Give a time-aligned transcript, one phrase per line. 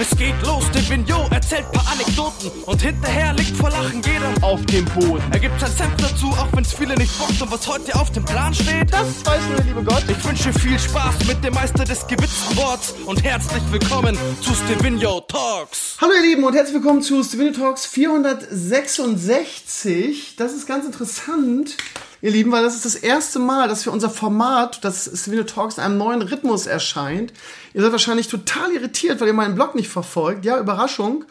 [0.00, 4.64] Es geht los, der Vignot erzählt paar Anekdoten und hinterher liegt vor Lachen jeder auf
[4.64, 5.22] dem Boden.
[5.30, 8.24] Er gibt sein Senf dazu, auch wenn's viele nicht bockt und was heute auf dem
[8.24, 10.04] Plan steht, das weiß nur der liebe Gott.
[10.08, 15.20] Ich wünsche viel Spaß mit dem Meister des gewitzten Worts und herzlich willkommen zu Stevino
[15.20, 15.98] Talks.
[16.00, 20.36] Hallo ihr Lieben und herzlich willkommen zu Stevino Talks 466.
[20.36, 21.76] Das ist ganz interessant,
[22.22, 25.78] ihr Lieben, weil das ist das erste Mal, dass wir unser Format, das Stevino Talks
[25.78, 27.32] in einem neuen Rhythmus erscheint.
[27.74, 30.44] Ihr seid wahrscheinlich total irritiert, weil ihr meinen Blog nicht verfolgt.
[30.44, 31.24] Ja, Überraschung.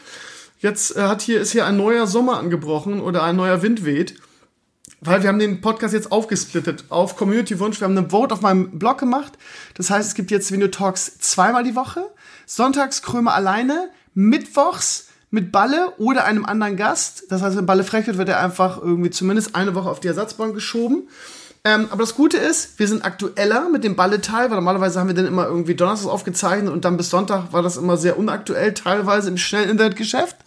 [0.59, 4.15] Jetzt äh, hat hier, ist hier ein neuer Sommer angebrochen oder ein neuer Wind weht.
[5.01, 7.79] Weil wir haben den Podcast jetzt aufgesplittet auf Community-Wunsch.
[7.79, 9.33] Wir haben eine Vote auf meinem Blog gemacht.
[9.75, 12.05] Das heißt, es gibt jetzt Video Talks zweimal die Woche.
[12.45, 17.25] Sonntags Krömer alleine, mittwochs mit Balle oder einem anderen Gast.
[17.29, 20.07] Das heißt, wenn Balle frech wird, wird er einfach irgendwie zumindest eine Woche auf die
[20.07, 21.07] Ersatzbank geschoben.
[21.65, 25.13] Ähm, aber das Gute ist, wir sind aktueller mit dem Balleteil, weil normalerweise haben wir
[25.13, 29.29] dann immer irgendwie Donnerstag aufgezeichnet und dann bis Sonntag war das immer sehr unaktuell, teilweise
[29.29, 30.37] im schnellen Internetgeschäft.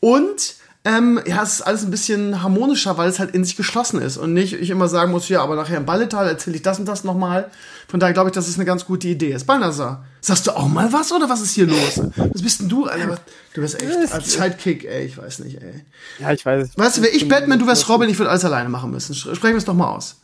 [0.00, 0.56] Und
[0.88, 4.16] ähm, ja, es ist alles ein bisschen harmonischer, weil es halt in sich geschlossen ist
[4.16, 6.86] und nicht ich immer sagen muss, ja, aber nachher im Balletal erzähle ich das und
[6.86, 7.50] das nochmal.
[7.88, 9.44] Von daher glaube ich, dass es eine ganz gute Idee ist.
[9.44, 12.00] Balnasar, sagst du auch mal was oder was ist hier los?
[12.16, 13.18] Was bist denn du, Alter?
[13.52, 15.84] Du bist echt als Sidekick, ey, ich weiß nicht, ey.
[16.20, 16.70] Ja, ich weiß.
[16.78, 19.14] Weißt du, wäre ich Batman, du wärst Robin, ich würde alles alleine machen müssen.
[19.14, 20.22] Sprechen wir es doch mal aus.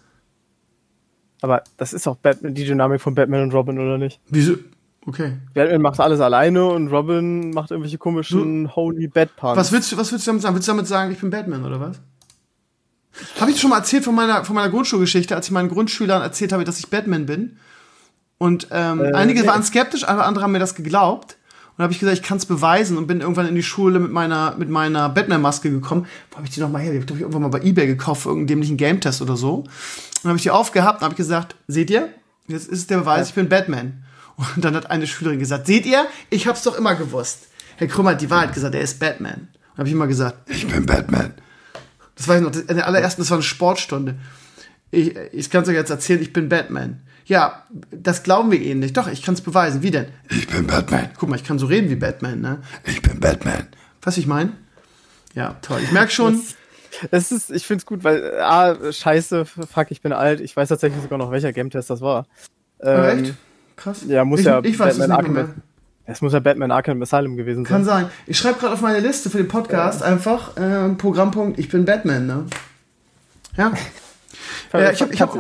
[1.42, 4.19] Aber das ist auch Batman, die Dynamik von Batman und Robin, oder nicht?
[4.31, 4.55] Wieso?
[5.06, 5.33] Okay.
[5.52, 9.56] Batman macht alles alleine und Robin macht irgendwelche komischen du, Holy Bad Puns.
[9.56, 10.55] Was willst du, was willst du damit sagen?
[10.55, 12.00] Willst du damit sagen, ich bin Batman oder was?
[13.41, 16.52] Habe ich schon mal erzählt von meiner, von meiner Grundschulgeschichte, als ich meinen Grundschülern erzählt
[16.52, 17.58] habe, dass ich Batman bin?
[18.38, 19.46] Und ähm, äh, einige nee.
[19.46, 21.36] waren skeptisch, aber andere haben mir das geglaubt.
[21.77, 24.12] Und habe ich gesagt, ich kann es beweisen und bin irgendwann in die Schule mit
[24.12, 26.06] meiner, mit meiner Batman-Maske gekommen.
[26.30, 26.92] Wo habe ich die nochmal her?
[26.92, 29.64] Die habe ich irgendwann mal bei Ebay gekauft für irgendeinen dämlichen Game-Test oder so.
[30.22, 32.11] Und habe ich die aufgehabt und habe gesagt, seht ihr?
[32.46, 34.05] Jetzt ist der Beweis, ich bin Batman.
[34.36, 36.06] Und dann hat eine Schülerin gesagt, seht ihr?
[36.30, 37.48] Ich hab's doch immer gewusst.
[37.77, 39.48] Herr Krümmer hat die Wahrheit gesagt, er ist Batman.
[39.72, 41.34] Und habe ich immer gesagt, ich bin Batman.
[42.17, 44.17] Das weiß ich noch, in der allerersten, das war eine Sportstunde.
[44.90, 47.02] Ich, ich kann es euch jetzt erzählen, ich bin Batman.
[47.27, 48.96] Ja, das glauben wir Ihnen nicht.
[48.96, 49.83] Doch, ich kann es beweisen.
[49.83, 50.06] Wie denn?
[50.28, 51.08] Ich bin Batman.
[51.18, 52.62] Guck mal, ich kann so reden wie Batman, ne?
[52.84, 53.67] Ich bin Batman.
[54.02, 54.52] Was ich meine?
[55.34, 55.80] Ja, toll.
[55.83, 56.40] Ich merke schon.
[57.00, 60.40] Das, das ist, ich find's gut, weil, ah, scheiße, fuck, ich bin alt.
[60.40, 62.27] Ich weiß tatsächlich sogar noch, welcher Game-Test das war.
[62.80, 63.34] Ähm, echt?
[63.77, 64.05] Krass.
[64.07, 65.55] Ja, muss ich, ja ich weiß Batman Arkham.
[66.07, 67.73] Es muss ja Batman Arkham Asylum gewesen sein.
[67.73, 68.11] Kann sein.
[68.27, 70.07] Ich schreibe gerade auf meine Liste für den Podcast ja.
[70.07, 72.46] einfach äh, Programmpunkt, ich bin Batman, ne?
[73.57, 73.73] Ja.
[74.74, 75.35] äh, ich habe ich hab,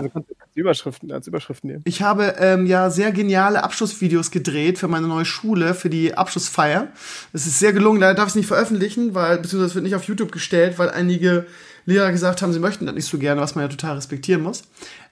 [0.54, 1.82] Überschriften als Überschriften nehmen.
[1.84, 6.88] Ich habe ähm, ja sehr geniale Abschlussvideos gedreht für meine neue Schule, für die Abschlussfeier.
[7.32, 9.96] Es ist sehr gelungen, leider darf ich es nicht veröffentlichen, weil, beziehungsweise es wird nicht
[9.96, 11.46] auf YouTube gestellt, weil einige
[11.86, 14.62] Lehrer gesagt haben, sie möchten das nicht so gerne, was man ja total respektieren muss.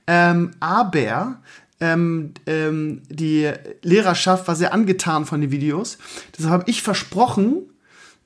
[0.06, 1.40] Ähm, aber
[1.82, 3.50] ähm, ähm, die
[3.82, 5.98] Lehrerschaft war sehr angetan von den Videos.
[6.38, 7.62] Deshalb habe ich versprochen,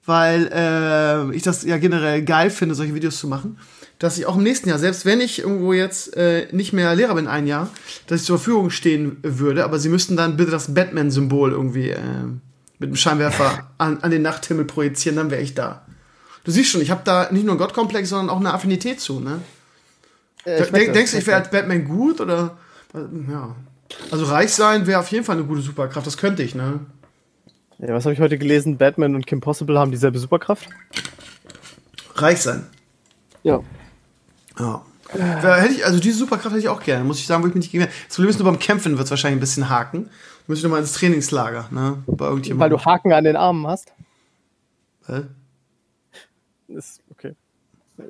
[0.05, 3.59] weil äh, ich das ja generell geil finde, solche Videos zu machen,
[3.99, 7.15] dass ich auch im nächsten Jahr, selbst wenn ich irgendwo jetzt äh, nicht mehr Lehrer
[7.15, 7.71] bin ein Jahr,
[8.07, 12.01] dass ich zur Verfügung stehen würde, aber sie müssten dann bitte das Batman-Symbol irgendwie äh,
[12.79, 15.87] mit dem Scheinwerfer an, an den Nachthimmel projizieren, dann wäre ich da.
[16.45, 19.19] Du siehst schon, ich habe da nicht nur einen Gottkomplex, sondern auch eine Affinität zu,
[19.19, 19.41] ne?
[20.45, 22.59] Äh, Denk, denkst du, ich wäre als Batman gut oder
[22.95, 23.55] ja.
[24.11, 26.07] Also reich sein wäre auf jeden Fall eine gute Superkraft.
[26.07, 26.81] Das könnte ich, ne?
[27.79, 28.79] Ja, was habe ich heute gelesen?
[28.79, 30.69] Batman und Kim Possible haben dieselbe Superkraft?
[32.15, 32.67] Reich sein.
[33.43, 33.61] Ja.
[34.59, 34.83] Ja.
[35.15, 37.55] Da hätte ich, also diese Superkraft hätte ich auch gerne, muss ich sagen, wo ich
[37.55, 37.85] mich nicht gegen.
[37.85, 40.11] Das Problem ist nur beim Kämpfen wird es wahrscheinlich ein bisschen haken.
[40.47, 42.03] Muss ich nochmal ins Trainingslager, ne?
[42.07, 43.93] Bei Weil du Haken an den Armen hast?
[45.07, 45.23] Hä?
[46.69, 46.83] Okay.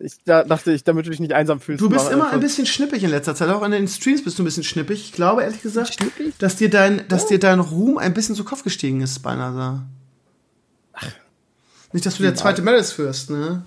[0.01, 1.81] Ich da, dachte ich, damit du dich nicht einsam fühlst.
[1.81, 3.49] Du bist immer ein bisschen schnippig in letzter Zeit.
[3.51, 5.01] Auch in den Streams bist du ein bisschen schnippig.
[5.01, 6.35] Ich glaube, ehrlich gesagt, schnippig?
[6.39, 9.83] dass dir dein, dass dir dein Ruhm ein bisschen zu Kopf gestiegen ist, beinahe.
[11.93, 13.63] Nicht, dass du der zweite Melis führst, ne?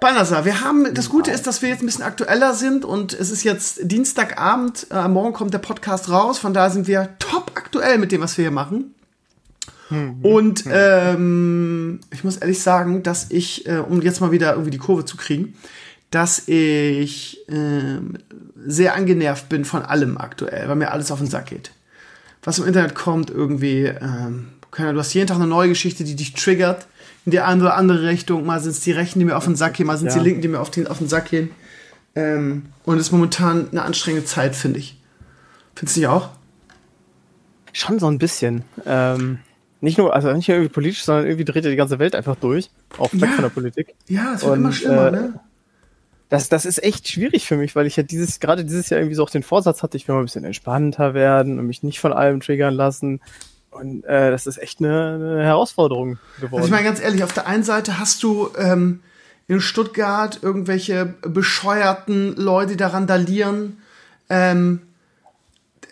[0.00, 3.30] Balnasar, wir haben, das Gute ist, dass wir jetzt ein bisschen aktueller sind und es
[3.30, 7.96] ist jetzt Dienstagabend, äh, morgen kommt der Podcast raus, von daher sind wir top aktuell
[7.96, 8.93] mit dem, was wir hier machen.
[9.90, 10.18] Mhm.
[10.22, 14.78] Und ähm, ich muss ehrlich sagen, dass ich, äh, um jetzt mal wieder irgendwie die
[14.78, 15.54] Kurve zu kriegen,
[16.10, 17.98] dass ich äh,
[18.66, 21.72] sehr angenervt bin von allem aktuell, weil mir alles auf den Sack geht.
[22.42, 26.34] Was im Internet kommt, irgendwie, ähm, du hast jeden Tag eine neue Geschichte, die dich
[26.34, 26.86] triggert,
[27.24, 28.44] in die eine oder andere Richtung.
[28.44, 30.20] Mal sind es die Rechten, die mir auf den Sack gehen, mal sind es ja.
[30.20, 31.50] die Linken, die mir auf den, auf den Sack gehen.
[32.14, 35.00] Ähm, und es ist momentan eine anstrengende Zeit, finde ich.
[35.74, 36.30] Findest du nicht auch?
[37.72, 38.62] Schon so ein bisschen.
[38.86, 39.38] Ähm,
[39.84, 42.36] nicht nur, also nicht nur irgendwie politisch, sondern irgendwie dreht ja die ganze Welt einfach
[42.36, 42.70] durch.
[42.98, 43.28] Auch weg ja.
[43.28, 43.94] von der Politik.
[44.08, 45.40] Ja, es wird und, immer schlimmer, äh, ne?
[46.30, 49.14] Das, das ist echt schwierig für mich, weil ich ja dieses, gerade dieses Jahr irgendwie
[49.14, 52.00] so auch den Vorsatz hatte, ich will mal ein bisschen entspannter werden und mich nicht
[52.00, 53.20] von allem triggern lassen.
[53.70, 56.54] Und äh, das ist echt eine, eine Herausforderung geworden.
[56.62, 59.00] Also ich meine ganz ehrlich, auf der einen Seite hast du ähm,
[59.48, 63.78] in Stuttgart irgendwelche bescheuerten Leute, die da randalieren,
[64.30, 64.80] ähm,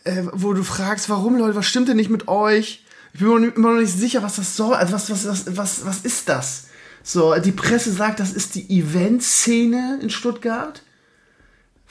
[0.05, 2.82] äh, wo du fragst, warum Leute, was stimmt denn nicht mit euch?
[3.15, 4.75] Ich bin mir immer noch nicht sicher, was das soll.
[4.75, 6.65] Also was, was, was, was, was ist das?
[7.03, 10.83] So, die Presse sagt, das ist die Eventszene in Stuttgart.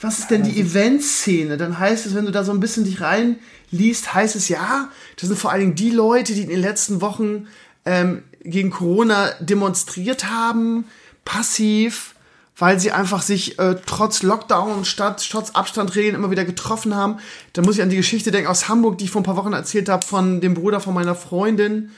[0.00, 1.56] Was ist denn die Eventszene?
[1.56, 5.28] Dann heißt es, wenn du da so ein bisschen dich reinliest, heißt es ja, das
[5.28, 7.46] sind vor allen Dingen die Leute, die in den letzten Wochen
[7.84, 10.86] ähm, gegen Corona demonstriert haben,
[11.24, 12.16] passiv,
[12.56, 17.18] weil sie einfach sich äh, trotz Lockdown statt trotz Abstandregeln immer wieder getroffen haben.
[17.54, 19.52] Da muss ich an die Geschichte denken aus Hamburg, die ich vor ein paar Wochen
[19.52, 21.90] erzählt habe von dem Bruder von meiner Freundin,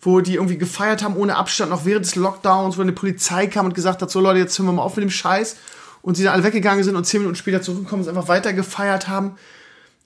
[0.00, 3.66] wo die irgendwie gefeiert haben ohne Abstand, noch während des Lockdowns, wo eine Polizei kam
[3.66, 5.56] und gesagt hat, so Leute, jetzt hören wir mal auf mit dem Scheiß.
[6.02, 9.08] Und sie dann alle weggegangen sind und zehn Minuten später zurückgekommen und einfach weiter gefeiert
[9.08, 9.36] haben.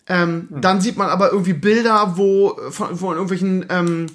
[0.07, 0.61] Ähm, mhm.
[0.61, 4.07] Dann sieht man aber irgendwie Bilder, wo von, von irgendwelchen ähm,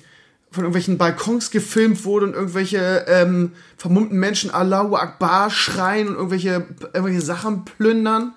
[0.54, 6.66] von irgendwelchen Balkons gefilmt wurde und irgendwelche ähm, vermummten Menschen Allahu Akbar schreien und irgendwelche,
[6.94, 8.34] irgendwelche Sachen plündern.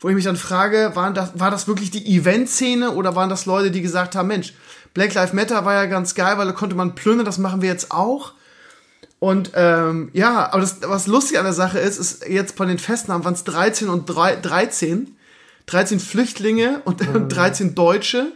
[0.00, 3.46] Wo ich mich dann frage, waren das, war das wirklich die Event-Szene oder waren das
[3.46, 4.52] Leute, die gesagt haben, Mensch,
[4.92, 7.68] Black Lives Matter war ja ganz geil, weil da konnte man plündern, das machen wir
[7.68, 8.32] jetzt auch.
[9.20, 12.80] Und ähm, ja, aber das, was lustig an der Sache ist, ist jetzt bei den
[12.80, 15.16] Festnahmen waren es 13 und 3, 13.
[15.66, 17.28] 13 Flüchtlinge und, mhm.
[17.28, 18.32] 13 Deutsche.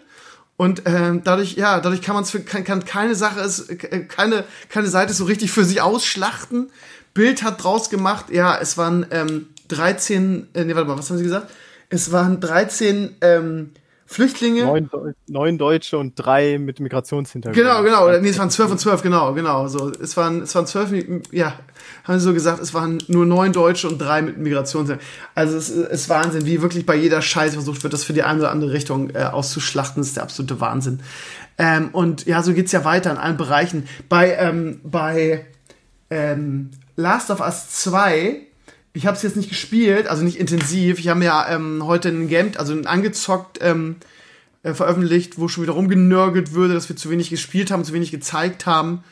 [0.56, 4.44] Und ähm, dadurch, ja, dadurch kann man es kann, kann keine Sache ist, äh, keine,
[4.68, 6.70] keine Seite so richtig für sich ausschlachten.
[7.12, 11.18] Bild hat draus gemacht, ja, es waren ähm, 13, äh, nee, warte mal, was haben
[11.18, 11.50] sie gesagt?
[11.88, 13.70] Es waren 13 ähm,
[14.06, 14.64] Flüchtlinge.
[14.64, 14.88] Neun,
[15.26, 17.56] neun, Deutsche und drei mit Migrationshintergrund.
[17.56, 18.20] Genau, genau.
[18.20, 19.66] Nee, es waren zwölf und zwölf, genau, genau.
[19.66, 20.92] So, es waren, es waren zwölf,
[21.32, 21.58] ja,
[22.04, 25.10] haben sie so gesagt, es waren nur neun Deutsche und drei mit Migrationshintergrund.
[25.34, 28.38] Also es ist Wahnsinn, wie wirklich bei jeder Scheiße versucht wird, das für die eine
[28.38, 30.00] oder andere Richtung äh, auszuschlachten.
[30.00, 31.00] Das ist der absolute Wahnsinn.
[31.58, 33.88] Ähm, und ja, so geht's ja weiter in allen Bereichen.
[34.08, 35.46] Bei, ähm, bei
[36.10, 38.46] ähm, Last of Us 2
[38.96, 40.98] ich habe es jetzt nicht gespielt, also nicht intensiv.
[40.98, 43.96] Ich habe ja ähm, heute ein Game, also ein angezockt ähm,
[44.62, 48.10] äh, veröffentlicht, wo schon wieder rumgenörgelt würde, dass wir zu wenig gespielt haben, zu wenig
[48.10, 49.04] gezeigt haben.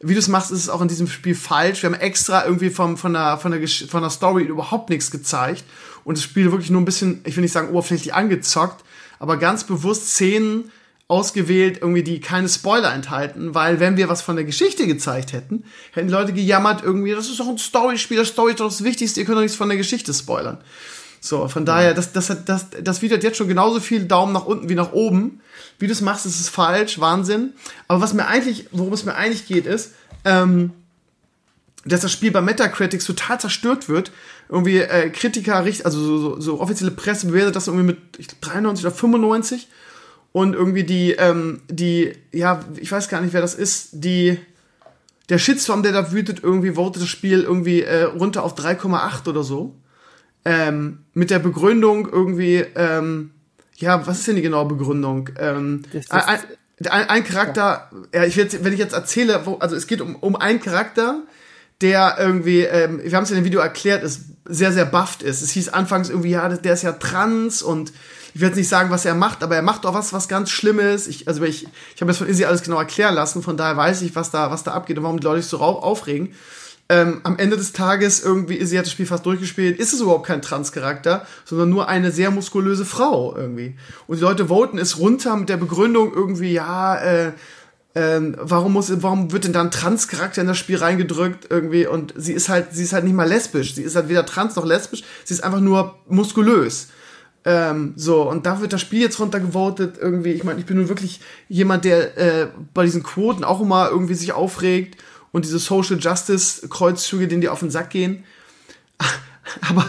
[0.00, 1.82] Wie du es machst, ist es auch in diesem Spiel falsch.
[1.82, 5.64] Wir haben extra irgendwie vom, von, der, von, der, von der Story überhaupt nichts gezeigt
[6.04, 8.84] und das Spiel wirklich nur ein bisschen, ich will nicht sagen oberflächlich angezockt,
[9.18, 10.70] aber ganz bewusst Szenen
[11.12, 15.64] ausgewählt, irgendwie, die keine Spoiler enthalten, weil wenn wir was von der Geschichte gezeigt hätten,
[15.92, 19.20] hätten Leute gejammert, irgendwie, das ist doch ein Storyspiel, das Story ist doch das Wichtigste,
[19.20, 20.56] ihr könnt doch nichts von der Geschichte spoilern.
[21.20, 24.46] So, von daher, das, das, das, das Video hat jetzt schon genauso viel Daumen nach
[24.46, 25.42] unten wie nach oben.
[25.78, 27.52] Wie du es machst, ist es falsch, Wahnsinn.
[27.88, 29.92] Aber was mir eigentlich, worum es mir eigentlich geht, ist,
[30.24, 30.72] ähm,
[31.84, 34.12] dass das Spiel bei Metacritics total zerstört wird.
[34.48, 38.40] Irgendwie äh, Kritiker, also so, so, so offizielle Presse bewertet das irgendwie mit ich glaub,
[38.40, 39.68] 93 oder 95
[40.32, 44.38] und irgendwie die, ähm, die, ja, ich weiß gar nicht, wer das ist, die,
[45.28, 49.42] der Shitstorm, der da wütet, irgendwie votet das Spiel irgendwie äh, runter auf 3,8 oder
[49.42, 49.76] so.
[50.44, 53.30] Ähm, mit der Begründung irgendwie, ähm,
[53.76, 55.28] ja, was ist denn die genaue Begründung?
[55.38, 56.40] Ähm, ein,
[56.88, 60.16] ein, ein, Charakter, ja, ich will wenn ich jetzt erzähle, wo, also es geht um,
[60.16, 61.22] um einen Charakter,
[61.80, 65.42] der irgendwie, ähm, wir haben es in dem Video erklärt, ist sehr, sehr bufft ist.
[65.42, 67.92] Es hieß anfangs irgendwie, ja, der ist ja trans und
[68.34, 70.50] ich will jetzt nicht sagen, was er macht, aber er macht auch was, was ganz
[70.50, 71.06] Schlimmes.
[71.06, 74.02] Ich, also ich, ich habe jetzt von Izzy alles genau erklären lassen, von daher weiß
[74.02, 76.34] ich, was da, was da abgeht und warum die Leute sich so aufregen.
[76.88, 80.26] Ähm, am Ende des Tages irgendwie, Izzy hat das Spiel fast durchgespielt, ist es überhaupt
[80.26, 83.76] kein Trans-Charakter, sondern nur eine sehr muskulöse Frau irgendwie.
[84.06, 87.32] Und die Leute voten es runter mit der Begründung irgendwie, ja, äh,
[87.94, 92.14] ähm, warum muss, warum wird denn da ein Trans-Charakter in das Spiel reingedrückt irgendwie und
[92.16, 94.64] sie ist halt, sie ist halt nicht mal lesbisch, sie ist halt weder trans noch
[94.64, 96.88] lesbisch, sie ist einfach nur muskulös.
[97.44, 100.30] Ähm, so, und da wird das Spiel jetzt runtergevotet irgendwie.
[100.30, 104.14] Ich meine, ich bin nun wirklich jemand, der äh, bei diesen Quoten auch immer irgendwie
[104.14, 108.24] sich aufregt und diese Social Justice Kreuzzüge, denen die auf den Sack gehen.
[109.68, 109.84] Aber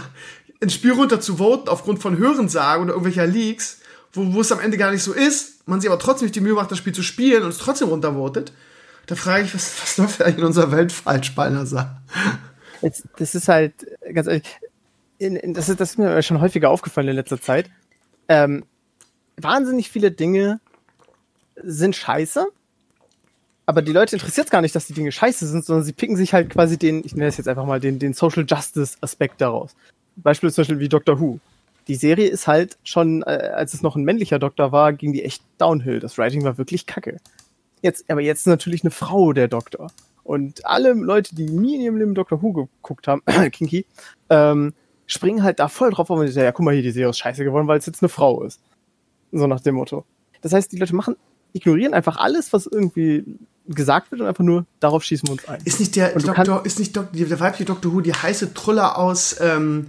[0.62, 3.80] ein Spiel runter zu voten aufgrund von Hörensagen oder irgendwelcher Leaks,
[4.14, 6.42] wo, wo es am Ende gar nicht so ist, man sich aber trotzdem nicht die
[6.42, 8.52] Mühe macht, das Spiel zu spielen und es trotzdem runtervotet,
[9.06, 12.02] da frage ich, was, was läuft eigentlich in unserer Welt falsch, Balnasar?
[13.18, 13.74] Das ist halt,
[14.14, 14.44] ganz ehrlich,
[15.24, 17.70] in, in, das, ist, das ist mir schon häufiger aufgefallen in letzter Zeit.
[18.28, 18.66] Ähm,
[19.38, 20.60] wahnsinnig viele Dinge
[21.56, 22.48] sind scheiße,
[23.66, 26.18] aber die Leute interessiert es gar nicht, dass die Dinge scheiße sind, sondern sie picken
[26.18, 29.40] sich halt quasi den, ich nenne es jetzt einfach mal, den, den Social Justice Aspekt
[29.40, 29.76] daraus.
[30.16, 31.40] Beispiel zum Beispiel wie Doctor Who.
[31.88, 35.24] Die Serie ist halt schon, äh, als es noch ein männlicher Doktor war, ging die
[35.24, 36.00] echt downhill.
[36.00, 37.18] Das Writing war wirklich kacke.
[37.82, 39.92] Jetzt, aber jetzt ist natürlich eine Frau der Doktor.
[40.24, 43.86] Und alle Leute, die nie in ihrem Leben Doctor Who geguckt haben, Kinky,
[44.30, 44.74] ähm,
[45.06, 47.18] springen halt da voll drauf auf und sagen, ja, guck mal hier, die Serie ist
[47.18, 48.62] scheiße geworden, weil es jetzt eine Frau ist.
[49.32, 50.06] So nach dem Motto.
[50.42, 51.16] Das heißt, die Leute machen
[51.54, 53.24] ignorieren einfach alles, was irgendwie
[53.68, 55.62] gesagt wird und einfach nur darauf schießen wir uns ein.
[55.64, 59.38] Ist nicht der Doktor, ist nicht Dok der weibliche Doctor Who die heiße Truller aus,
[59.40, 59.88] ähm,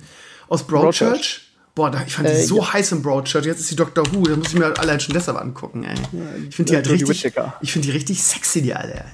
[0.49, 0.99] aus Broadchurch?
[0.99, 1.40] Broadchurch.
[1.75, 2.73] Boah, da, ich fand die äh, so ja.
[2.73, 3.47] heiß im Broadchurch.
[3.47, 4.23] Jetzt ist die Doctor Who.
[4.23, 5.97] Da muss ich mir halt allein schon deshalb angucken, ey.
[6.49, 9.04] Ich finde die halt richtig, ich finde die richtig sexy, die alle.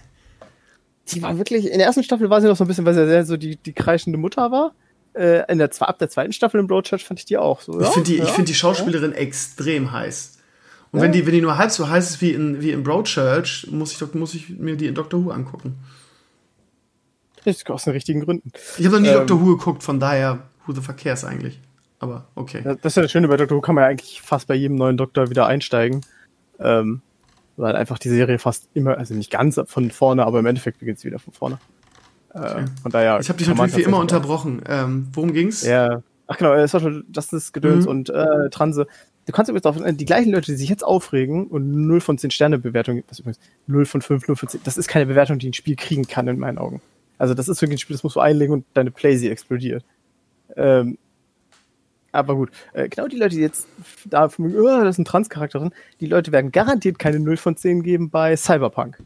[1.09, 3.07] Die war wirklich, in der ersten Staffel war sie noch so ein bisschen, weil sie
[3.07, 4.75] sehr so die, die kreischende Mutter war.
[5.15, 7.81] Äh, in der, ab der zweiten Staffel im Broadchurch fand ich die auch so.
[7.81, 10.39] Ich ja, finde die, ja, ich find die Schauspielerin extrem heiß.
[10.93, 11.05] Und ja.
[11.05, 13.93] wenn, die, wenn die nur halb so heiß ist wie in, wie in Broadchurch, muss
[13.93, 15.77] ich, muss ich mir die in Doctor Who angucken.
[17.69, 18.53] Aus den richtigen Gründen.
[18.77, 21.59] Ich habe noch nie ähm, Doctor Who geguckt, von daher, who the fuck cares eigentlich?
[21.99, 22.63] Aber okay.
[22.63, 24.77] Das ist ja das Schöne bei Doctor Who, kann man ja eigentlich fast bei jedem
[24.77, 26.03] neuen Doktor wieder einsteigen.
[26.59, 27.03] Ähm,
[27.57, 30.99] weil einfach die Serie fast immer, also nicht ganz von vorne, aber im Endeffekt beginnt
[30.99, 31.59] sie wieder von vorne.
[32.35, 32.65] Äh, okay.
[32.83, 33.19] von daher.
[33.21, 34.63] Ich habe dich natürlich wie immer unterbrochen.
[34.69, 35.63] Ähm, worum ging's?
[35.63, 36.03] Ja.
[36.27, 37.91] Ach genau, äh, Social Justice Gedöns mhm.
[37.91, 38.87] und äh, Transe
[39.31, 42.31] du kannst übrigens auch die gleichen Leute, die sich jetzt aufregen und 0 von 10
[42.31, 45.49] Sterne Bewertung, was übrigens 0 von 5, 0 von 10, das ist keine Bewertung, die
[45.49, 46.81] ein Spiel kriegen kann in meinen Augen.
[47.19, 49.85] Also das ist wirklich ein Spiel, das musst du einlegen und deine Playsee explodiert.
[50.57, 50.99] Ähm,
[52.13, 53.69] aber gut, äh, genau die Leute, die jetzt
[54.05, 55.71] da von oh, das ist ein Trans-Charakter drin,
[56.01, 58.99] die Leute werden garantiert keine 0 von 10 geben bei Cyberpunk.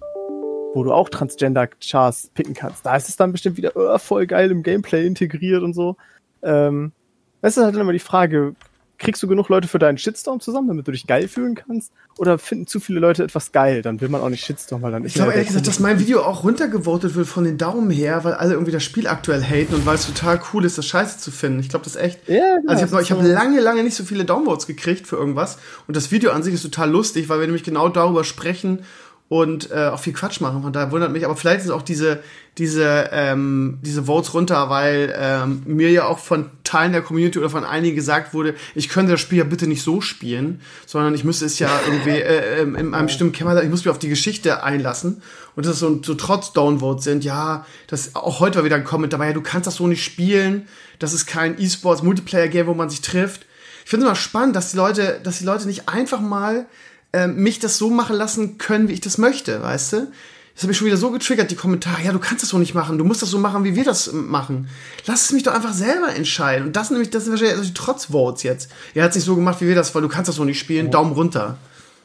[0.75, 2.85] Wo du auch Transgender-Chars picken kannst.
[2.85, 5.97] Da ist es dann bestimmt wieder oh, voll geil im Gameplay integriert und so.
[6.43, 6.93] Ähm,
[7.41, 8.55] das ist halt dann immer die Frage,
[8.99, 11.93] kriegst du genug Leute für deinen Shitstorm zusammen, damit du dich geil fühlen kannst?
[12.17, 13.83] Oder finden zu viele Leute etwas geil?
[13.83, 16.23] Dann will man auch nicht Shitstorm, weil dann Ich glaube ehrlich gesagt, dass mein Video
[16.23, 19.85] auch runtergevotet wird von den Daumen her, weil alle irgendwie das Spiel aktuell haten und
[19.85, 21.61] weil es total cool ist, das Scheiße zu finden.
[21.61, 22.29] Ich glaube das echt.
[22.29, 25.17] Ja, genau, also ich habe ich hab lange, lange nicht so viele Downvotes gekriegt für
[25.17, 25.59] irgendwas.
[25.87, 28.81] Und das Video an sich ist total lustig, weil wir nämlich genau darüber sprechen
[29.29, 30.63] und äh, auch viel Quatsch machen.
[30.63, 31.25] Von daher wundert mich.
[31.25, 32.23] Aber vielleicht ist auch diese,
[32.59, 37.49] diese, ähm, diese Votes runter, weil ähm, mir ja auch von Teilen der Community oder
[37.49, 41.25] von einigen gesagt wurde, ich könnte das Spiel ja bitte nicht so spielen, sondern ich
[41.25, 44.11] müsste es ja irgendwie äh, ähm, in einem bestimmten Kämmer, ich muss mich auf die
[44.11, 45.23] Geschichte einlassen.
[45.57, 48.85] Und das ist so, so trotz Downvotes sind, ja, das auch heute war wieder ein
[48.85, 52.91] Comment dabei, ja, du kannst das so nicht spielen, das ist kein E-Sports-Multiplayer-Game, wo man
[52.91, 53.47] sich trifft.
[53.85, 56.67] Ich finde es immer spannend, dass die Leute, dass die Leute nicht einfach mal
[57.15, 60.09] äh, mich das so machen lassen können, wie ich das möchte, weißt du?
[60.55, 62.03] Das hat mich schon wieder so getriggert, die Kommentare.
[62.05, 62.97] Ja, du kannst das so nicht machen.
[62.97, 64.69] Du musst das so machen, wie wir das machen.
[65.05, 66.69] Lass es mich doch einfach selber entscheiden.
[66.69, 68.71] Und das sind nämlich, das sind wahrscheinlich also die Trotzvotes jetzt.
[68.95, 70.61] Er hat es nicht so gemacht, wie wir das, weil du kannst das so nicht
[70.61, 70.93] spielen.
[70.93, 71.59] Daumen runter.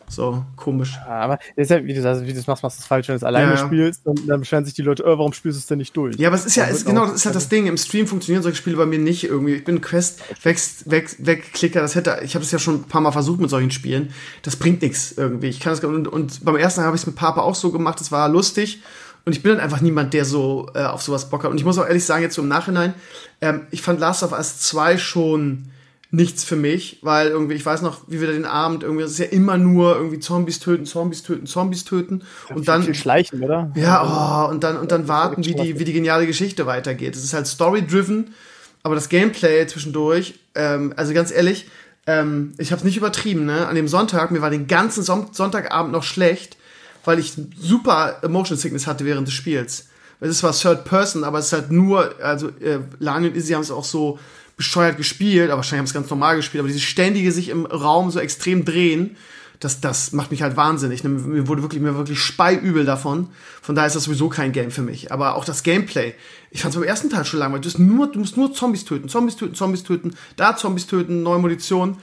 [0.09, 0.97] So, komisch.
[1.05, 3.07] Ja, aber ist ja, wie du, also, wie du es machst, machst du es falsch.
[3.07, 3.57] Wenn du es alleine ja.
[3.57, 6.15] spielst, dann, dann, beschweren sich die Leute, oh, warum spielst du es denn nicht durch?
[6.17, 7.67] Ja, aber es ist ja, ist, genau, das ist halt das Ding.
[7.67, 9.53] Im Stream funktionieren solche Spiele bei mir nicht irgendwie.
[9.53, 13.01] Ich bin Quest weg, weg, Wegklicker, das hätte, ich habe es ja schon ein paar
[13.01, 14.11] Mal versucht mit solchen Spielen.
[14.41, 15.47] Das bringt nichts irgendwie.
[15.47, 17.99] Ich kann das, und, und beim ersten habe ich es mit Papa auch so gemacht,
[17.99, 18.81] das war lustig.
[19.25, 21.51] Und ich bin dann einfach niemand, der so äh, auf sowas Bock hat.
[21.51, 22.95] Und ich muss auch ehrlich sagen, jetzt so im Nachhinein,
[23.41, 25.65] ähm, ich fand Last of Us 2 schon
[26.11, 29.19] nichts für mich, weil irgendwie, ich weiß noch, wie wir den Abend irgendwie, das ist
[29.19, 33.43] ja immer nur irgendwie Zombies töten, Zombies töten, Zombies töten ja, und dann viel schleichen,
[33.43, 33.71] oder?
[33.75, 37.15] Ja, oh, und dann und dann warten, wie die wie die geniale Geschichte weitergeht.
[37.15, 38.33] Es ist halt story driven,
[38.81, 41.67] aber das Gameplay zwischendurch, ähm, also ganz ehrlich,
[42.07, 43.67] ähm, ich habe es nicht übertrieben, ne?
[43.67, 46.57] An dem Sonntag, mir war den ganzen Son Sonntagabend noch schlecht,
[47.05, 49.89] weil ich super Emotion Sickness hatte während des Spiels.
[50.21, 53.53] Es ist zwar Third Person, aber es ist halt nur, also äh, Lani und Izzy
[53.53, 54.19] haben es auch so
[54.59, 58.11] bescheuert gespielt, aber wahrscheinlich haben es ganz normal gespielt, aber dieses ständige sich im Raum
[58.11, 59.15] so extrem drehen,
[59.61, 61.01] das, das macht mich halt wahnsinnig.
[61.05, 63.29] Mir wurde wirklich, mir wirklich speiübel davon.
[63.61, 65.13] Von daher ist das sowieso kein Game für mich.
[65.13, 66.13] Aber auch das Gameplay.
[66.51, 67.73] Ich fand es beim ersten Teil schon langweilig.
[67.73, 71.39] Du, nur, du musst nur Zombies töten, Zombies töten, Zombies töten, da Zombies töten, neue
[71.39, 71.95] Munition.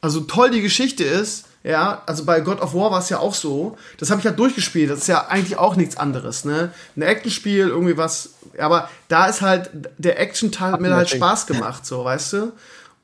[0.00, 3.34] Also toll die Geschichte ist, ja, also bei God of War war es ja auch
[3.34, 3.76] so.
[3.98, 4.90] Das habe ich halt durchgespielt.
[4.90, 6.72] Das ist ja eigentlich auch nichts anderes, ne?
[6.96, 8.30] Ein Actionspiel, irgendwie was.
[8.58, 12.52] Aber da ist halt der Action-Teil hat mir halt Spaß gemacht, so, weißt du?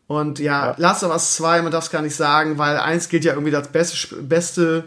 [0.07, 0.75] Und ja, ja.
[0.79, 3.51] Last of Us 2, man darf es gar nicht sagen, weil eins gilt ja irgendwie
[3.51, 4.85] das beste, beste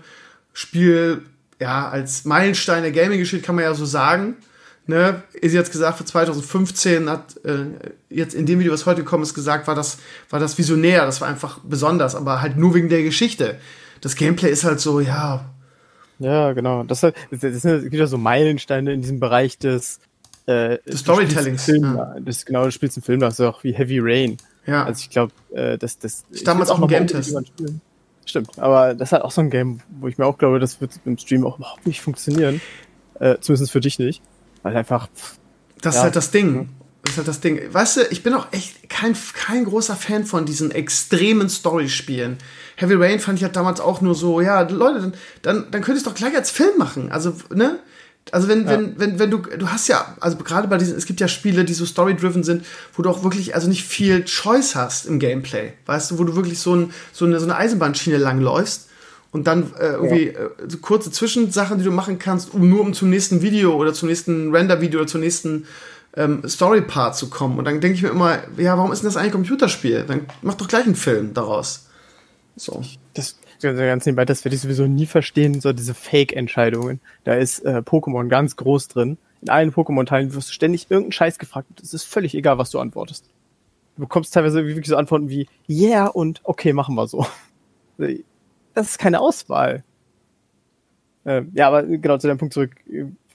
[0.54, 1.24] Spiel,
[1.60, 4.38] ja, als Meilenstein der Gaming-Geschichte, kann man ja so sagen
[4.89, 7.65] ne, ist jetzt gesagt, für 2015 hat äh,
[8.10, 11.22] jetzt in dem Video, was heute gekommen ist, gesagt, war das, war das visionär, das
[11.22, 13.60] war einfach besonders, aber halt nur wegen der Geschichte.
[14.01, 15.46] Das Gameplay ist halt so, ja.
[16.17, 16.84] Ja, genau.
[16.84, 20.00] Das, das, das sind wieder so Meilensteine in diesem Bereich des,
[20.48, 21.63] äh, des Storytellings.
[21.63, 22.15] Film, ja.
[22.19, 24.38] das, genau, du spielst einen Film, das ist auch wie Heavy Rain.
[24.65, 24.86] Ja.
[24.86, 26.25] Also ich glaube, äh, das, das.
[26.31, 27.38] Ich damals auch ein Game-Test.
[28.25, 30.81] Stimmt, aber das ist halt auch so ein Game, wo ich mir auch glaube, das
[30.81, 32.62] wird im Stream auch überhaupt nicht funktionieren.
[33.19, 34.22] Äh, zumindest für dich nicht.
[34.63, 35.08] Weil einfach.
[35.82, 36.01] Das ja.
[36.01, 36.70] ist halt das Ding.
[37.04, 37.62] Das ist halt das Ding.
[37.72, 42.38] Weißt du, ich bin auch echt kein, kein großer Fan von diesen extremen Story-Spielen.
[42.75, 46.06] Heavy Rain fand ich halt damals auch nur so, ja, Leute, dann, dann, dann könntest
[46.06, 47.12] du doch gleich als Film machen.
[47.12, 47.80] Also, ne?
[48.32, 48.72] Also wenn, ja.
[48.72, 51.66] wenn, wenn, wenn du, du hast ja, also gerade bei diesen, es gibt ja Spiele,
[51.66, 55.74] die so story-driven sind, wo du auch wirklich, also nicht viel Choice hast im Gameplay,
[55.88, 58.88] weißt du, wo du wirklich so, ein, so, eine, so eine Eisenbahnschiene langläufst
[59.31, 60.45] und dann äh, irgendwie ja.
[60.45, 64.09] äh, kurze Zwischensachen, die du machen kannst, um nur um zum nächsten Video oder zum
[64.09, 65.65] nächsten Render-Video oder zum nächsten
[66.15, 67.59] ähm, Story-Part zu kommen.
[67.59, 70.05] Und dann denke ich mir immer, ja, warum ist denn das eigentlich ein Computerspiel?
[70.07, 71.88] Dann mach doch gleich einen Film daraus.
[72.55, 72.81] So.
[73.13, 77.00] Das, ganz nebenbei, das werde ich sowieso nie verstehen, so diese Fake-Entscheidungen.
[77.24, 79.17] Da ist äh, Pokémon ganz groß drin.
[79.41, 81.67] In allen Pokémon-Teilen wirst du ständig irgendeinen Scheiß gefragt.
[81.81, 83.25] Es ist völlig egal, was du antwortest.
[83.95, 87.25] Du bekommst teilweise wirklich so Antworten wie Yeah und okay, machen wir so.
[88.79, 89.83] Das ist keine Auswahl.
[91.25, 92.77] Äh, ja, aber genau zu deinem Punkt zurück.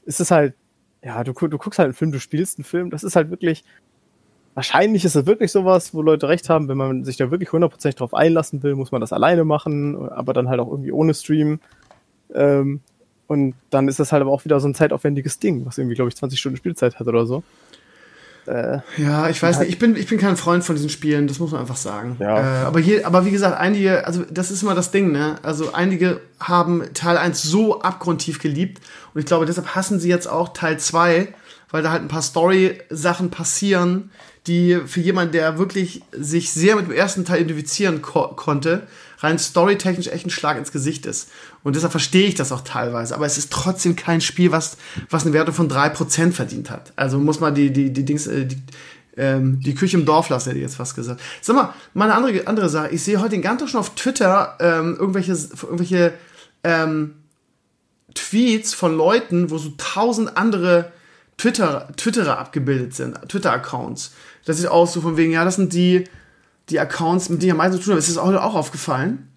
[0.06, 0.54] Es ist halt,
[1.02, 2.88] ja, du, du guckst halt einen Film, du spielst einen Film.
[2.88, 3.62] Das ist halt wirklich,
[4.54, 7.98] wahrscheinlich ist es wirklich sowas, wo Leute recht haben, wenn man sich da wirklich hundertprozentig
[7.98, 11.60] drauf einlassen will, muss man das alleine machen, aber dann halt auch irgendwie ohne Stream.
[12.32, 12.80] Ähm,
[13.26, 16.08] und dann ist das halt aber auch wieder so ein zeitaufwendiges Ding, was irgendwie, glaube
[16.08, 17.42] ich, 20 Stunden Spielzeit hat oder so.
[18.46, 21.38] Äh, ja, ich weiß nicht, ich bin, ich bin kein Freund von diesen Spielen, das
[21.38, 22.16] muss man einfach sagen.
[22.20, 22.62] Ja.
[22.62, 25.36] Äh, aber hier, aber wie gesagt, einige, also das ist immer das Ding, ne?
[25.42, 28.82] Also einige haben Teil 1 so abgrundtief geliebt
[29.14, 31.28] und ich glaube, deshalb hassen sie jetzt auch Teil 2,
[31.70, 34.10] weil da halt ein paar Story-Sachen passieren,
[34.46, 38.86] die für jemanden, der wirklich sich sehr mit dem ersten Teil identifizieren ko konnte,
[39.24, 41.30] rein storytechnisch echt ein Schlag ins Gesicht ist.
[41.62, 43.14] Und deshalb verstehe ich das auch teilweise.
[43.14, 44.76] Aber es ist trotzdem kein Spiel, was,
[45.10, 46.92] was eine Wertung von drei Prozent verdient hat.
[46.96, 48.58] Also muss man die, die, die Dings, äh, die,
[49.16, 51.20] ähm, die Küche im Dorf lassen, hätte ich jetzt fast gesagt.
[51.40, 52.90] Sag mal, mal eine andere, andere Sache.
[52.90, 56.14] Ich sehe heute den ganzen Tag schon auf Twitter ähm, irgendwelche, irgendwelche
[56.62, 57.14] ähm,
[58.14, 60.92] Tweets von Leuten, wo so tausend andere
[61.36, 64.12] Twitter, Twitterer abgebildet sind, Twitter-Accounts.
[64.44, 66.04] Das ist auch so von wegen, ja, das sind die,
[66.70, 67.98] die Accounts, mit denen ich am meisten zu tun habe.
[67.98, 69.28] Ist das heute auch aufgefallen?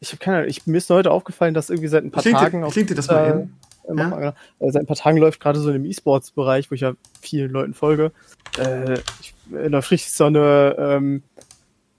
[0.00, 2.38] Ich habe keine Ahnung, ich, mir ist heute aufgefallen, dass irgendwie seit ein paar klingt
[2.38, 2.62] Tagen.
[2.62, 3.52] Dir, klingt dir das mal hin?
[3.84, 4.08] Äh, ja?
[4.08, 7.50] mal, äh, seit ein paar Tagen läuft gerade so im E-Sports-Bereich, wo ich ja vielen
[7.50, 8.12] Leuten folge,
[8.58, 11.22] äh, ich, äh, läuft richtig so eine, ähm,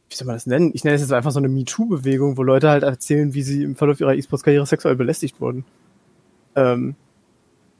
[0.10, 0.72] wie soll man das nennen?
[0.74, 3.76] Ich nenne es jetzt einfach so eine MeToo-Bewegung, wo Leute halt erzählen, wie sie im
[3.76, 5.64] Verlauf ihrer E-Sports-Karriere sexuell belästigt wurden.
[6.56, 6.96] Ähm,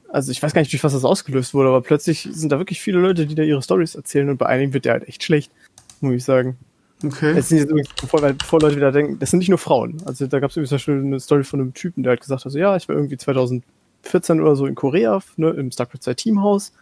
[0.08, 2.80] also ich weiß gar nicht, durch was das ausgelöst wurde, aber plötzlich sind da wirklich
[2.80, 5.50] viele Leute, die da ihre Stories erzählen und bei einigen wird der halt echt schlecht,
[6.00, 6.58] muss ich sagen.
[7.04, 7.34] Okay.
[7.36, 10.02] Es sind jetzt übrigens, bevor, bevor, Leute wieder denken, das sind nicht nur Frauen.
[10.04, 12.40] Also da gab es irgendwie zum Beispiel eine Story von einem Typen, der halt gesagt
[12.40, 16.14] hat, also, ja, ich war irgendwie 2014 oder so in Korea, ne, im StarCraft 2
[16.14, 16.72] Teamhaus.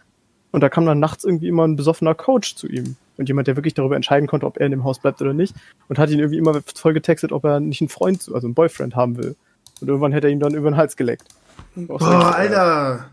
[0.51, 2.97] Und da kam dann nachts irgendwie immer ein besoffener Coach zu ihm.
[3.17, 5.55] Und jemand, der wirklich darüber entscheiden konnte, ob er in dem Haus bleibt oder nicht.
[5.87, 8.95] Und hat ihn irgendwie immer voll getextet, ob er nicht einen Freund, also einen Boyfriend
[8.95, 9.35] haben will.
[9.79, 11.27] Und irgendwann hätte er ihm dann über den Hals geleckt.
[11.75, 13.09] Boah, Alter!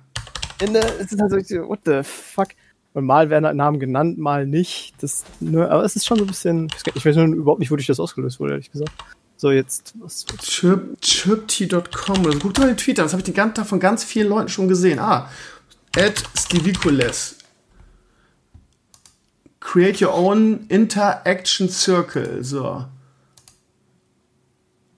[0.60, 2.48] Ende ist es halt so, what the fuck?
[2.98, 4.92] Und mal werden halt Namen genannt, mal nicht.
[5.00, 7.86] Das, ne, aber es ist schon so ein bisschen, ich weiß nur überhaupt nicht, wodurch
[7.86, 8.90] das ausgelöst wurde, ehrlich gesagt.
[9.36, 10.26] So, jetzt, was?
[11.00, 12.26] Chirpty.com.
[12.26, 13.04] Also, guck mal den an.
[13.04, 14.98] Das habe ich den ganzen Tag von ganz vielen Leuten schon gesehen.
[14.98, 15.30] Ah,
[15.96, 17.36] at Stevicules.
[19.60, 22.42] Create your own interaction circle.
[22.42, 22.84] So.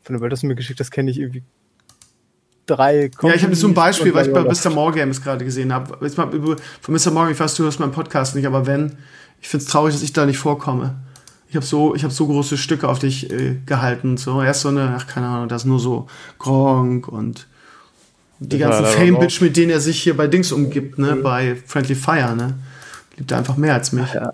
[0.04, 1.42] Von der Welt, das du mir geschickt hast, kenne ich irgendwie
[2.66, 4.70] drei Ja, ich habe so ein Beispiel, weil ich bei Mr.
[4.70, 5.98] Morgames gerade gesehen habe.
[6.02, 7.12] Jetzt mal von Mr.
[7.12, 8.98] Morgan, ich weiß, du hörst meinen Podcast nicht, aber wenn,
[9.42, 10.96] ich finde es traurig, dass ich da nicht vorkomme.
[11.50, 14.18] Ich habe so, ich habe so große Stücke auf dich äh, gehalten.
[14.18, 16.08] So erst so eine, ach keine Ahnung, das ist nur so
[16.40, 17.48] Gronk und
[18.40, 21.24] die ganzen Fame-Bitch, mit denen er sich hier bei Dings umgibt, ne, mhm.
[21.24, 22.56] bei Friendly Fire, ne.
[23.18, 24.14] Liebt er einfach mehr als mich.
[24.14, 24.32] Ja.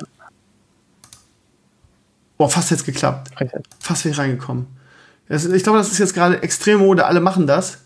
[2.37, 3.29] Boah, fast jetzt geklappt.
[3.79, 4.65] Fast wäre ich reingekommen.
[5.29, 7.77] ich glaube, das ist jetzt gerade extrem Mode, alle machen das.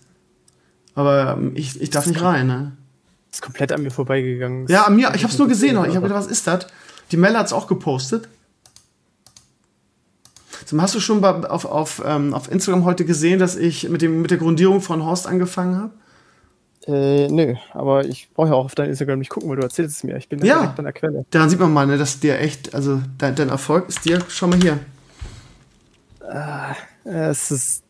[0.95, 2.71] Aber ähm, ich, ich darf nicht rein, ne?
[3.31, 4.65] Ist komplett an mir vorbeigegangen.
[4.67, 5.71] Ja, an mir, ich hab's nur gesehen.
[5.71, 6.67] Ich habe gedacht, was ist das?
[7.12, 8.29] Die Melle hat's auch gepostet.
[10.77, 14.31] hast du schon auf, auf, ähm, auf Instagram heute gesehen, dass ich mit, dem, mit
[14.31, 15.91] der Grundierung von Horst angefangen habe?
[16.88, 19.97] Äh, nö, aber ich brauche ja auch auf dein Instagram nicht gucken, weil du erzählst
[19.97, 20.17] es mir.
[20.17, 21.25] Ich bin ja direkt an der Quelle.
[21.31, 24.47] Daran sieht man mal, ne, dass dir echt, also dein, dein Erfolg ist dir, schau
[24.47, 24.79] mal hier.
[26.21, 27.85] Ah, es ist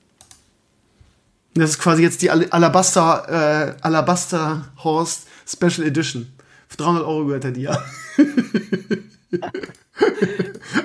[1.55, 6.31] das ist quasi jetzt die Alabaster, äh, Alabaster Horst Special Edition.
[6.67, 7.71] Für 300 Euro gehört er dir.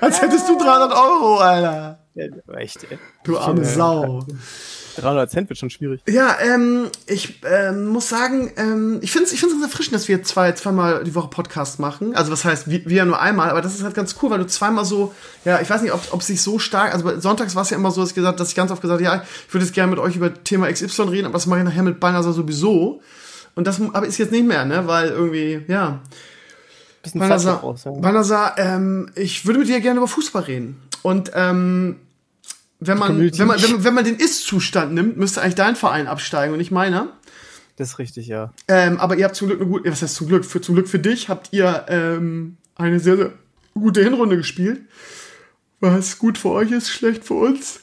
[0.00, 1.98] Als hättest du 300 Euro, Alter.
[2.14, 2.98] Ja, echt, ey.
[3.24, 4.24] Du arme Sau.
[5.00, 6.02] 300 Cent wird schon schwierig.
[6.08, 10.08] Ja, ähm, ich ähm, muss sagen, ähm, ich finde es ich find's ganz erfrischend, dass
[10.08, 12.14] wir zwei, zweimal die Woche Podcast machen.
[12.14, 14.38] Also was heißt, wir, wir ja nur einmal, aber das ist halt ganz cool, weil
[14.38, 17.62] du zweimal so, ja, ich weiß nicht, ob, ob sich so stark, also sonntags war
[17.62, 19.54] es ja immer so, dass ich, gesagt, dass ich ganz oft gesagt habe, ja, ich
[19.54, 22.00] würde jetzt gerne mit euch über Thema XY reden, aber das mache ich nachher mit
[22.00, 23.00] Balnasar sowieso.
[23.54, 24.86] Und das aber ist jetzt nicht mehr, ne?
[24.86, 26.00] Weil irgendwie, ja.
[27.02, 27.92] Bisschen Balnasar, raus, ja.
[27.92, 30.80] Balnasar ähm, ich würde mit dir gerne über Fußball reden.
[31.02, 31.96] Und ähm,
[32.81, 36.07] wenn man, wenn man, wenn man, wenn man den Ist-Zustand nimmt, müsste eigentlich dein Verein
[36.07, 37.12] absteigen und nicht meiner.
[37.77, 38.53] Das ist richtig, ja.
[38.69, 40.45] Ähm, aber ihr habt zum Glück eine gute, was heißt zum Glück?
[40.45, 43.33] Für, zum Glück für dich habt ihr ähm, eine sehr, sehr
[43.75, 44.81] gute Hinrunde gespielt.
[45.81, 47.81] Was gut für euch ist, schlecht für uns.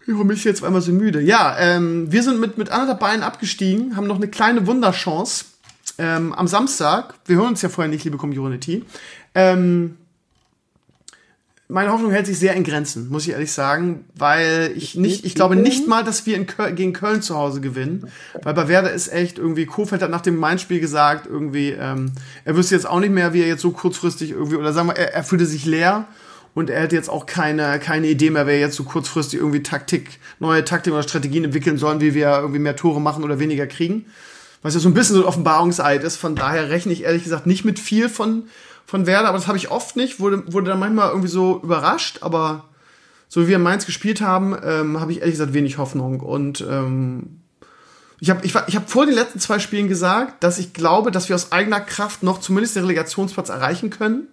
[0.00, 1.20] Ich bin mich jetzt einmal so müde.
[1.20, 5.44] Ja, ähm, wir sind mit, mit anderthalb Beinen abgestiegen, haben noch eine kleine Wunderchance.
[5.98, 8.84] Ähm, am Samstag, wir hören uns ja vorher nicht, liebe Community,
[9.34, 9.98] ähm,
[11.70, 15.34] meine Hoffnung hält sich sehr in Grenzen, muss ich ehrlich sagen, weil ich nicht, ich
[15.34, 18.10] glaube nicht mal, dass wir in Köln, gegen Köln zu Hause gewinnen,
[18.42, 22.12] weil bei Werder ist echt irgendwie, Kofeld hat nach dem Main-Spiel gesagt, irgendwie, ähm,
[22.46, 24.96] er wüsste jetzt auch nicht mehr, wie er jetzt so kurzfristig irgendwie, oder sagen wir,
[24.96, 26.06] er, er fühlte sich leer
[26.54, 30.20] und er hätte jetzt auch keine, keine Idee mehr, wer jetzt so kurzfristig irgendwie Taktik,
[30.40, 34.06] neue Taktik oder Strategien entwickeln sollen, wie wir irgendwie mehr Tore machen oder weniger kriegen.
[34.62, 37.46] Was ja so ein bisschen so ein Offenbarungseid ist, von daher rechne ich ehrlich gesagt
[37.46, 38.44] nicht mit viel von,
[38.88, 42.20] von Werder, aber das habe ich oft nicht, wurde, wurde dann manchmal irgendwie so überrascht,
[42.22, 42.64] aber
[43.28, 46.20] so wie wir in Mainz gespielt haben, ähm, habe ich ehrlich gesagt wenig Hoffnung.
[46.20, 47.42] Und ähm,
[48.18, 51.28] ich habe ich, ich hab vor den letzten zwei Spielen gesagt, dass ich glaube, dass
[51.28, 54.28] wir aus eigener Kraft noch zumindest den Relegationsplatz erreichen können.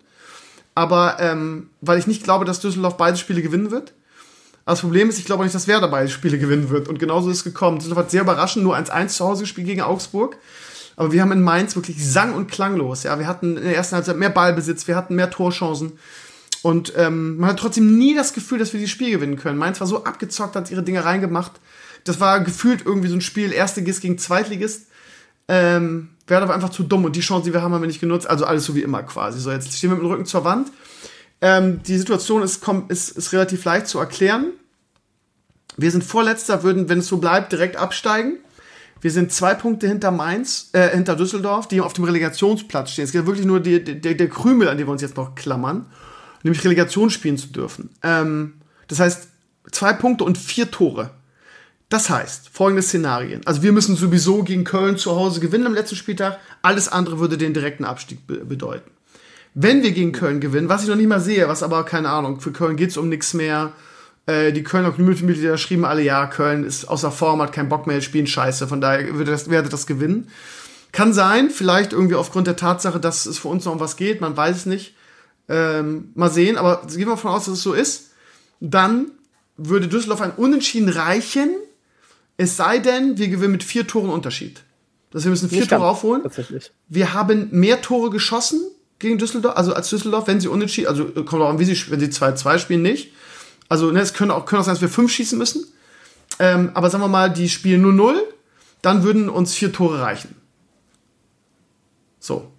[0.74, 3.91] Aber ähm, weil ich nicht glaube, dass Düsseldorf beide Spiele gewinnen wird.
[4.63, 6.88] Aber das Problem ist, ich glaube nicht, dass Werder beide Spiele gewinnen wird.
[6.88, 7.80] Und genauso ist es gekommen.
[7.80, 10.38] Düsseldorf hat sehr überraschend nur 1-1 zu Hause gespielt gegen Augsburg.
[10.95, 13.03] Aber wir haben in Mainz wirklich sang- und klanglos.
[13.03, 15.93] Ja, wir hatten in der ersten Halbzeit mehr Ballbesitz, wir hatten mehr Torchancen.
[16.62, 19.58] Und ähm, man hat trotzdem nie das Gefühl, dass wir dieses Spiel gewinnen können.
[19.58, 21.51] Mainz war so abgezockt, hat ihre Dinge reingemacht.
[22.05, 24.88] Das war gefühlt irgendwie so ein Spiel, Erstligist gegen Zweitligist.
[25.47, 27.99] Ähm, wäre aber einfach zu dumm und die Chance, die wir haben, haben wir nicht
[27.99, 28.27] genutzt.
[28.27, 29.39] Also alles so wie immer quasi.
[29.39, 30.71] So, jetzt stehen wir mit dem Rücken zur Wand.
[31.41, 34.53] Ähm, die Situation ist, ist, ist relativ leicht zu erklären.
[35.77, 38.38] Wir sind Vorletzter, würden, wenn es so bleibt, direkt absteigen.
[39.06, 43.04] Wir sind zwei Punkte hinter Mainz, äh, hinter Düsseldorf, die auf dem Relegationsplatz stehen.
[43.04, 45.86] Es geht wirklich nur die, die, der Krümel, an dem wir uns jetzt noch klammern,
[46.41, 47.91] nämlich Relegation spielen zu dürfen.
[48.02, 48.56] Ähm,
[48.88, 49.28] das heißt,
[49.72, 51.12] zwei Punkte und vier Tore.
[51.88, 53.46] Das heißt, folgende Szenarien.
[53.46, 56.39] Also wir müssen sowieso gegen Köln zu Hause gewinnen am letzten Spieltag.
[56.63, 58.89] Alles andere würde den direkten Abstieg be bedeuten.
[59.54, 62.39] Wenn wir gegen Köln gewinnen, was ich noch nicht mal sehe, was aber keine Ahnung,
[62.39, 63.72] für Köln geht es um nichts mehr,
[64.27, 68.01] äh, die Kölner Community-Mitglieder schrieben alle, ja, Köln ist außer Form, hat keinen Bock mehr,
[68.01, 70.29] spielen scheiße, von daher würde das, werde das gewinnen.
[70.91, 74.21] Kann sein, vielleicht irgendwie aufgrund der Tatsache, dass es für uns noch um was geht,
[74.21, 74.95] man weiß es nicht.
[75.47, 78.11] Ähm, mal sehen, aber gehen wir davon aus, dass es so ist.
[78.59, 79.11] Dann
[79.57, 81.49] würde Düsseldorf ein Unentschieden reichen,
[82.38, 84.63] es sei denn, wir gewinnen mit vier Toren Unterschied.
[85.11, 86.23] Das heißt, wir müssen vier Nicht Tore aufholen.
[86.23, 86.71] Tatsächlich.
[86.89, 88.59] Wir haben mehr Tore geschossen
[88.99, 91.99] gegen Düsseldorf, also als Düsseldorf, wenn sie unentschieden, also kommt auch an, wie sie, wenn
[91.99, 93.13] sie 2-2 spielen, nicht.
[93.69, 95.65] Also ne, es können auch, können auch sein, dass wir fünf schießen müssen.
[96.39, 98.21] Ähm, aber sagen wir mal, die spielen nur null,
[98.82, 100.36] dann würden uns vier Tore reichen.
[102.19, 102.51] So.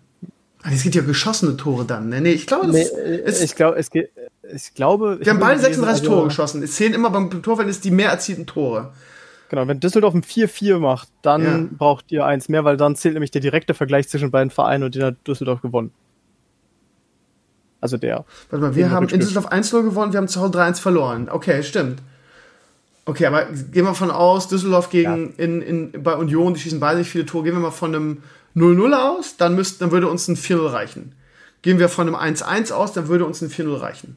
[0.69, 2.09] Es geht ja geschossene Tore dann.
[2.09, 2.21] Ne?
[2.21, 4.11] Nee, ich glaube, das nee, ist, ich glaube, es geht.
[4.53, 5.19] Ich glaube.
[5.21, 6.63] Wir haben beide 36 also, Tore geschossen.
[6.63, 8.93] Es zählen immer beim Torverhältnis die mehr erzielten Tore.
[9.49, 11.69] Genau, wenn Düsseldorf ein 4-4 macht, dann ja.
[11.71, 14.95] braucht ihr eins mehr, weil dann zählt nämlich der direkte Vergleich zwischen beiden Vereinen und
[14.97, 15.93] den hat Düsseldorf gewonnen.
[17.87, 18.25] Also der.
[18.51, 21.29] Warte mal, wir haben in Düsseldorf 1-0 gewonnen, wir haben zu Hause 3-1 verloren.
[21.31, 22.03] Okay, stimmt.
[23.05, 25.45] Okay, aber gehen wir von aus, Düsseldorf gegen ja.
[25.45, 28.23] in, in, bei Union, die schießen beide nicht viele Tore, gehen wir mal von einem
[28.57, 31.15] 0-0 aus, dann, müsst, dann würde uns ein 4-0 reichen.
[31.63, 34.17] Gehen wir von einem 1-1 aus, dann würde uns ein 4-0 reichen.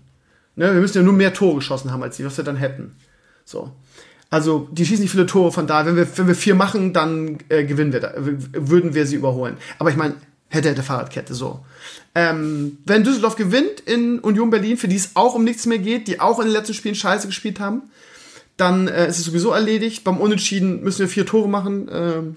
[0.56, 2.96] Ne, wir müssen ja nur mehr Tore geschossen haben, als die, was wir dann hätten.
[3.46, 3.72] So.
[4.32, 7.38] Also, die schießen nicht viele Tore, von da, wenn wir, wenn wir vier machen, dann
[7.50, 9.58] äh, gewinnen wir da, würden wir sie überholen.
[9.78, 10.16] Aber ich meine,
[10.50, 11.64] hätte, hätte Fahrradkette, so.
[12.16, 16.08] Ähm, wenn Düsseldorf gewinnt in Union Berlin, für die es auch um nichts mehr geht,
[16.08, 17.84] die auch in den letzten Spielen scheiße gespielt haben,
[18.58, 20.04] dann äh, ist es sowieso erledigt.
[20.04, 21.90] Beim Unentschieden müssen wir vier Tore machen.
[21.92, 22.36] Ähm,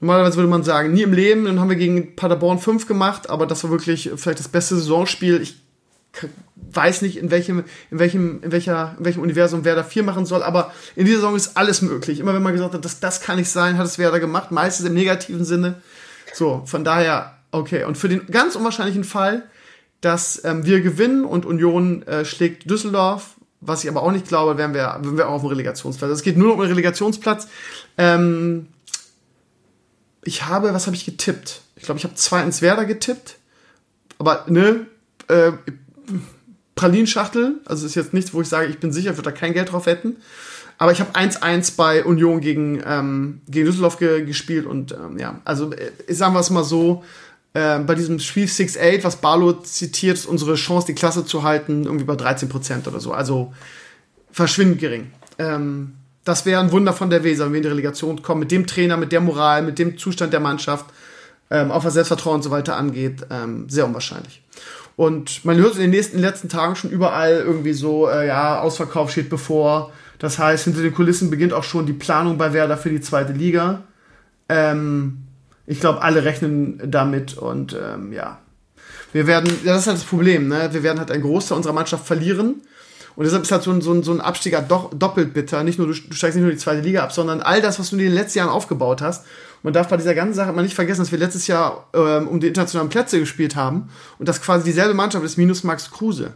[0.00, 1.44] normalerweise würde man sagen, nie im Leben.
[1.44, 5.40] Dann haben wir gegen Paderborn fünf gemacht, aber das war wirklich vielleicht das beste Saisonspiel.
[5.40, 5.56] Ich
[6.72, 10.42] weiß nicht, in welchem, in welchem, in welcher, in welchem Universum Werder vier machen soll,
[10.42, 12.18] aber in dieser Saison ist alles möglich.
[12.18, 14.86] Immer wenn man gesagt hat, das, das kann nicht sein, hat es Werder gemacht, meistens
[14.86, 15.80] im negativen Sinne.
[16.32, 19.42] So, von daher Okay, und für den ganz unwahrscheinlichen Fall,
[20.00, 24.56] dass ähm, wir gewinnen und Union äh, schlägt Düsseldorf, was ich aber auch nicht glaube,
[24.56, 26.10] wären wir, wären wir auch auf dem Relegationsplatz.
[26.10, 27.48] Es geht nur um den Relegationsplatz.
[27.98, 28.68] Ähm,
[30.22, 31.62] ich habe, was habe ich getippt?
[31.76, 33.36] Ich glaube, ich habe zwei ins Werder getippt.
[34.18, 34.86] Aber, ne,
[35.28, 35.52] äh,
[36.76, 39.52] Pralinschachtel, also ist jetzt nichts, wo ich sage, ich bin sicher, ich würde da kein
[39.52, 40.16] Geld drauf wetten.
[40.80, 45.38] Aber ich habe 1-1 bei Union gegen, ähm, gegen Düsseldorf ge gespielt und ähm, ja,
[45.44, 47.04] also äh, sagen wir es mal so,
[47.52, 51.84] äh, bei diesem Spiel 6-8, was Barlow zitiert, ist unsere Chance, die Klasse zu halten,
[51.84, 53.12] irgendwie bei 13% oder so.
[53.12, 53.52] Also
[54.32, 55.10] verschwindend gering.
[55.38, 58.50] Ähm, das wäre ein Wunder von der Weser, wenn wir in die Relegation kommen, mit
[58.50, 60.86] dem Trainer, mit der Moral, mit dem Zustand der Mannschaft,
[61.50, 64.42] ähm, auch was Selbstvertrauen und so weiter angeht, ähm, sehr unwahrscheinlich.
[64.96, 69.10] Und man hört in den nächsten letzten Tagen schon überall irgendwie so, äh, ja, Ausverkauf
[69.10, 69.92] steht bevor.
[70.20, 73.32] Das heißt, hinter den Kulissen beginnt auch schon die Planung bei Werder für die zweite
[73.32, 73.82] Liga.
[74.48, 75.22] Ähm,
[75.66, 78.38] ich glaube, alle rechnen damit und ähm, ja.
[79.12, 80.68] Wir werden, ja, das ist halt das Problem, ne?
[80.72, 82.62] Wir werden halt einen Großteil unserer Mannschaft verlieren.
[83.16, 85.64] Und deshalb ist halt so ein, so ein, so ein Abstieg halt doch doppelt bitter.
[85.64, 87.90] Nicht nur, du, du steigst nicht nur die zweite Liga ab, sondern all das, was
[87.90, 89.26] du in den letzten Jahren aufgebaut hast.
[89.62, 92.40] Man darf bei dieser ganzen Sache mal nicht vergessen, dass wir letztes Jahr ähm, um
[92.40, 96.34] die internationalen Plätze gespielt haben und das quasi dieselbe Mannschaft ist minus Max Kruse.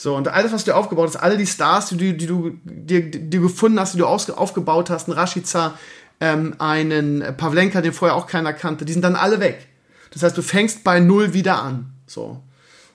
[0.00, 3.02] So, und alles, was du aufgebaut hast, alle die Stars, die, die, die du dir
[3.02, 5.74] die, die gefunden hast, die du aufgebaut hast, ein Rashica,
[6.20, 9.66] ähm, einen Pavlenka, den vorher auch keiner kannte, die sind dann alle weg.
[10.10, 11.92] Das heißt, du fängst bei Null wieder an.
[12.06, 12.42] So.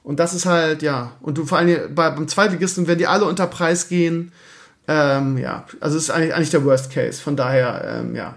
[0.02, 3.26] Und das ist halt, ja, und du vor allem bei, beim Zweitligisten werden die alle
[3.26, 4.32] unter Preis gehen.
[4.88, 7.22] Ähm, ja, also es ist eigentlich, eigentlich der Worst Case.
[7.22, 8.34] Von daher, ähm, ja.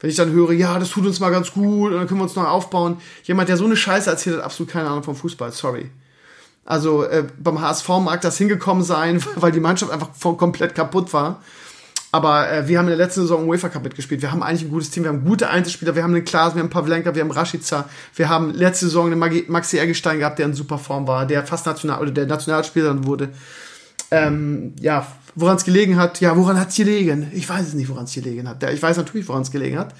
[0.00, 2.24] Wenn ich dann höre, ja, das tut uns mal ganz gut und dann können wir
[2.24, 2.96] uns noch aufbauen.
[3.22, 5.92] Jemand, der so eine Scheiße erzählt, hat absolut keine Ahnung vom Fußball, sorry.
[6.68, 11.40] Also äh, beim HSV mag das hingekommen sein, weil die Mannschaft einfach komplett kaputt war.
[12.12, 14.20] Aber äh, wir haben in der letzten Saison UEFA Cup mitgespielt.
[14.20, 15.04] Wir haben eigentlich ein gutes Team.
[15.04, 15.94] Wir haben gute Einzelspieler.
[15.94, 17.86] Wir haben einen Klaas, wir haben Pavlenka, wir haben Rashica.
[18.14, 21.64] Wir haben letzte Saison einen Maxi Eggestein gehabt, der in super Form war, der fast
[21.64, 23.30] national oder der Nationalspieler dann wurde.
[24.10, 26.20] Ähm, ja, woran es gelegen hat.
[26.20, 27.30] Ja, woran hat es gelegen?
[27.32, 28.62] Ich weiß es nicht, woran es gelegen hat.
[28.62, 29.94] Ich weiß natürlich, woran es gelegen hat.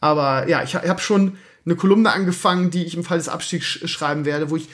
[0.00, 3.66] Aber ja, ich, ich habe schon eine Kolumne angefangen, die ich im Fall des Abstiegs
[3.66, 4.68] schreiben werde, wo ich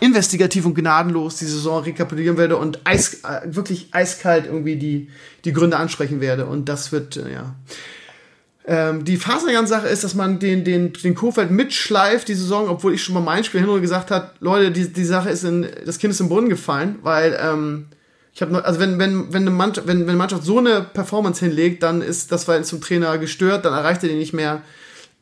[0.00, 5.08] investigativ und gnadenlos die Saison rekapitulieren werde und eis, äh, wirklich eiskalt irgendwie die,
[5.44, 6.46] die Gründe ansprechen werde.
[6.46, 7.54] Und das wird, äh, ja.
[8.68, 13.02] Ähm, die Faserngan-Sache ist, dass man den, den, den Kofeld mitschleift, die Saison, obwohl ich
[13.02, 16.12] schon mal mein Spiel Hinrunde gesagt hat, Leute, die, die Sache ist in, das Kind
[16.12, 17.86] ist im Brunnen gefallen, weil, ähm,
[18.34, 21.42] ich habe also wenn wenn wenn eine Mannschaft wenn, wenn eine Mannschaft so eine Performance
[21.42, 24.60] hinlegt, dann ist das weil zum Trainer gestört, dann erreicht er den nicht mehr.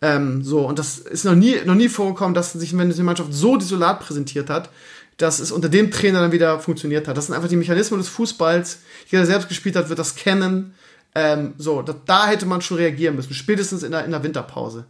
[0.02, 3.32] Ähm, so, und das ist noch nie, noch nie vorgekommen, dass sich, wenn die Mannschaft
[3.32, 4.70] so desolat präsentiert hat,
[5.16, 7.16] dass es unter dem Trainer dann wieder funktioniert hat.
[7.16, 8.80] Das sind einfach die Mechanismen des Fußballs.
[9.06, 10.74] Jeder, der selbst gespielt hat, wird das kennen.
[11.14, 14.84] Ähm, so, da, da, hätte man schon reagieren müssen, spätestens in der, in der Winterpause.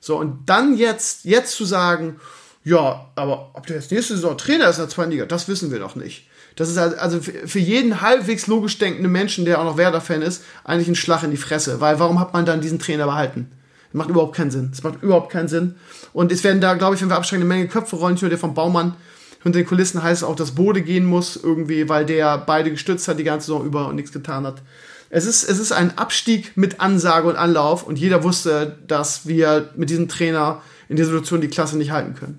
[0.00, 2.20] So, und dann jetzt, jetzt zu sagen,
[2.64, 5.70] ja, aber ob der jetzt nächste Saison Trainer ist in der zweiten Liga, das wissen
[5.70, 6.28] wir doch nicht.
[6.56, 10.88] Das ist also für jeden halbwegs logisch denkenden Menschen, der auch noch Werder-Fan ist, eigentlich
[10.88, 11.80] ein Schlag in die Fresse.
[11.80, 13.50] Weil warum hat man dann diesen Trainer behalten?
[13.92, 14.68] Das macht überhaupt keinen Sinn.
[14.70, 15.74] Das macht überhaupt keinen Sinn.
[16.12, 18.14] Und es werden da, glaube ich, wenn wir absteigen, eine Menge Köpfe rollen.
[18.14, 18.94] Nicht nur der vom Baumann.
[19.42, 23.08] Hinter den Kulissen heißt es auch, dass Bode gehen muss, irgendwie, weil der beide gestützt
[23.08, 24.62] hat die ganze Saison über und nichts getan hat.
[25.10, 29.68] Es ist, es ist ein Abstieg mit Ansage und Anlauf und jeder wusste, dass wir
[29.76, 32.38] mit diesem Trainer in der Situation die Klasse nicht halten können.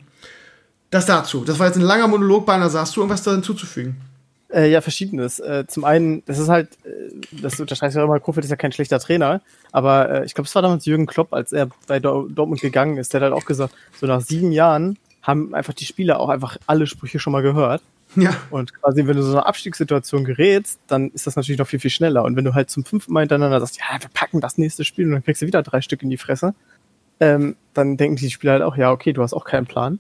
[0.90, 1.44] Das dazu.
[1.44, 3.98] Das war jetzt ein langer Monolog, beinahe sagst du irgendwas da hinzuzufügen.
[4.54, 5.40] Äh, ja, verschiedenes.
[5.40, 8.72] Äh, zum einen, das ist halt, äh, das unterstreicht ja immer, Kofeld ist ja kein
[8.72, 12.62] schlechter Trainer, aber äh, ich glaube, es war damals Jürgen Klopp, als er bei Dortmund
[12.62, 16.20] gegangen ist, der hat halt auch gesagt, so nach sieben Jahren haben einfach die Spieler
[16.20, 17.82] auch einfach alle Sprüche schon mal gehört.
[18.16, 18.36] Ja.
[18.52, 21.90] Und quasi, wenn du so eine Abstiegssituation gerätst, dann ist das natürlich noch viel, viel
[21.90, 22.24] schneller.
[22.24, 25.06] Und wenn du halt zum fünften Mal hintereinander sagst, ja, wir packen das nächste Spiel
[25.08, 26.54] und dann kriegst du wieder drei Stück in die Fresse,
[27.20, 30.00] ähm, dann denken die Spieler halt auch, ja, okay, du hast auch keinen Plan.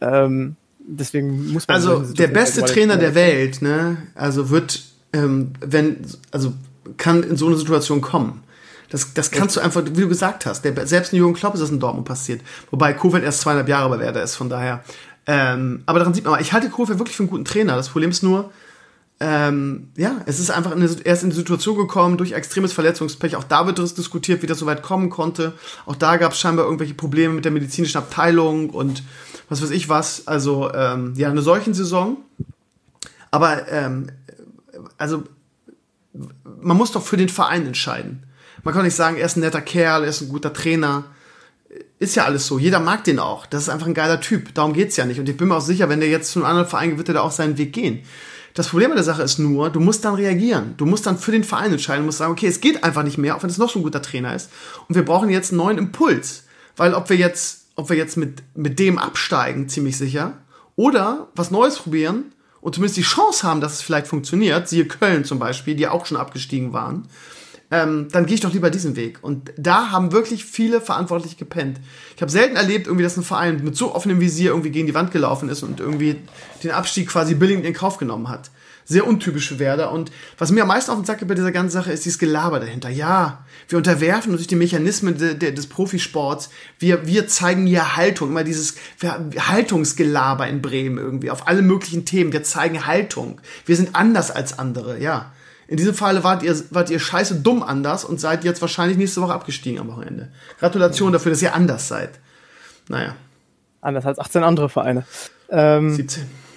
[0.00, 0.56] Ähm,
[0.88, 1.74] deswegen muss man.
[1.74, 3.98] Also der beste Trainer der Welt, ne?
[4.14, 5.98] Also wird, ähm, wenn,
[6.30, 6.54] also
[6.96, 8.42] kann in so eine Situation kommen.
[8.90, 11.60] Das, das kannst du einfach, wie du gesagt hast, der, selbst ein Jürgen Klopp ist
[11.60, 12.40] das in Dortmund passiert.
[12.70, 14.82] Wobei Kofeld erst zweieinhalb Jahre bei Werder ist, von daher.
[15.26, 17.76] Ähm, aber daran sieht man, ich halte Kofeld wirklich für einen guten Trainer.
[17.76, 18.50] Das Problem ist nur,
[19.20, 23.36] ähm, ja, es ist einfach eine, er ist in eine Situation gekommen durch extremes Verletzungspech.
[23.36, 25.52] Auch da wird es diskutiert, wie das so weit kommen konnte.
[25.84, 29.02] Auch da gab es scheinbar irgendwelche Probleme mit der medizinischen Abteilung und
[29.48, 30.26] was weiß ich was.
[30.26, 32.18] Also ähm, ja, eine solchen Saison.
[33.30, 34.10] Aber ähm,
[34.96, 35.24] also
[36.60, 38.24] man muss doch für den Verein entscheiden.
[38.64, 41.04] Man kann nicht sagen, er ist ein netter Kerl, er ist ein guter Trainer.
[41.98, 42.58] Ist ja alles so.
[42.58, 43.46] Jeder mag den auch.
[43.46, 44.54] Das ist einfach ein geiler Typ.
[44.54, 45.20] Darum geht's ja nicht.
[45.20, 47.08] Und ich bin mir auch sicher, wenn der jetzt zu einem anderen Verein geht, wird
[47.08, 48.00] er da auch seinen Weg gehen.
[48.54, 50.74] Das Problem an der Sache ist nur, du musst dann reagieren.
[50.76, 52.02] Du musst dann für den Verein entscheiden.
[52.02, 53.82] Du musst sagen, okay, es geht einfach nicht mehr, auch wenn es noch so ein
[53.82, 54.50] guter Trainer ist.
[54.88, 56.44] Und wir brauchen jetzt einen neuen Impuls.
[56.76, 60.38] Weil ob wir jetzt ob wir jetzt mit, mit dem absteigen, ziemlich sicher,
[60.74, 65.24] oder was Neues probieren und zumindest die Chance haben, dass es vielleicht funktioniert, siehe Köln
[65.24, 67.06] zum Beispiel, die auch schon abgestiegen waren,
[67.70, 69.18] ähm, dann gehe ich doch lieber diesen Weg.
[69.22, 71.78] Und da haben wirklich viele verantwortlich gepennt.
[72.16, 74.94] Ich habe selten erlebt, irgendwie, dass ein Verein mit so offenem Visier irgendwie gegen die
[74.94, 76.16] Wand gelaufen ist und irgendwie
[76.64, 78.50] den Abstieg quasi billigend in Kauf genommen hat.
[78.90, 79.92] Sehr untypisch für Werder.
[79.92, 82.18] Und was mir am meisten auf den Sack geht bei dieser ganzen Sache, ist dieses
[82.18, 82.88] Gelaber dahinter.
[82.88, 86.48] Ja, wir unterwerfen uns durch die Mechanismen de, de, des Profisports.
[86.78, 88.30] Wir, wir zeigen hier Haltung.
[88.30, 91.30] Immer dieses Haltungsgelaber in Bremen irgendwie.
[91.30, 92.32] Auf alle möglichen Themen.
[92.32, 93.42] Wir zeigen Haltung.
[93.66, 95.32] Wir sind anders als andere, ja.
[95.66, 99.20] In diesem Fall wart ihr, wart ihr scheiße dumm anders und seid jetzt wahrscheinlich nächste
[99.20, 100.32] Woche abgestiegen am Wochenende.
[100.60, 102.18] Gratulation dafür, dass ihr anders seid.
[102.88, 103.14] Naja.
[103.82, 105.04] Anders als 18 andere Vereine.
[105.50, 106.47] Ähm, 17.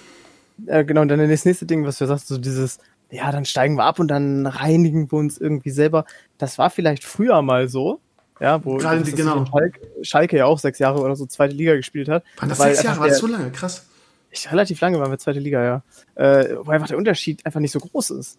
[0.66, 2.78] Äh, genau, und dann das nächste Ding, was du sagst, so dieses,
[3.10, 6.04] ja, dann steigen wir ab und dann reinigen wir uns irgendwie selber.
[6.38, 8.00] Das war vielleicht früher mal so.
[8.40, 9.44] Ja, wo Gerade genau.
[9.46, 12.24] Schalke, Schalke, ja auch sechs Jahre oder so zweite Liga gespielt hat.
[12.38, 13.00] Waren das sechs Jahre?
[13.00, 13.50] War das so lange?
[13.52, 13.86] Krass.
[14.30, 15.82] Ich, relativ lange waren wir zweite Liga, ja.
[16.14, 18.38] Äh, wo einfach der Unterschied einfach nicht so groß ist.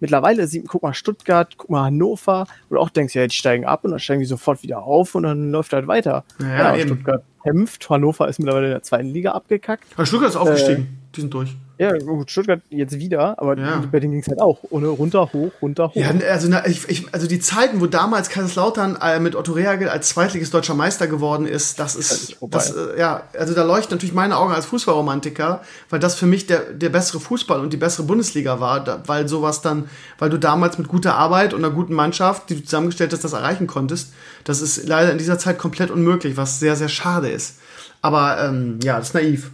[0.00, 3.66] Mittlerweile sieht, guck mal Stuttgart, guck mal Hannover, wo du auch denkst, ja, die steigen
[3.66, 6.24] ab und dann steigen die sofort wieder auf und dann läuft halt weiter.
[6.40, 9.84] Ja, ja Stuttgart kämpft, Hannover ist mittlerweile in der zweiten Liga abgekackt.
[9.94, 11.56] Aber Stuttgart ist aufgestiegen, äh, die sind durch.
[11.80, 13.82] Ja, gut, Stuttgart jetzt wieder, aber ja.
[13.90, 14.58] bei denen ging es halt auch.
[14.68, 15.96] Ohne runter, hoch, runter, hoch.
[15.96, 19.88] Ja, also, na, ich, ich, also die Zeiten, wo damals Kaiserslautern äh, mit Otto Rehagel
[19.88, 24.14] als zweitliges deutscher Meister geworden ist, das ist, das, äh, ja, also da leuchten natürlich
[24.14, 28.04] meine Augen als Fußballromantiker, weil das für mich der, der bessere Fußball und die bessere
[28.04, 31.94] Bundesliga war, da, weil sowas dann, weil du damals mit guter Arbeit und einer guten
[31.94, 34.12] Mannschaft, die du zusammengestellt hast, das erreichen konntest.
[34.44, 37.56] Das ist leider in dieser Zeit komplett unmöglich, was sehr, sehr schade ist.
[38.02, 39.50] Aber ähm, ja, das ist naiv.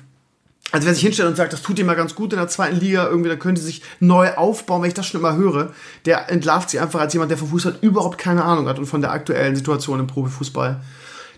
[0.73, 2.81] Also wer sich hinstellt und sagt, das tut ihm mal ganz gut in der zweiten
[2.81, 5.73] Liga, irgendwie, da könnte sich neu aufbauen, wenn ich das schon immer höre,
[6.05, 9.01] der entlarvt sich einfach als jemand, der von Fußball überhaupt keine Ahnung hat und von
[9.01, 10.81] der aktuellen Situation im Profifußball.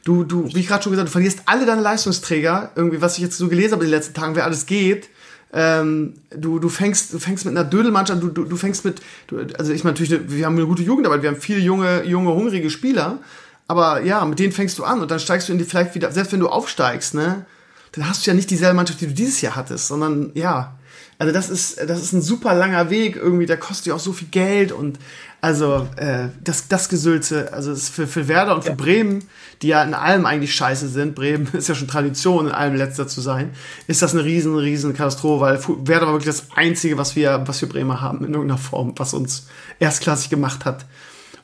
[0.05, 3.23] Du, du, wie ich gerade schon gesagt, du verlierst alle deine Leistungsträger, irgendwie, was ich
[3.23, 5.11] jetzt so gelesen habe in den letzten Tagen, wer alles geht.
[5.53, 9.38] Ähm, du, du fängst, du fängst mit einer Dödelmannschaft, du, du, du fängst mit, du,
[9.59, 12.71] also ich meine natürlich, wir haben eine gute Jugendarbeit, wir haben viele junge, junge, hungrige
[12.71, 13.19] Spieler,
[13.67, 16.12] aber ja, mit denen fängst du an und dann steigst du in die vielleicht wieder,
[16.12, 17.47] selbst wenn du aufsteigst, ne,
[17.92, 20.79] dann hast du ja nicht dieselbe Mannschaft, die du dieses Jahr hattest, sondern ja,
[21.18, 24.12] also das ist, das ist ein super langer Weg irgendwie, der kostet ja auch so
[24.12, 24.98] viel Geld und
[25.40, 28.74] also äh, das, das Gesülze, also ist für, für Werder und für ja.
[28.74, 29.24] Bremen,
[29.62, 33.09] die ja in allem eigentlich scheiße sind, Bremen ist ja schon Tradition, in allem letzter
[33.09, 33.53] zu sein,
[33.87, 37.61] ist das eine riesen, riesen Katastrophe, weil Werder war wirklich das Einzige, was wir, was
[37.61, 39.48] wir Bremer haben in irgendeiner Form, was uns
[39.79, 40.87] erstklassig gemacht hat.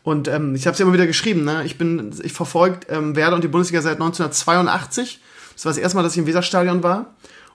[0.05, 1.63] Und ähm, ich habe es ja immer wieder geschrieben, ne?
[1.65, 5.21] ich bin, ich verfolgt ähm, Werder und die Bundesliga seit 1982
[5.55, 7.15] das war das erste Mal, dass ich im Weserstadion war.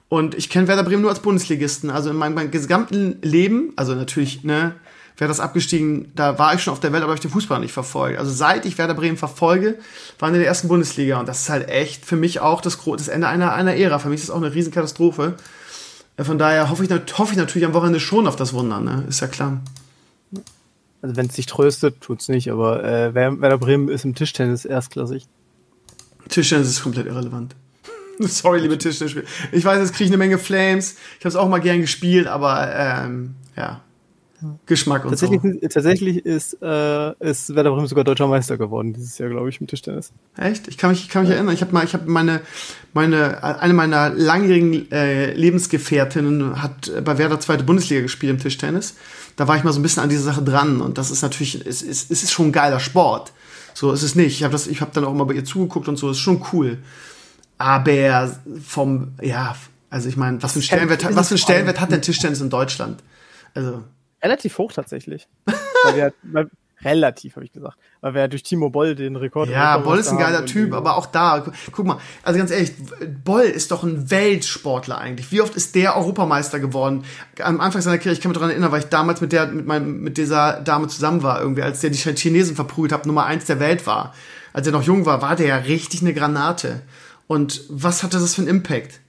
[0.10, 1.92] Und ich kenne Werder Bremen nur als Bundesligisten.
[1.92, 4.74] Also in meinem, meinem gesamten Leben, also natürlich, ne,
[5.18, 7.74] wäre das abgestiegen, da war ich schon auf der Welt, aber ich den Fußball nicht
[7.74, 8.18] verfolgt.
[8.18, 9.78] Also seit ich Werder Bremen verfolge,
[10.18, 11.20] waren in der ersten Bundesliga.
[11.20, 14.00] Und das ist halt echt für mich auch das, das Ende einer, einer Ära.
[14.00, 15.36] Für mich ist das auch eine Riesenkatastrophe.
[16.18, 19.06] Äh, von daher hoffe ich, hoffe ich natürlich am Wochenende schon auf das Wunder, ne?
[19.08, 19.62] Ist ja klar.
[21.02, 25.28] Also wenn es sich tröstet, tut's nicht, aber äh, Werder Bremen ist im Tischtennis erstklassig.
[26.28, 27.56] Tischtennis ist komplett irrelevant.
[28.28, 29.26] Sorry, liebe Tischtennisspieler.
[29.52, 30.98] Ich weiß, jetzt kriege ich eine Menge Flames.
[31.18, 33.82] Ich habe es auch mal gern gespielt, aber ähm, ja.
[34.66, 35.68] Geschmack und tatsächlich, so.
[35.68, 39.68] Tatsächlich ist, äh, ist Werder Bremen sogar deutscher Meister geworden dieses Jahr, glaube ich, im
[39.68, 40.14] Tischtennis.
[40.38, 40.70] Echt?
[40.70, 41.36] Ich kann mich, ich kann mich ja.
[41.36, 41.54] erinnern.
[41.54, 42.40] Ich habe mal, ich habe meine,
[42.94, 48.96] meine, eine meiner langjährigen äh, Lebensgefährtinnen hat bei Werder zweite Bundesliga gespielt im Tischtennis.
[49.36, 51.56] Da war ich mal so ein bisschen an dieser Sache dran und das ist natürlich,
[51.66, 53.34] es ist, es ist schon ein geiler Sport.
[53.74, 54.38] So ist es nicht.
[54.38, 56.10] Ich habe das, ich habe dann auch mal bei ihr zugeguckt und so.
[56.10, 56.78] Ist schon cool
[57.60, 59.56] aber vom, ja,
[59.90, 62.50] also ich meine, was für ein Stellenwert, was für ein Stellenwert hat denn Tischtennis in
[62.50, 63.04] Deutschland?
[63.54, 63.84] Also.
[64.24, 65.28] Relativ hoch tatsächlich.
[65.84, 66.50] weil wir, weil,
[66.84, 67.76] relativ, habe ich gesagt.
[68.00, 70.96] Weil wir ja durch Timo Boll den Rekord Ja, Boll ist ein geiler Typ, aber
[70.96, 71.44] auch da,
[71.74, 72.72] guck mal, also ganz ehrlich,
[73.26, 75.30] Boll ist doch ein Weltsportler eigentlich.
[75.34, 77.04] Wie oft ist der Europameister geworden?
[77.42, 79.66] Am Anfang seiner Karriere, ich kann mich daran erinnern, weil ich damals mit der, mit
[79.66, 83.46] meinem, mit dieser Dame zusammen war, irgendwie, als der die Chinesen verprügelt hat, Nummer eins
[83.46, 84.14] der Welt war.
[84.54, 86.82] Als er noch jung war, war der ja richtig eine Granate.
[87.30, 89.02] Und was hatte das für einen Impact?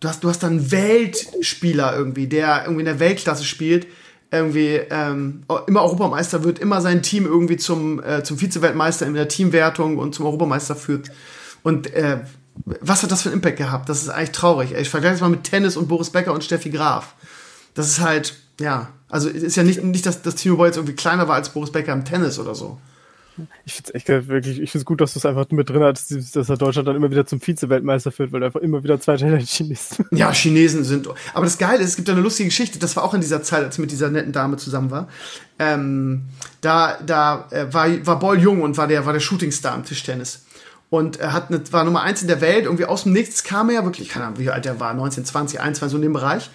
[0.00, 3.86] Du hast, du hast dann einen Weltspieler irgendwie, der irgendwie in der Weltklasse spielt,
[4.30, 9.28] irgendwie ähm, immer Europameister wird, immer sein Team irgendwie zum, äh, zum Vize-Weltmeister in der
[9.28, 11.10] Teamwertung und zum Europameister führt.
[11.62, 12.20] Und äh,
[12.80, 13.90] was hat das für einen Impact gehabt?
[13.90, 14.72] Das ist eigentlich traurig.
[14.72, 17.14] Ich vergleiche es mal mit Tennis und Boris Becker und Steffi Graf.
[17.74, 20.96] Das ist halt, ja, also ist ja nicht, nicht dass das Timo Boy jetzt irgendwie
[20.96, 22.78] kleiner war als Boris Becker im Tennis oder so.
[23.64, 25.82] Ich finde es echt wirklich, ich finde es gut, dass du es einfach mit drin
[25.82, 29.00] hast, dass er Deutschland dann immer wieder zum Vize-Weltmeister führt, weil er einfach immer wieder
[29.00, 30.06] zwei Teile Chinesen.
[30.10, 31.08] Ja, Chinesen sind.
[31.34, 33.64] Aber das Geile ist, es gibt eine lustige Geschichte, das war auch in dieser Zeit,
[33.64, 35.08] als ich mit dieser netten Dame zusammen war.
[35.58, 36.22] Ähm,
[36.60, 40.44] da da äh, war, war Boll jung und war der, war der Shootingstar im Tischtennis.
[40.90, 43.70] Und er hat eine, war Nummer eins in der Welt, irgendwie aus dem Nichts kam
[43.70, 46.50] er, wirklich, keine Ahnung, wie alt er war, 19, 20, 21, so in dem Bereich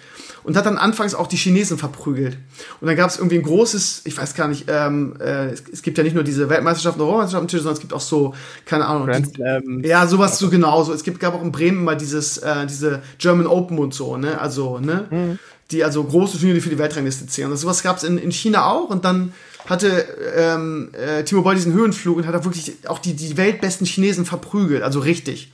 [0.46, 2.38] und hat dann anfangs auch die Chinesen verprügelt.
[2.80, 5.82] Und dann gab es irgendwie ein großes, ich weiß gar nicht, ähm, äh, es, es,
[5.82, 8.32] gibt ja nicht nur diese Weltmeisterschaften und Europameisterschaften, sondern es gibt auch so,
[8.64, 9.10] keine Ahnung.
[9.10, 10.84] Die, ja, sowas so genau.
[10.84, 10.92] So.
[10.92, 14.40] Es gibt, gab auch in Bremen mal dieses, äh, diese German Open und so, ne?
[14.40, 15.06] Also, ne?
[15.10, 15.38] Mhm.
[15.72, 17.50] die also große Turniere, die für die Weltrangliste zählen.
[17.50, 19.32] Und sowas gab es in, in China auch und dann
[19.66, 20.06] hatte
[20.36, 24.24] ähm, äh, Timo Boll diesen Höhenflug und hat auch wirklich auch die, die weltbesten Chinesen
[24.24, 25.52] verprügelt, also richtig.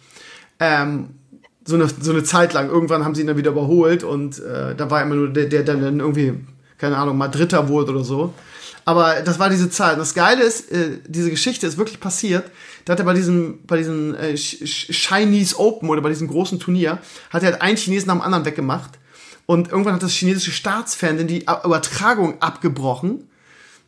[0.60, 1.08] Ähm,
[1.64, 2.68] so eine, so eine Zeit lang.
[2.68, 5.62] Irgendwann haben sie ihn dann wieder überholt und äh, da war immer nur der, der
[5.62, 6.34] dann irgendwie,
[6.78, 8.34] keine Ahnung, mal Dritter wurde oder so.
[8.84, 9.92] Aber das war diese Zeit.
[9.92, 12.50] Und das Geile ist, äh, diese Geschichte ist wirklich passiert.
[12.84, 16.98] Da hat er bei diesem, bei diesem äh, Chinese Open oder bei diesem großen Turnier,
[17.30, 18.98] hat er halt einen Chinesen dem anderen weggemacht.
[19.46, 23.28] Und irgendwann hat das chinesische Staatsfernsehen die Übertragung abgebrochen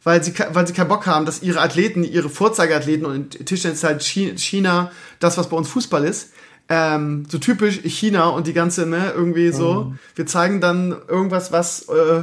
[0.05, 4.03] weil sie, weil sie keinen Bock haben, dass ihre Athleten, ihre Vorzeigeathleten und Tischtennis halt
[4.03, 6.33] China, das, was bei uns Fußball ist,
[6.69, 9.85] ähm, so typisch China und die ganze, ne, irgendwie so.
[9.85, 9.99] Mhm.
[10.15, 12.23] Wir zeigen dann irgendwas, was äh,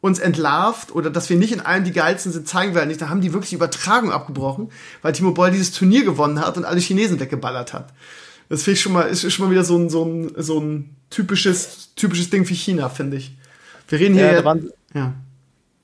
[0.00, 3.00] uns entlarvt oder dass wir nicht in allem die geilsten sind, zeigen wir halt nicht.
[3.00, 4.70] Da haben die wirklich die Übertragung abgebrochen,
[5.00, 7.92] weil Timo Boll dieses Turnier gewonnen hat und alle Chinesen weggeballert hat.
[8.48, 10.96] Das finde ich schon mal, ist schon mal wieder so ein, so ein, so ein
[11.08, 13.36] typisches, typisches Ding für China, finde ich.
[13.88, 14.32] Wir reden hier.
[14.32, 14.56] Ja,
[14.94, 15.14] ja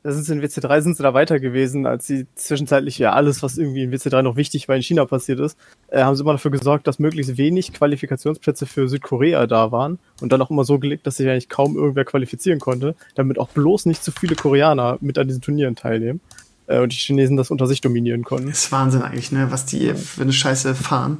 [0.02, 3.42] da sind sie in WC3 sind sie da weiter gewesen, als sie zwischenzeitlich ja alles,
[3.42, 6.32] was irgendwie in WC3 noch wichtig war, in China passiert ist, äh, haben sie immer
[6.32, 10.78] dafür gesorgt, dass möglichst wenig Qualifikationsplätze für Südkorea da waren und dann auch immer so
[10.78, 14.98] gelegt, dass sich eigentlich kaum irgendwer qualifizieren konnte, damit auch bloß nicht zu viele Koreaner
[15.00, 16.20] mit an diesen Turnieren teilnehmen
[16.68, 18.48] äh, und die Chinesen das unter sich dominieren konnten.
[18.48, 21.18] Das ist Wahnsinn eigentlich, ne, was die für eine Scheiße fahren.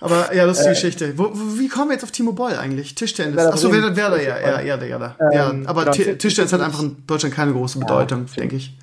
[0.00, 1.18] Aber ja, lustige äh, Geschichte.
[1.18, 2.94] Wo, wo, wie kommen wir jetzt auf Timo Boll eigentlich?
[2.94, 3.38] Tischtennis.
[3.38, 5.50] Achso, Werder, Werder, ja, ja, ja, ja, ja.
[5.50, 8.74] Ähm, aber genau, Tischtennis hat einfach in Deutschland keine große Bedeutung, ja, denke ich.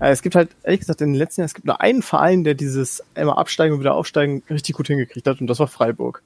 [0.00, 2.44] Äh, es gibt halt, ehrlich gesagt, in den letzten Jahren, es gibt nur einen Verein,
[2.44, 6.22] der dieses immer absteigen und wieder aufsteigen richtig gut hingekriegt hat, und das war Freiburg.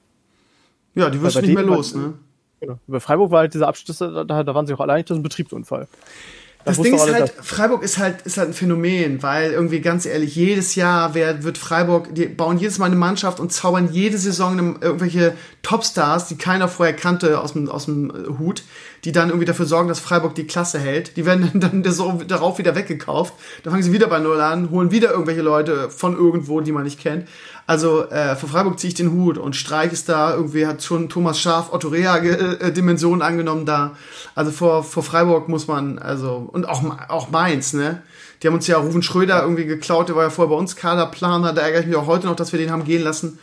[0.95, 2.13] Ja, die wirst du nicht mehr los, ne?
[2.59, 2.79] Genau.
[2.87, 5.23] Bei Freiburg war halt dieser Abschluss, da, da waren sie auch allein, das ist ein
[5.23, 5.87] Betriebsunfall.
[6.67, 10.35] Das Ding ist halt, Freiburg ist halt, ist halt ein Phänomen, weil irgendwie ganz ehrlich,
[10.35, 14.77] jedes Jahr wird, wird Freiburg, die bauen jedes Mal eine Mannschaft und zaubern jede Saison
[14.81, 18.63] irgendwelche Topstars, die keiner vorher kannte aus dem, aus dem äh, Hut,
[19.03, 21.17] die dann irgendwie dafür sorgen, dass Freiburg die Klasse hält.
[21.17, 21.83] Die werden dann
[22.27, 23.33] darauf wieder weggekauft.
[23.63, 26.83] Dann fangen sie wieder bei Null an, holen wieder irgendwelche Leute von irgendwo, die man
[26.83, 27.27] nicht kennt.
[27.65, 31.09] Also äh, für Freiburg ziehe ich den Hut und Streich ist da, irgendwie hat schon
[31.09, 33.97] Thomas Schaf Otto Rea äh, Dimensionen angenommen da.
[34.35, 38.01] Also vor, vor Freiburg muss man, also, und auch, auch Mainz, ne?
[38.41, 41.53] Die haben uns ja Rufen Schröder irgendwie geklaut, der war ja vorher bei uns Kaderplaner,
[41.53, 43.39] da ärgere ich mich auch heute noch, dass wir den haben gehen lassen.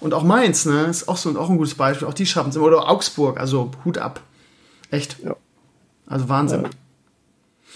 [0.00, 0.84] Und auch Mainz, ne?
[0.84, 2.06] Ist auch so auch ein gutes Beispiel.
[2.06, 2.66] Auch die schaffen es immer.
[2.66, 4.20] Oder Augsburg, also Hut ab.
[4.90, 5.16] Echt.
[5.24, 5.36] Ja.
[6.06, 6.62] Also Wahnsinn.
[6.64, 6.70] Ja.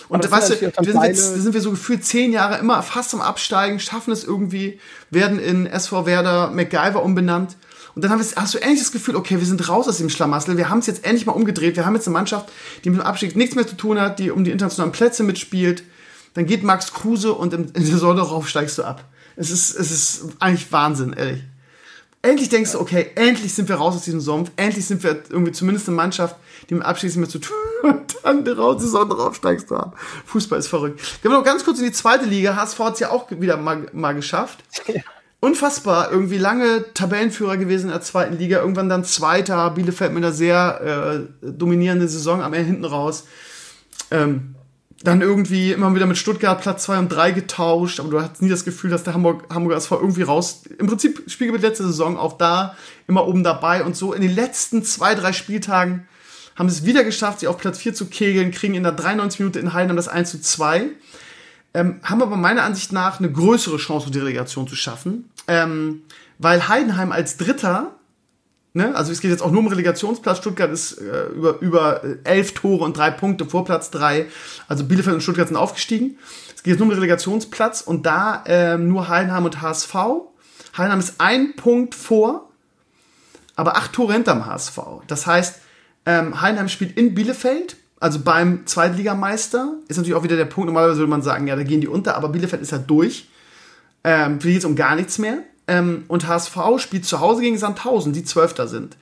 [0.08, 3.20] Und weißt du, wir sind, jetzt, sind wir so gefühlt zehn Jahre immer fast am
[3.20, 4.80] Absteigen, schaffen es irgendwie,
[5.10, 7.56] werden in SV Werder MacGyver umbenannt.
[7.94, 10.68] Und dann hast du endlich das Gefühl, okay, wir sind raus aus dem Schlamassel, wir
[10.68, 12.50] haben es jetzt endlich mal umgedreht, wir haben jetzt eine Mannschaft,
[12.84, 15.82] die mit dem Abstieg nichts mehr zu tun hat, die um die internationalen Plätze mitspielt.
[16.34, 19.04] Dann geht Max Kruse und in der Säule darauf steigst du ab.
[19.36, 21.42] Es ist, es ist eigentlich Wahnsinn, ehrlich.
[22.22, 25.52] Endlich denkst du, okay, endlich sind wir raus aus diesem Sumpf, endlich sind wir irgendwie
[25.52, 26.36] zumindest eine Mannschaft,
[26.68, 29.96] die mit Abschließen mehr zu tun und dann die raus, die Sonne draufsteigst du ab.
[30.26, 31.00] Fußball ist verrückt.
[31.22, 32.56] Gehen wir noch ganz kurz in die zweite Liga.
[32.56, 34.62] HSV hat es ja auch wieder mal, mal geschafft.
[34.86, 35.00] Ja.
[35.40, 40.34] Unfassbar, irgendwie lange Tabellenführer gewesen in der zweiten Liga, irgendwann dann Zweiter, Bielefeld mit einer
[40.34, 43.24] sehr äh, dominierenden Saison am Ende hinten raus.
[44.10, 44.56] Ähm,
[45.02, 48.50] dann irgendwie immer wieder mit Stuttgart Platz 2 und 3 getauscht, aber du hattest nie
[48.50, 52.36] das Gefühl, dass der Hamburg, Hamburger SV irgendwie raus, im Prinzip Spielgebiet letzte Saison auch
[52.36, 52.76] da,
[53.06, 56.06] immer oben dabei und so in den letzten zwei, drei Spieltagen
[56.56, 59.40] haben sie es wieder geschafft, sie auf Platz 4 zu kegeln, kriegen in der 93
[59.40, 60.88] Minute in Heidenheim das 1 zu 2,
[61.72, 66.02] ähm, haben aber meiner Ansicht nach eine größere Chance, die Relegation zu schaffen, ähm,
[66.38, 67.94] weil Heidenheim als Dritter
[68.72, 68.94] Ne?
[68.94, 70.38] Also es geht jetzt auch nur um Relegationsplatz.
[70.38, 74.26] Stuttgart ist äh, über, über äh, elf Tore und drei Punkte vor Platz drei.
[74.68, 76.18] Also Bielefeld und Stuttgart sind aufgestiegen.
[76.54, 79.94] Es geht jetzt nur um Relegationsplatz und da ähm, nur Heidenheim und HSV.
[80.76, 82.50] Heidenheim ist ein Punkt vor,
[83.56, 84.78] aber acht Tore hinterm HSV.
[85.08, 85.60] Das heißt,
[86.06, 89.74] ähm, Heidenheim spielt in Bielefeld, also beim Zweitligameister.
[89.88, 92.16] Ist natürlich auch wieder der Punkt, normalerweise würde man sagen, ja, da gehen die unter,
[92.16, 93.28] aber Bielefeld ist halt durch.
[94.04, 95.38] Ähm, für die jetzt um gar nichts mehr.
[95.70, 98.96] Ähm, und HSV spielt zu Hause gegen Sandhausen, die Zwölfter sind.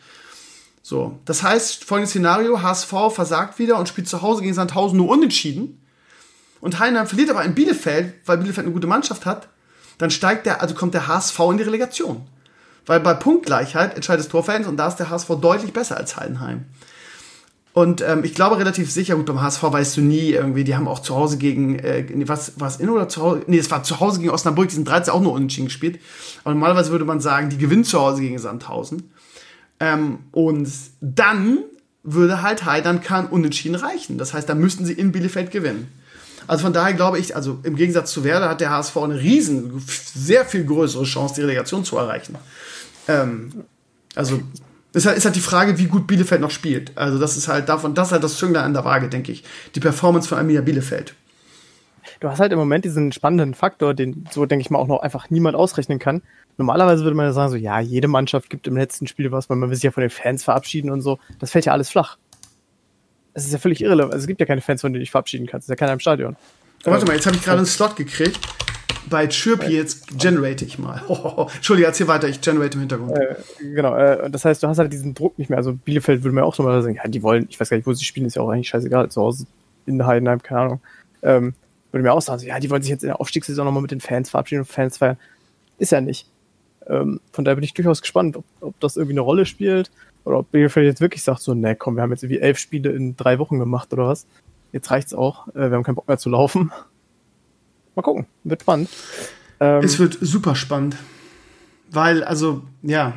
[0.83, 5.09] So, das heißt, folgendes Szenario, HSV versagt wieder und spielt zu Hause gegen Sandhausen nur
[5.09, 5.83] unentschieden.
[6.61, 9.49] Und Heidenheim verliert aber in Bielefeld, weil Bielefeld eine gute Mannschaft hat.
[9.97, 12.27] Dann steigt der, also kommt der HSV in die Relegation.
[12.85, 16.67] Weil bei Punktgleichheit entscheidet das Torverhältnis und da ist der HSV deutlich besser als Heidenheim.
[17.79, 20.89] Und ähm, ich glaube relativ sicher, gut, beim HSV weißt du nie irgendwie, die haben
[20.89, 23.43] auch zu Hause gegen, äh, was, was in oder zu Hause?
[23.47, 26.01] Nee, es war zu Hause gegen Osnabrück, die sind 13 auch nur unentschieden gespielt.
[26.43, 29.13] Aber normalerweise würde man sagen, die gewinnen zu Hause gegen Sandhausen.
[29.79, 30.69] Ähm, und
[31.01, 31.59] dann
[32.03, 34.19] würde halt Heidan kann unentschieden reichen.
[34.19, 35.87] Das heißt, da müssten sie in Bielefeld gewinnen.
[36.49, 39.81] Also von daher glaube ich, also im Gegensatz zu Werder hat der HSV eine riesen,
[39.87, 42.35] sehr viel größere Chance, die Relegation zu erreichen.
[43.07, 43.53] Ähm,
[44.17, 44.41] also
[44.99, 46.91] Deshalb ist halt die Frage, wie gut Bielefeld noch spielt.
[46.99, 49.45] Also das ist halt davon, das ist halt das Zünglein an der Waage, denke ich.
[49.77, 51.15] Die Performance von Arminia Bielefeld.
[52.19, 54.99] Du hast halt im Moment diesen spannenden Faktor, den so, denke ich mal, auch noch
[54.99, 56.21] einfach niemand ausrechnen kann.
[56.57, 59.57] Normalerweise würde man ja sagen, so, ja, jede Mannschaft gibt im letzten Spiel was, weil
[59.57, 61.21] man will sich ja von den Fans verabschieden und so.
[61.39, 62.19] Das fällt ja alles flach.
[63.35, 64.15] Es ist ja völlig irrelevant.
[64.15, 65.67] Also es gibt ja keine Fans, von denen du dich verabschieden kannst.
[65.67, 66.35] Es ist ja keiner im Stadion.
[66.85, 68.41] Oh, warte mal, jetzt habe ich gerade einen Slot gekriegt.
[69.11, 71.03] Bei Chirpy jetzt generate ich mal.
[71.09, 71.49] Oh, oh.
[71.55, 73.17] Entschuldige, erzähl weiter, ich generate im Hintergrund.
[73.19, 75.57] Äh, genau, äh, das heißt, du hast halt diesen Druck nicht mehr.
[75.57, 77.87] Also Bielefeld würde mir auch so mal sagen, ja, die wollen, ich weiß gar nicht,
[77.87, 79.47] wo sie spielen, ist ja auch eigentlich scheißegal, zu Hause
[79.87, 80.81] in Heidenheim, keine Ahnung.
[81.23, 81.55] Ähm,
[81.91, 84.01] würde mir auch sagen, ja, die wollen sich jetzt in der Aufstiegssaison nochmal mit den
[84.01, 85.17] Fans verabschieden und Fans feiern.
[85.79, 86.29] Ist ja nicht.
[86.87, 89.91] Ähm, von daher bin ich durchaus gespannt, ob, ob das irgendwie eine Rolle spielt
[90.25, 92.91] oder ob Bielefeld jetzt wirklich sagt, so, ne, komm, wir haben jetzt irgendwie elf Spiele
[92.91, 94.27] in drei Wochen gemacht oder was.
[94.73, 95.49] Jetzt reicht's auch.
[95.49, 96.73] Äh, wir haben keinen Bock mehr zu laufen.
[97.99, 98.27] Mal gucken.
[98.45, 98.91] Wird spannend.
[99.59, 100.95] Ähm, es wird super spannend.
[101.91, 103.15] Weil, also, ja.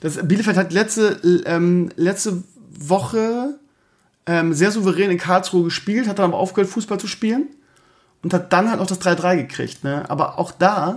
[0.00, 3.60] Das, Bielefeld hat letzte, ähm, letzte Woche
[4.26, 7.46] ähm, sehr souverän in Karlsruhe gespielt, hat dann aber aufgehört, Fußball zu spielen
[8.24, 9.84] und hat dann halt auch das 3-3 gekriegt.
[9.84, 10.10] Ne?
[10.10, 10.96] Aber auch da,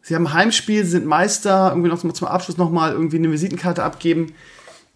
[0.00, 4.32] sie haben Heimspiel, sind Meister, irgendwie noch zum Abschluss nochmal irgendwie eine Visitenkarte abgeben.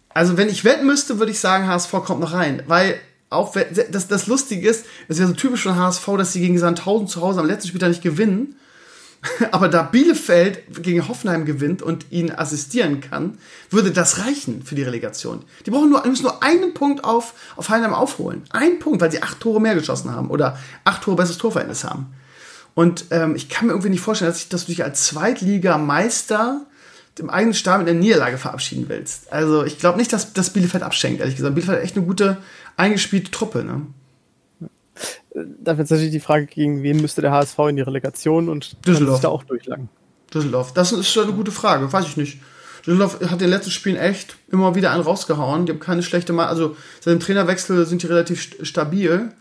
[0.09, 2.63] Also wenn ich wetten müsste, würde ich sagen, HSV kommt noch rein.
[2.65, 3.55] Weil auch
[3.91, 7.21] das, das Lustige ist, es wäre so typisch von HSV, dass sie gegen Sandhausen zu
[7.21, 8.55] Hause am letzten Spieltag nicht gewinnen
[9.51, 13.37] Aber da Bielefeld gegen Hoffenheim gewinnt und ihn assistieren kann,
[13.69, 15.43] würde das reichen für die Relegation.
[15.65, 18.43] Die brauchen nur, müssen nur einen Punkt auf, auf Heidenheim aufholen.
[18.49, 22.13] Ein Punkt, weil sie acht Tore mehr geschossen haben oder acht Tore besseres Torverhältnis haben.
[22.73, 26.65] Und ähm, ich kann mir irgendwie nicht vorstellen, dass, ich, dass du dich als Zweitligameister
[27.17, 29.31] im eigenen Start mit einer Niederlage verabschieden willst.
[29.31, 31.55] Also ich glaube nicht, dass das Bielefeld abschenkt, ehrlich gesagt.
[31.55, 32.37] Bielefeld hat echt eine gute,
[32.77, 33.63] eingespielte Truppe.
[33.63, 33.87] Ne?
[35.35, 39.21] da wird natürlich die Frage, gegen wen müsste der HSV in die Relegation und Düsseldorf.
[39.21, 39.89] da auch durchlangen.
[40.33, 40.73] Düsseldorf.
[40.73, 42.39] Das ist schon eine gute Frage, weiß ich nicht.
[42.85, 45.65] Düsseldorf hat in den letzten Spielen echt immer wieder einen rausgehauen.
[45.65, 49.31] Die haben keine schlechte Mal, also seit dem Trainerwechsel sind die relativ stabil.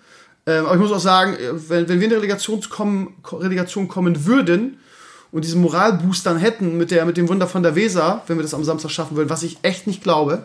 [0.46, 1.36] Ähm, aber ich muss auch sagen,
[1.68, 4.78] wenn, wenn wir in die Relegation kommen, Relegation kommen würden
[5.30, 8.42] und diesen Moralboost dann hätten mit, der, mit dem Wunder von der Weser, wenn wir
[8.42, 10.44] das am Samstag schaffen würden, was ich echt nicht glaube.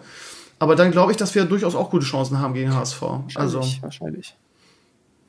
[0.60, 3.02] Aber dann glaube ich, dass wir durchaus auch gute Chancen haben gegen HSV.
[3.02, 4.36] Wahrscheinlich, also, wahrscheinlich.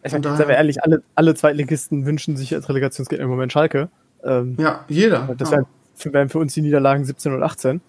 [0.02, 3.88] Ich meine, seien wir ehrlich, alle, alle Zweitligisten wünschen sich als Relegationsgegner im Moment Schalke.
[4.24, 5.28] Ähm, ja, jeder.
[5.36, 5.62] Das ja.
[6.04, 7.80] wären für, uns die Niederlagen 17 und 18.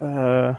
[0.00, 0.56] Äh, ja,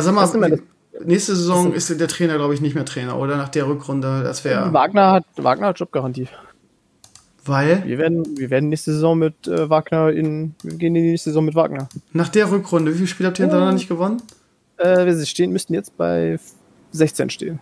[0.00, 0.60] sag mal,
[1.04, 3.36] nächste Saison ist der Trainer, glaube ich, nicht mehr Trainer, oder?
[3.36, 4.72] Nach der Rückrunde, das wäre.
[4.72, 6.28] Wagner hat, Wagner hat Jobgarantie.
[7.44, 7.82] Weil?
[7.84, 11.30] Wir werden, wir werden nächste Saison mit äh, Wagner in, wir gehen in die nächste
[11.30, 11.88] Saison mit Wagner.
[12.12, 14.22] Nach der Rückrunde, wie viele Spiele habt ihr hintereinander nicht gewonnen?
[14.82, 16.38] Äh, wir stehen, müssten jetzt bei
[16.92, 17.60] 16 stehen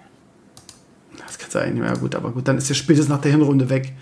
[1.53, 1.97] das eigentlich nicht mehr.
[1.97, 3.93] Gut, aber gut, dann ist der spätestens nach der Hinrunde weg.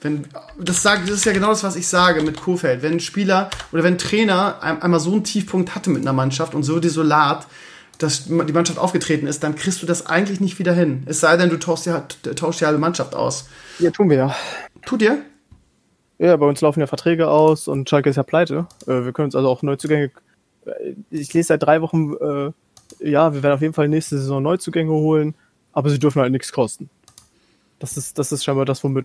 [0.00, 0.26] Wenn,
[0.58, 2.82] das, sag, das ist ja genau das, was ich sage mit Kofeld.
[2.82, 6.54] Wenn ein Spieler oder wenn ein Trainer einmal so einen Tiefpunkt hatte mit einer Mannschaft
[6.54, 7.46] und so desolat,
[7.98, 11.02] dass die Mannschaft aufgetreten ist, dann kriegst du das eigentlich nicht wieder hin.
[11.06, 13.48] Es sei denn, du tauschst ja, tauschst die halbe Mannschaft aus.
[13.78, 14.36] Ja, tun wir ja.
[14.84, 15.22] Tut ihr?
[16.18, 18.66] Ja, bei uns laufen ja Verträge aus und Schalke ist ja pleite.
[18.86, 20.10] Äh, wir können uns also auch Neuzugänge.
[20.66, 22.52] Äh, ich lese seit drei Wochen, äh,
[23.00, 25.34] ja, wir werden auf jeden Fall nächste Saison Neuzugänge holen
[25.76, 26.88] aber sie dürfen halt nichts kosten.
[27.78, 29.04] Das ist, das ist scheinbar das, womit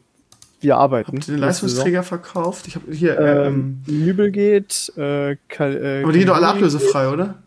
[0.61, 1.17] wir arbeiten.
[1.17, 2.65] Habt ihr den Leistungsträger verkauft?
[2.67, 4.89] Ich habe hier ähm, ähm, Nübel geht.
[4.95, 7.13] Äh, Kal äh, aber die gehen doch alle ablösefrei, geht.
[7.13, 7.43] oder?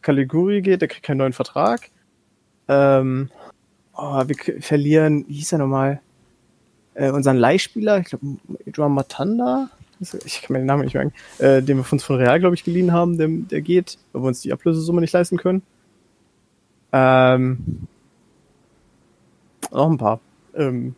[0.00, 1.90] Caliguri geht, der kriegt keinen neuen Vertrag.
[2.68, 3.30] Ähm,
[3.96, 6.00] oh, wir verlieren, wie hieß er nochmal?
[6.94, 8.36] Äh, unseren Leihspieler, ich glaube,
[8.72, 9.70] Joan Matanda.
[10.00, 11.12] Ich kann mir den Namen nicht merken.
[11.38, 14.28] Äh, den wir uns von Real, glaube ich, geliehen haben, der, der geht, weil wir
[14.28, 15.62] uns die Ablösesumme nicht leisten können.
[16.92, 17.86] Ähm,
[19.70, 20.20] noch ein paar.
[20.54, 20.94] Ähm,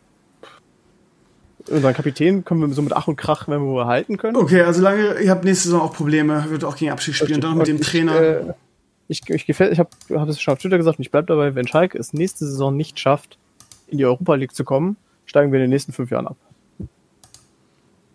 [1.69, 4.35] unseren Kapitän können wir so mit Ach und Krach, wenn wir halten können.
[4.37, 7.57] Okay, also lange, ihr habt nächste Saison auch Probleme, wird auch gegen Abschied spielen, dann
[7.57, 8.15] mit dem ich, Trainer.
[8.15, 8.53] Äh,
[9.07, 11.53] ich, ich, gefällt, ich habe hab es schon auf Twitter gesagt und ich bleibe dabei,
[11.55, 13.37] wenn Schalke es nächste Saison nicht schafft,
[13.87, 14.95] in die Europa League zu kommen,
[15.25, 16.37] steigen wir in den nächsten fünf Jahren ab.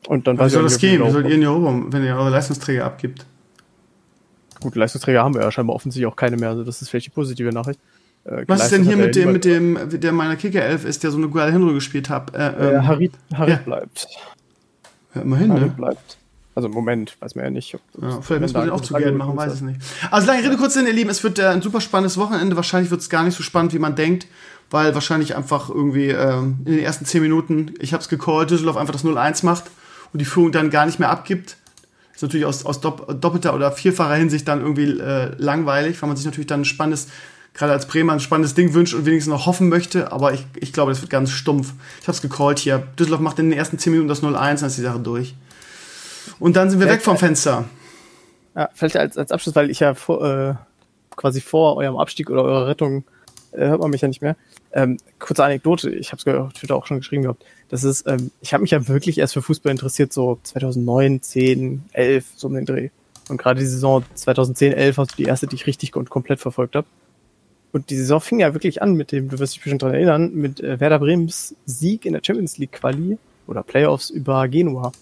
[0.07, 1.05] Und dann Wie soll das gehen?
[1.05, 3.27] Wie sollt ihr in die Europa, wenn ihr eure Leistungsträger abgibt?
[4.61, 7.11] Gut, Leistungsträger haben wir ja scheinbar offensichtlich auch keine mehr, also das ist vielleicht die
[7.11, 7.81] positive Nachricht.
[8.25, 11.19] Äh, Was ist denn hier mit dem, mit dem, der meiner Kicker-Elf ist, der so
[11.19, 12.35] eine geile Hinrunde gespielt hat?
[12.35, 13.57] Äh, ähm, äh, Harit, Harit ja.
[13.65, 14.09] bleibt.
[15.15, 15.75] Ja, immerhin, Harit ne?
[15.77, 16.17] bleibt.
[16.55, 17.73] Also im Moment, weiß man ja nicht.
[17.73, 19.79] ja, vielleicht müssen wir den auch zu Geld machen, weiß es nicht.
[20.11, 22.57] Also lange Rede kurz hin, ihr Lieben, es wird äh, ein super spannendes Wochenende.
[22.57, 24.27] Wahrscheinlich wird es gar nicht so spannend, wie man denkt,
[24.71, 28.79] weil wahrscheinlich einfach irgendwie ähm, in den ersten 10 Minuten, ich habe es gecallt, Düsseldorf
[28.79, 29.65] einfach das 0-1 macht
[30.13, 31.57] und die Führung dann gar nicht mehr abgibt.
[32.15, 36.25] Ist natürlich aus, aus doppelter oder vierfacher Hinsicht dann irgendwie äh, langweilig, weil man sich
[36.25, 37.09] natürlich dann ein spannendes
[37.57, 40.73] gerade als Bremer ein spannendes Ding wünscht und wenigstens noch hoffen möchte, aber ich, ich
[40.73, 41.73] glaube, das wird ganz stumpf.
[42.01, 42.87] Ich habe es gecallt hier.
[42.99, 45.35] Düsseldorf macht in den ersten 10 Minuten das 0-1, dann ist die Sache durch.
[46.39, 47.65] Und dann sind wir weg vom Fenster.
[48.55, 50.55] Ja, vielleicht als, als Abschluss, weil ich ja vor, äh,
[51.17, 53.05] quasi vor eurem Abstieg oder eurer Rettung
[53.53, 54.37] äh, hört man mich ja nicht mehr.
[54.73, 57.45] Ähm, kurze Anekdote, ich habe es auf Twitter auch schon geschrieben gehabt.
[57.69, 61.85] Das ist, ähm, ich habe mich ja wirklich erst für Fußball interessiert, so 2009, 10,
[61.93, 62.91] 11, so um den Dreh.
[63.29, 66.39] Und gerade die Saison 2010, 11 war so die erste, die ich richtig und komplett
[66.39, 66.87] verfolgt habe.
[67.73, 70.33] Und die Saison fing ja wirklich an mit dem, du wirst dich bestimmt daran erinnern,
[70.35, 74.93] mit äh, Werder Bremens Sieg in der Champions League Quali oder Playoffs über Genua.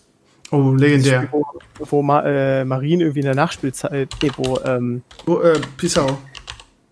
[0.50, 1.28] Oh, legendär.
[1.30, 1.44] Wo,
[1.78, 6.18] wo Ma äh, Marin irgendwie in der Nachspielzeit, nee, wo, ähm, oh, äh, Pisau.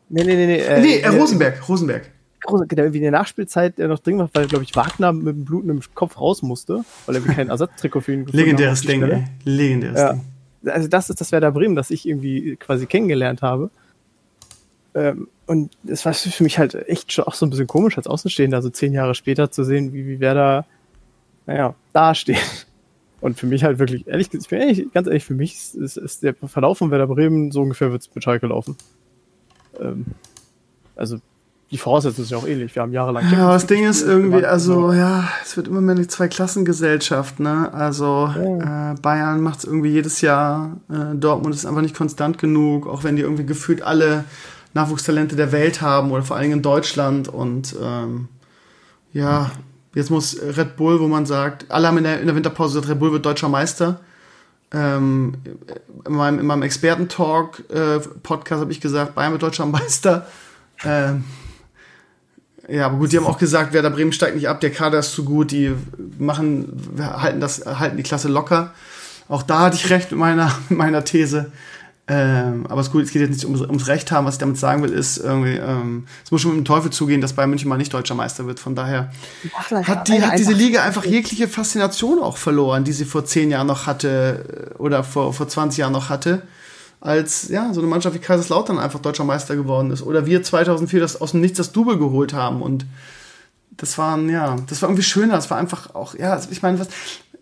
[0.08, 0.58] Nee, nee, nee, nee.
[0.58, 2.10] Äh, nee, äh, Rosenberg, Rosenberg.
[2.48, 5.64] Der irgendwie in der Nachspielzeit noch drin war, weil, glaube ich, Wagner mit dem Blut
[5.64, 9.24] im Kopf raus musste, weil er kein Ersatztrikot für ihn Legendäres Ding, ey.
[9.44, 10.12] Legendäres ja.
[10.14, 10.22] Ding.
[10.64, 13.70] Also das ist das Werder Bremen, das ich irgendwie quasi kennengelernt habe.
[14.94, 18.06] Ähm, und es war für mich halt echt schon auch so ein bisschen komisch, als
[18.06, 20.66] Außenstehender, so zehn Jahre später zu sehen, wie, wie Werder,
[21.46, 22.38] naja, dasteht.
[23.20, 25.74] Und für mich halt wirklich, ehrlich gesagt, ich bin ehrlich, ganz ehrlich, für mich ist,
[25.76, 28.76] ist, ist der Verlauf von Werder Bremen so ungefähr wird es mit Schalke laufen.
[29.80, 30.06] Ähm,
[30.96, 31.18] also
[31.72, 32.74] die Voraussetzungen sind ja auch ähnlich.
[32.74, 33.32] Wir haben jahrelang.
[33.32, 37.72] Ja, das Ding ist irgendwie, also ja, es wird immer mehr eine Zweiklassengesellschaft, ne?
[37.72, 38.92] Also ja.
[38.92, 43.04] äh, Bayern macht es irgendwie jedes Jahr, äh, Dortmund ist einfach nicht konstant genug, auch
[43.04, 44.24] wenn die irgendwie gefühlt alle
[44.74, 48.28] Nachwuchstalente der Welt haben oder vor allen Dingen in Deutschland und ähm,
[49.14, 49.50] ja,
[49.94, 52.90] jetzt muss Red Bull, wo man sagt, alle haben in der, in der Winterpause gesagt,
[52.90, 54.00] Red Bull wird deutscher Meister.
[54.74, 55.34] Ähm,
[56.06, 60.26] in meinem, in meinem Experten-Talk-Podcast äh, habe ich gesagt, Bayern wird deutscher Meister.
[60.84, 61.24] Ähm,
[62.68, 65.12] ja, aber gut, die haben auch gesagt, Werder Bremen steigt nicht ab, der Kader ist
[65.12, 65.74] zu gut, die
[66.18, 68.72] machen, halten das, halten die Klasse locker.
[69.28, 71.50] Auch da hatte ich recht mit meiner, mit meiner These.
[72.08, 74.26] Ähm, aber es ist gut, es geht jetzt nicht ums, ums Recht haben.
[74.26, 77.20] Was ich damit sagen will, ist irgendwie, ähm, es muss schon mit dem Teufel zugehen,
[77.20, 78.58] dass Bayern München mal nicht deutscher Meister wird.
[78.58, 79.12] Von daher
[79.84, 83.68] hat, die, hat diese Liga einfach jegliche Faszination auch verloren, die sie vor zehn Jahren
[83.68, 86.42] noch hatte äh, oder vor, vor 20 Jahren noch hatte.
[87.02, 90.02] Als ja, so eine Mannschaft wie Kaiserslautern einfach deutscher Meister geworden ist.
[90.02, 92.62] Oder wir 2004 das aus dem Nichts das Double geholt haben.
[92.62, 92.86] Und
[93.76, 95.34] das waren, ja, das war irgendwie schöner.
[95.34, 96.86] Das war einfach auch, ja, ich meine, was,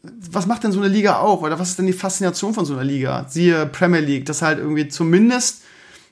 [0.02, 1.42] was macht denn so eine Liga auch?
[1.42, 3.26] Oder was ist denn die Faszination von so einer Liga?
[3.28, 5.62] Siehe Premier League, dass halt irgendwie zumindest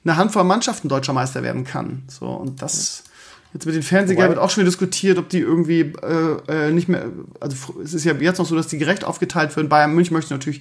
[0.04, 2.02] eine Handvoll Mannschaften deutscher Meister werden kann.
[2.08, 3.04] So, und das.
[3.54, 7.06] Jetzt mit den Fernsehgeldern wird auch schon diskutiert, ob die irgendwie äh, äh, nicht mehr,
[7.40, 9.70] also es ist ja jetzt noch so, dass die gerecht aufgeteilt werden.
[9.70, 10.60] Bayern München möchte natürlich,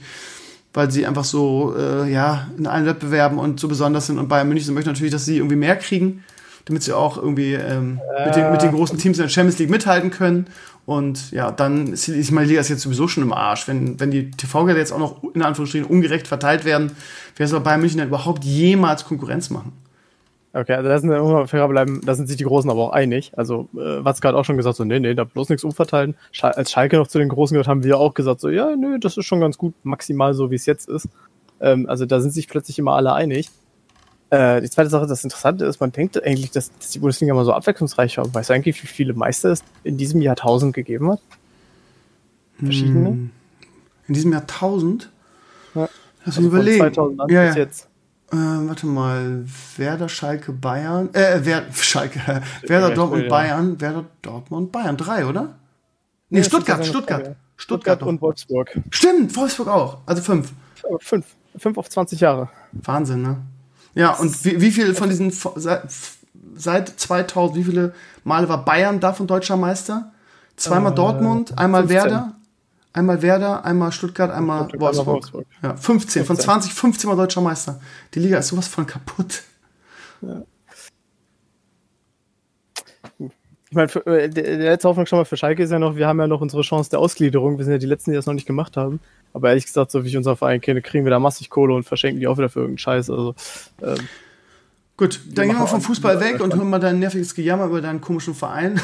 [0.78, 4.48] weil sie einfach so, äh, ja, in allen Wettbewerben und so besonders sind und Bayern
[4.48, 6.24] München möchte natürlich, dass sie irgendwie mehr kriegen,
[6.66, 8.28] damit sie auch irgendwie ähm, äh.
[8.28, 10.46] mit, den, mit den großen Teams in der Champions League mithalten können.
[10.86, 13.68] Und ja, dann ist die, meine Liga ist jetzt sowieso schon im Arsch.
[13.68, 16.92] Wenn, wenn die TV-Gelder jetzt auch noch in Anführungsstrichen ungerecht verteilt werden,
[17.38, 19.74] wer soll Bayern München denn überhaupt jemals Konkurrenz machen?
[20.54, 23.32] Okay, also da sind wir fairer bleiben, da sind sich die Großen aber auch einig.
[23.36, 26.16] Also, äh, was gerade auch schon gesagt, so, nee, nee, da bloß nichts umverteilen.
[26.32, 28.98] Sch als Schalke noch zu den Großen gehört, haben wir auch gesagt, so, ja, nö,
[28.98, 31.10] das ist schon ganz gut, maximal so, wie es jetzt ist.
[31.60, 33.50] Ähm, also da sind sich plötzlich immer alle einig.
[34.30, 37.46] Äh, die zweite Sache, das Interessante ist, man denkt eigentlich, dass, dass die Bundesliga mal
[37.46, 38.34] so abwechslungsreich war.
[38.34, 41.22] Weißt du eigentlich, wie viele Meister es in diesem Jahrtausend gegeben hat?
[42.60, 43.10] Verschiedene?
[43.10, 43.32] Hm.
[44.08, 45.12] In diesem Jahrtausend?
[45.76, 45.90] Ja.
[46.26, 46.80] Lass also überlegen.
[46.80, 47.56] 2000 ja, ja.
[47.56, 47.88] jetzt.
[48.32, 49.46] Äh, warte mal,
[49.78, 53.30] Werder, Schalke, Bayern, äh, Werder, Schalke, Werder, Dortmund, ja.
[53.30, 55.56] Bayern, Werder, Dortmund, Bayern, drei, oder?
[56.30, 58.82] Nee, ja, Stuttgart, Stuttgart, Stuttgart, Stuttgart und Wolfsburg.
[58.90, 60.52] Stimmt, Wolfsburg auch, also fünf.
[61.00, 61.26] Fünf,
[61.58, 62.50] fünf auf 20 Jahre.
[62.74, 63.38] Wahnsinn, ne?
[63.96, 65.84] Ja, und wie, wie viel von diesen, seit,
[66.56, 67.94] seit 2000, wie viele
[68.26, 70.12] Male war Bayern davon deutscher Meister?
[70.58, 71.96] Zweimal äh, Dortmund, einmal 15.
[71.96, 72.36] Werder,
[72.98, 75.08] einmal Werder, einmal Stuttgart, einmal Stuttgart, Wolfsburg.
[75.08, 75.46] Wolfsburg.
[75.62, 77.80] Ja, 15, 15, von 20, 15 Mal deutscher Meister.
[78.14, 79.44] Die Liga ist sowas von kaputt.
[80.22, 80.44] Ja.
[83.70, 86.20] Ich meine, äh, der letzte Hoffnung schon mal für Schalke ist ja noch, wir haben
[86.20, 87.58] ja noch unsere Chance der Ausgliederung.
[87.58, 89.02] Wir sind ja die Letzten, die das noch nicht gemacht haben.
[89.34, 91.84] Aber ehrlich gesagt, so wie ich unser Verein kenne, kriegen wir da massig Kohle und
[91.84, 93.10] verschenken die auch wieder für irgendeinen Scheiß.
[93.10, 93.36] Also,
[93.84, 94.08] ähm,
[94.98, 98.02] Gut, dann gehen wir vom Fußball weg und hören mal dein nerviges Gejammer über deinen
[98.02, 98.82] komischen Verein.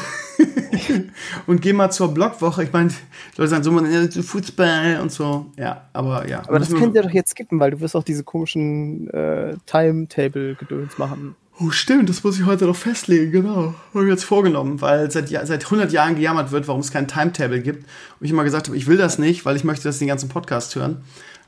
[1.48, 2.62] und gehen mal zur Blogwoche.
[2.62, 2.90] Ich meine,
[3.36, 5.46] Leute sagen so, man Fußball und so.
[5.58, 6.42] Ja, aber ja.
[6.46, 10.98] Aber das könnt ihr doch jetzt skippen, weil du wirst auch diese komischen äh, Timetable-Gedöns
[10.98, 11.34] machen.
[11.60, 13.74] Oh, stimmt, das muss ich heute noch festlegen, genau.
[13.92, 17.60] Habe ich jetzt vorgenommen, weil seit, seit 100 Jahren gejammert wird, warum es kein Timetable
[17.60, 17.84] gibt.
[18.18, 20.28] Und ich immer gesagt habe, ich will das nicht, weil ich möchte das den ganzen
[20.28, 21.02] Podcast hören.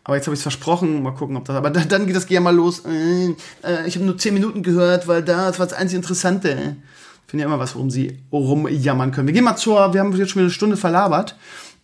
[0.07, 1.57] Aber jetzt habe ich es versprochen, mal gucken, ob das.
[1.57, 2.84] Aber dann, dann geht das Gejammer los.
[2.86, 3.30] Äh,
[3.64, 6.76] äh, ich habe nur 10 Minuten gehört, weil da, das war das einzige Interessante.
[7.24, 9.26] Ich finde ja immer was, worum sie rumjammern können.
[9.26, 11.34] Wir gehen mal zur, wir haben jetzt schon wieder eine Stunde verlabert.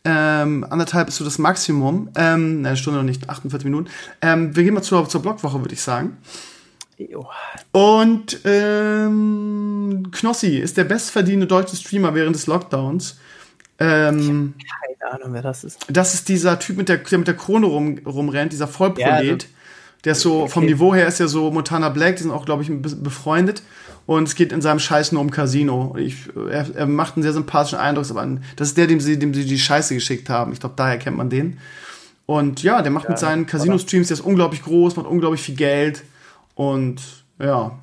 [0.04, 2.10] Ähm, anderthalb ist so das Maximum.
[2.14, 3.90] Ähm, eine Stunde noch nicht, 48 Minuten.
[4.20, 6.18] Ähm, wir gehen mal zur, zur Blogwoche, würde ich sagen.
[7.72, 13.16] Und ähm, Knossi ist der bestverdienende deutsche Streamer während des Lockdowns.
[13.82, 14.54] Ähm,
[15.00, 15.86] keine Ahnung, wer das ist.
[15.88, 19.08] Das ist dieser Typ, mit der, der mit der Krone rum, rumrennt, dieser Vollprolet.
[19.08, 19.36] Ja, also
[20.04, 22.62] Der ist so, vom Niveau her ist ja so Montana Black, die sind auch, glaube
[22.62, 23.62] ich, befreundet.
[24.04, 25.94] Und es geht in seinem Scheiß nur um Casino.
[25.96, 28.26] Ich, er, er macht einen sehr sympathischen Eindruck, aber
[28.56, 30.52] das ist der, dem sie, dem sie die Scheiße geschickt haben.
[30.52, 31.58] Ich glaube, daher kennt man den.
[32.26, 35.54] Und ja, der macht ja, mit seinen Casino-Streams, der ist unglaublich groß, macht unglaublich viel
[35.54, 36.02] Geld.
[36.54, 37.00] Und
[37.38, 37.78] ja.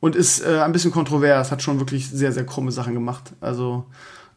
[0.00, 3.32] Und ist äh, ein bisschen kontrovers, hat schon wirklich sehr, sehr krumme Sachen gemacht.
[3.40, 3.86] Also,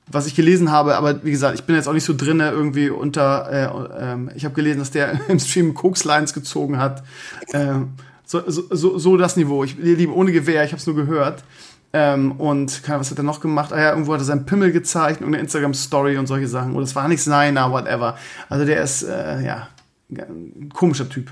[0.08, 2.90] was ich gelesen habe, aber wie gesagt, ich bin jetzt auch nicht so drin irgendwie
[2.90, 7.04] unter, äh, äh, ich habe gelesen, dass der im Stream Koks-Lines gezogen hat.
[7.52, 7.74] Äh,
[8.26, 9.64] so, so, so das Niveau.
[9.64, 11.44] Ich liebe ohne Gewehr, ich habe es nur gehört.
[11.94, 13.72] Ähm, und keine, was hat er noch gemacht?
[13.72, 16.76] Ah ja, irgendwo hat er seinen Pimmel gezeigt und eine Instagram-Story und solche Sachen.
[16.76, 18.18] Oder es war nichts seiner, whatever.
[18.50, 19.70] Also der ist, äh, ja,
[20.12, 21.32] ein komischer Typ.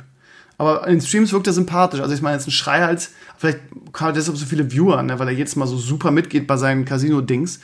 [0.57, 1.99] Aber in Streams wirkt er sympathisch.
[1.99, 3.59] Also ich meine, jetzt ein Schreihals, vielleicht
[3.91, 6.57] kam er deshalb so viele Viewer, ne, weil er jedes Mal so super mitgeht bei
[6.57, 7.59] seinen Casino-Dings.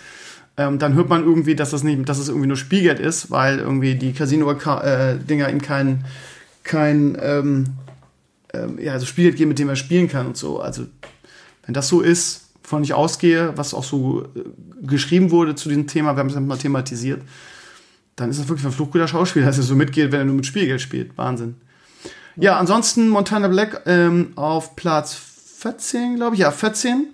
[0.57, 3.31] Ähm, dann hört man irgendwie, dass das nicht, dass es das irgendwie nur Spielgeld ist,
[3.31, 6.05] weil irgendwie die Casino-Dinger äh, ihm kein,
[6.63, 7.65] kein ähm,
[8.53, 10.59] ähm, ja, also Spielgeld geben, mit dem er spielen kann und so.
[10.59, 10.85] Also,
[11.65, 14.43] wenn das so ist, wovon ich ausgehe, was auch so äh,
[14.81, 17.21] geschrieben wurde zu diesem Thema, wir haben es mal thematisiert,
[18.15, 20.45] dann ist das wirklich ein fluchguter Schauspieler, dass er so mitgeht, wenn er nur mit
[20.45, 21.17] Spielgeld spielt.
[21.17, 21.55] Wahnsinn.
[22.35, 25.17] Ja, ansonsten Montana Black ähm, auf Platz
[25.59, 26.41] 14, glaube ich.
[26.41, 27.07] Ja, 14.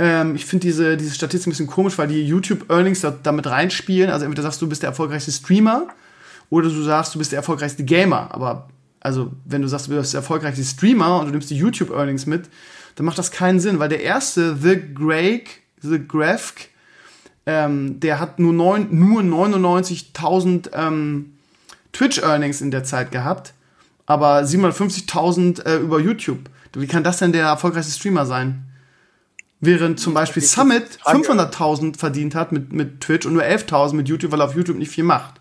[0.00, 4.08] Ähm, ich finde diese, diese Statistik ein bisschen komisch, weil die YouTube-Earnings da, damit reinspielen.
[4.08, 5.88] Also entweder sagst du, du bist der erfolgreichste Streamer
[6.48, 8.34] oder du sagst, du bist der erfolgreichste Gamer.
[8.34, 8.70] Aber
[9.00, 12.48] also wenn du sagst, du bist der erfolgreichste Streamer und du nimmst die YouTube-Earnings mit,
[12.94, 16.68] dann macht das keinen Sinn, weil der erste, The Greg, The Grafk,
[17.44, 21.34] ähm, der hat nur, nur 99.000 ähm,
[21.92, 23.52] Twitch-Earnings in der Zeit gehabt,
[24.06, 26.48] aber 750.000 äh, über YouTube.
[26.72, 28.69] Wie kann das denn der erfolgreichste Streamer sein?
[29.60, 34.32] Während zum Beispiel Summit 500.000 verdient hat mit, mit Twitch und nur 11.000 mit YouTube,
[34.32, 35.34] weil er auf YouTube nicht viel macht.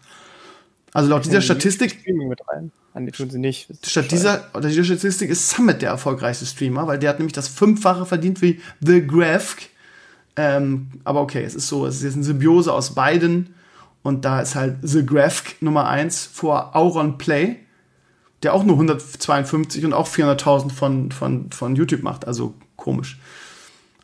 [0.93, 2.05] Also laut dieser Statistik.
[2.05, 2.71] Mit rein.
[2.95, 3.69] Die tun sie nicht.
[3.85, 7.47] Statt dieser, oder dieser Statistik ist Summit der erfolgreichste Streamer, weil der hat nämlich das
[7.47, 9.69] Fünffache verdient wie The Grafk.
[10.35, 13.53] Ähm, aber okay, es ist so, es ist jetzt eine Symbiose aus beiden.
[14.01, 17.57] Und da ist halt The Graphic Nummer 1 vor Auron Play,
[18.43, 22.25] der auch nur 152 und auch 400.000 von, von, von YouTube macht.
[22.25, 23.19] Also komisch.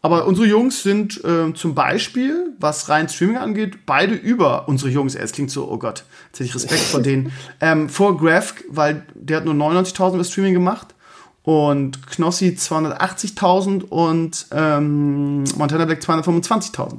[0.06, 5.16] Aber unsere Jungs sind äh, zum Beispiel, was rein Streaming angeht, beide über unsere Jungs.
[5.16, 7.32] Es klingt so, oh Gott, jetzt hätte ich Respekt vor denen.
[7.60, 10.94] Ähm, vor Graph, weil der hat nur 99.000 über Streaming gemacht.
[11.42, 16.98] Und Knossi 280.000 und ähm, Montana Black 225.000.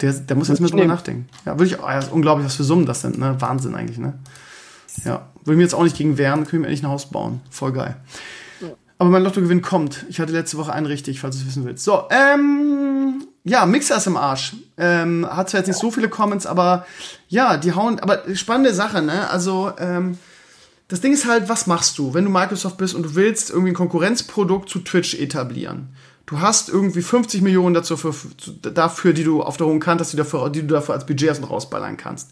[0.00, 1.28] Der, der muss jetzt mal drüber nachdenken.
[1.44, 3.36] Ja, würde ich, oh, ja, unglaublich, was für Summen das sind, ne?
[3.38, 4.14] Wahnsinn eigentlich, ne?
[5.04, 7.42] Ja, würde mir jetzt auch nicht gegen wehren, können wir endlich ein Haus bauen.
[7.50, 7.96] Voll geil.
[8.98, 10.06] Aber mein Lottogewinn kommt.
[10.08, 11.84] Ich hatte letzte Woche einen richtig, falls du es wissen willst.
[11.84, 14.54] So, ähm, ja, Mixer ist im Arsch.
[14.78, 16.86] Ähm, hat zwar jetzt nicht so viele Comments, aber
[17.28, 19.28] ja, die hauen, aber spannende Sache, ne?
[19.30, 20.18] Also, ähm,
[20.88, 23.72] das Ding ist halt, was machst du, wenn du Microsoft bist und du willst irgendwie
[23.72, 25.88] ein Konkurrenzprodukt zu Twitch etablieren?
[26.26, 28.14] Du hast irgendwie 50 Millionen dazu für,
[28.62, 31.48] dafür, die du auf der hohen Kante hast, die, dafür, die du dafür als Budget
[31.48, 32.30] rausballern kannst.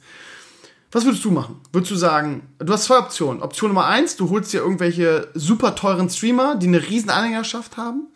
[0.94, 1.56] Was würdest du machen?
[1.72, 3.42] Würdest du sagen, du hast zwei Optionen.
[3.42, 8.08] Option Nummer eins, du holst dir irgendwelche super teuren Streamer, die eine riesen Anhängerschaft haben,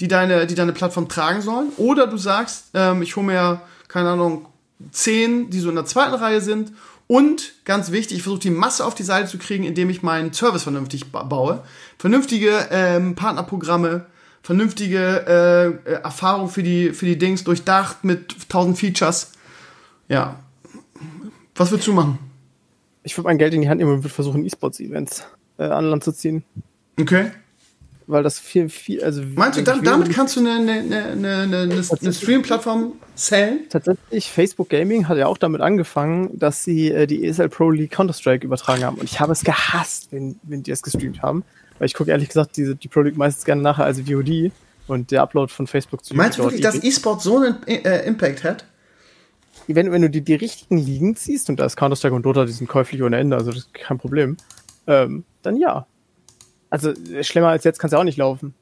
[0.00, 1.68] die deine, die deine Plattform tragen sollen.
[1.76, 4.46] Oder du sagst, ähm, ich hole mir, keine Ahnung,
[4.90, 6.72] zehn, die so in der zweiten Reihe sind.
[7.06, 10.32] Und ganz wichtig, ich versuche die Masse auf die Seite zu kriegen, indem ich meinen
[10.32, 11.62] Service vernünftig baue.
[11.98, 14.06] Vernünftige ähm, Partnerprogramme,
[14.42, 19.32] vernünftige äh, Erfahrung für die, für die Dings, durchdacht mit tausend Features.
[20.08, 20.38] Ja,
[21.62, 22.18] was würdest du machen?
[23.04, 25.24] Ich würde mein Geld in die Hand nehmen und würde versuchen, E-Sports-Events
[25.58, 26.44] äh, an Land zu ziehen.
[27.00, 27.30] Okay.
[28.08, 29.22] Weil das viel, viel, also.
[29.36, 33.60] Meinst du, dann, damit kannst du eine, eine, eine, eine, eine Stream-Plattform sellen?
[33.68, 37.92] Tatsächlich, Facebook Gaming hat ja auch damit angefangen, dass sie äh, die ESL Pro League
[37.92, 38.96] Counter-Strike übertragen haben.
[38.96, 41.44] Und ich habe es gehasst, wenn, wenn die es gestreamt haben.
[41.78, 44.50] Weil ich gucke ehrlich gesagt diese, die Pro League meistens gerne nachher als VOD.
[44.88, 48.42] Und der Upload von Facebook zu Meinst du wirklich, dass E-Sport so einen äh, Impact
[48.42, 48.64] hat?
[49.66, 52.52] Wenn, wenn du die, die richtigen Ligen ziehst, und da ist Counter-Strike und Dota, die
[52.52, 54.36] sind käuflich ohne Ende, also das ist kein Problem,
[54.86, 55.86] ähm, dann ja.
[56.70, 56.92] Also
[57.22, 58.54] schlimmer als jetzt kann es ja auch nicht laufen.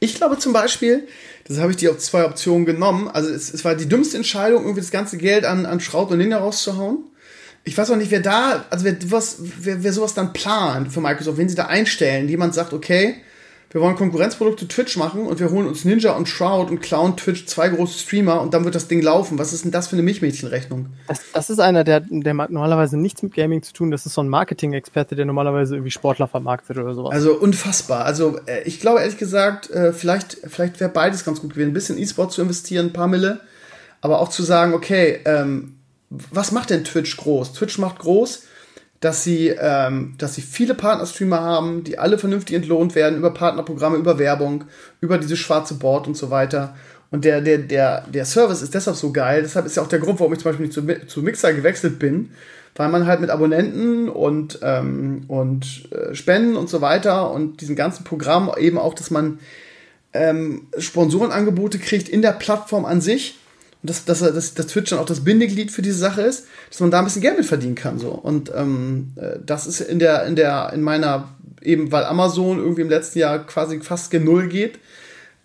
[0.00, 1.06] Ich glaube zum Beispiel,
[1.46, 3.08] das habe ich auf zwei Optionen genommen.
[3.08, 6.18] Also es, es, war die dümmste Entscheidung, irgendwie das ganze Geld an, an Schraut und
[6.18, 7.04] Ninja rauszuhauen.
[7.64, 11.00] Ich weiß auch nicht, wer da, also wer, was, wer, wer sowas dann plant für
[11.00, 13.16] Microsoft, wenn sie da einstellen, jemand sagt, okay,
[13.70, 17.16] wir wollen Konkurrenzprodukt zu Twitch machen und wir holen uns Ninja und Shroud und klauen
[17.16, 19.38] Twitch zwei große Streamer und dann wird das Ding laufen.
[19.38, 20.86] Was ist denn das für eine Milchmädchenrechnung?
[21.08, 23.90] Das, das ist einer, der, der hat normalerweise nichts mit Gaming zu tun.
[23.90, 27.12] Das ist so ein Marketing-Experte, der normalerweise irgendwie Sportler vermarktet oder sowas.
[27.12, 28.04] Also unfassbar.
[28.04, 31.70] Also äh, ich glaube ehrlich gesagt, äh, vielleicht, vielleicht wäre beides ganz gut gewesen.
[31.70, 33.40] Ein bisschen E-Sport zu investieren, ein paar Mille,
[34.00, 35.76] aber auch zu sagen, okay, ähm,
[36.08, 37.52] was macht denn Twitch groß?
[37.52, 38.44] Twitch macht groß,
[39.06, 43.98] dass sie, ähm, dass sie viele Partnerstreamer haben, die alle vernünftig entlohnt werden über Partnerprogramme,
[43.98, 44.64] über Werbung,
[45.00, 46.74] über dieses schwarze Board und so weiter.
[47.12, 49.42] Und der, der, der, der Service ist deshalb so geil.
[49.42, 52.00] Deshalb ist ja auch der Grund, warum ich zum Beispiel nicht zu, zu Mixer gewechselt
[52.00, 52.30] bin,
[52.74, 57.76] weil man halt mit Abonnenten und, ähm, und äh, Spenden und so weiter und diesem
[57.76, 59.38] ganzen Programm eben auch, dass man
[60.14, 63.38] ähm, Sponsorenangebote kriegt in der Plattform an sich.
[63.86, 66.80] Und dass, dass, dass, dass Twitch dann auch das Bindeglied für diese Sache ist, dass
[66.80, 68.00] man da ein bisschen Geld mit verdienen kann.
[68.00, 68.10] So.
[68.10, 71.28] Und ähm, äh, das ist in der, in der, in meiner,
[71.62, 74.80] eben weil Amazon irgendwie im letzten Jahr quasi fast gen Null geht,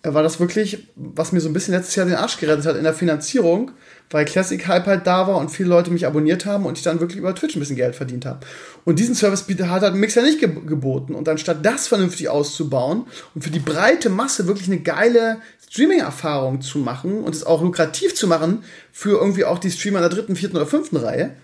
[0.04, 2.82] war das wirklich, was mir so ein bisschen letztes Jahr den Arsch gerettet hat in
[2.82, 3.70] der Finanzierung,
[4.10, 6.98] weil Classic Hype halt da war und viele Leute mich abonniert haben und ich dann
[6.98, 8.40] wirklich über Twitch ein bisschen Geld verdient habe.
[8.84, 11.14] Und diesen Service hat halt Mixer nicht ge geboten.
[11.14, 15.38] Und anstatt das vernünftig auszubauen und für die breite Masse wirklich eine geile
[15.70, 20.02] Streaming-Erfahrung zu machen und es auch lukrativ zu machen für irgendwie auch die Streamer in
[20.02, 21.36] der dritten, vierten oder fünften Reihe,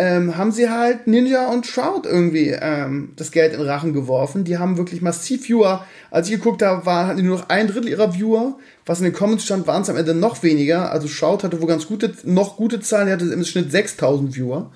[0.00, 4.44] ähm, haben sie halt Ninja und Shroud irgendwie ähm, das Geld in Rachen geworfen.
[4.44, 5.84] Die haben wirklich massiv Viewer.
[6.10, 8.56] Als ich geguckt habe, war, hatten die nur noch ein Drittel ihrer Viewer.
[8.86, 10.90] Was in den Comments stand, waren es am Ende noch weniger.
[10.90, 13.08] Also Shroud hatte wohl ganz gute, noch gute Zahlen.
[13.08, 14.72] Die hatte im Schnitt 6000 Viewer.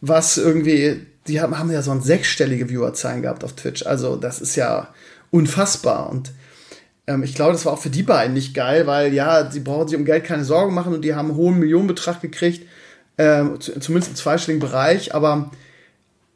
[0.00, 3.84] Was irgendwie, die haben, haben ja so ein sechsstellige Viewerzahlen gehabt auf Twitch.
[3.84, 4.94] Also das ist ja
[5.32, 6.08] unfassbar.
[6.08, 6.30] Und
[7.08, 9.88] ähm, ich glaube, das war auch für die beiden nicht geil, weil ja, sie brauchen
[9.88, 12.62] sich um Geld keine Sorgen machen und die haben einen hohen Millionenbetrag gekriegt
[13.18, 15.50] ähm, zumindest im zweistelligen Bereich, aber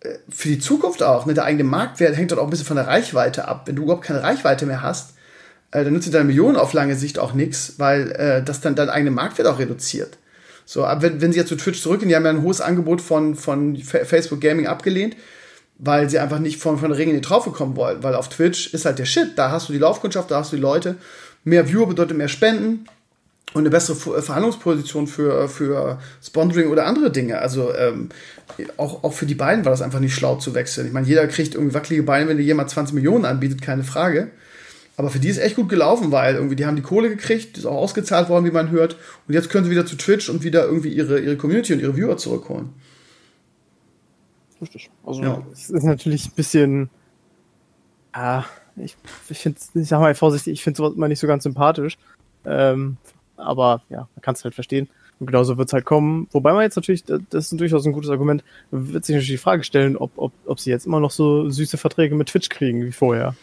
[0.01, 2.77] äh, für die Zukunft auch, ne, der eigene Marktwert hängt dort auch ein bisschen von
[2.77, 3.63] der Reichweite ab.
[3.67, 5.15] Wenn du überhaupt keine Reichweite mehr hast,
[5.73, 8.75] äh, dann nützt dir deine Millionen auf lange Sicht auch nichts, weil äh, das dann
[8.75, 10.19] dein eigener Marktwert auch reduziert.
[10.65, 13.01] So, aber wenn, wenn sie jetzt zu Twitch zurückgehen, die haben ja ein hohes Angebot
[13.01, 15.17] von, von Facebook Gaming abgelehnt,
[15.79, 18.29] weil sie einfach nicht von, von der Ringe in die Traufe kommen wollen, weil auf
[18.29, 20.97] Twitch ist halt der Shit, da hast du die Laufkundschaft, da hast du die Leute,
[21.43, 22.87] mehr Viewer bedeutet mehr Spenden,
[23.53, 27.39] und eine bessere äh, Verhandlungsposition für, für Sponsoring oder andere Dinge.
[27.39, 28.11] Also ähm,
[28.77, 30.87] auch, auch für die beiden war das einfach nicht schlau zu wechseln.
[30.87, 34.31] Ich meine, jeder kriegt irgendwie wackelige Beine, wenn dir jemand 20 Millionen anbietet, keine Frage.
[34.97, 37.61] Aber für die ist echt gut gelaufen, weil irgendwie die haben die Kohle gekriegt, die
[37.61, 38.97] ist auch ausgezahlt worden, wie man hört.
[39.27, 41.97] Und jetzt können sie wieder zu Twitch und wieder irgendwie ihre, ihre Community und ihre
[41.97, 42.69] Viewer zurückholen.
[44.61, 44.91] Richtig.
[45.05, 45.43] Also ja.
[45.53, 46.91] es ist natürlich ein bisschen.
[48.13, 48.45] Ah,
[48.77, 48.97] ich,
[49.31, 51.97] ich finde ich sag mal vorsichtig, ich finde sowas immer nicht so ganz sympathisch.
[52.45, 52.99] Ähm,
[53.41, 54.89] aber ja, man kann es halt verstehen.
[55.19, 56.29] Und genauso wird es halt kommen.
[56.33, 59.65] Wobei man jetzt natürlich, das ist durchaus ein gutes Argument, wird sich natürlich die Frage
[59.65, 62.93] stellen, ob, ob, ob sie jetzt immer noch so süße Verträge mit Twitch kriegen wie
[62.93, 63.35] vorher.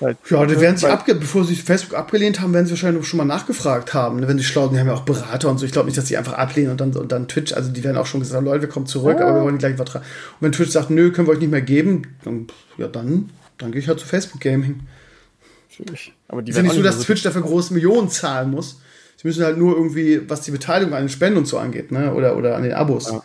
[0.00, 3.18] Weil, ja, die werden sie abge bevor sie Facebook abgelehnt haben, werden sie wahrscheinlich schon
[3.18, 4.18] mal nachgefragt haben.
[4.18, 4.26] Ne?
[4.26, 5.64] Wenn sie schlau sind, die haben ja auch Berater und so.
[5.64, 7.96] Ich glaube nicht, dass sie einfach ablehnen und dann, und dann Twitch, also die werden
[7.96, 9.26] auch schon gesagt, Leute, wir kommen zurück, ja.
[9.26, 10.02] aber wir wollen die gleichen Vertrag.
[10.02, 12.48] Und wenn Twitch sagt, nö, können wir euch nicht mehr geben, dann,
[12.78, 14.80] ja, dann, dann gehe ich halt zu Facebook Gaming.
[15.70, 16.12] Natürlich.
[16.26, 18.80] Aber die ist ja nicht so, dass Twitch dafür große Millionen zahlen muss.
[19.22, 22.12] Sie müssen halt nur irgendwie, was die Beteiligung an den Spenden und so angeht, ne?
[22.12, 23.08] Oder, oder an den Abos.
[23.08, 23.22] Ja,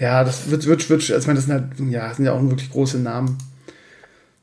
[0.00, 2.32] ja das wird, wird, wird, also ich meine, das sind halt, ja, das sind ja
[2.32, 3.38] auch wirklich große Namen.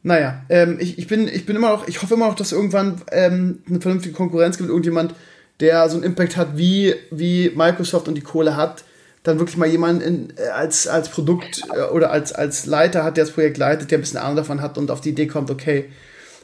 [0.04, 3.02] Naja, ähm, ich, ich, bin, ich bin immer noch, ich hoffe immer noch, dass irgendwann
[3.12, 5.14] ähm, eine vernünftige Konkurrenz gibt, irgendjemand,
[5.60, 8.86] der so einen Impact hat, wie, wie Microsoft und die Kohle hat,
[9.24, 13.18] dann wirklich mal jemanden in, äh, als, als Produkt äh, oder als, als Leiter hat,
[13.18, 15.52] der das Projekt leitet, der ein bisschen Ahnung davon hat und auf die Idee kommt,
[15.52, 15.90] okay,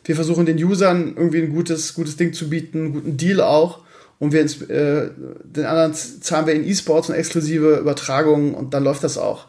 [0.04, 3.80] wir versuchen den Usern irgendwie ein gutes, gutes Ding zu bieten, einen guten Deal auch
[4.22, 5.10] und wir ins, äh,
[5.44, 9.48] den anderen zahlen wir in E-Sports und exklusive Übertragungen und dann läuft das auch.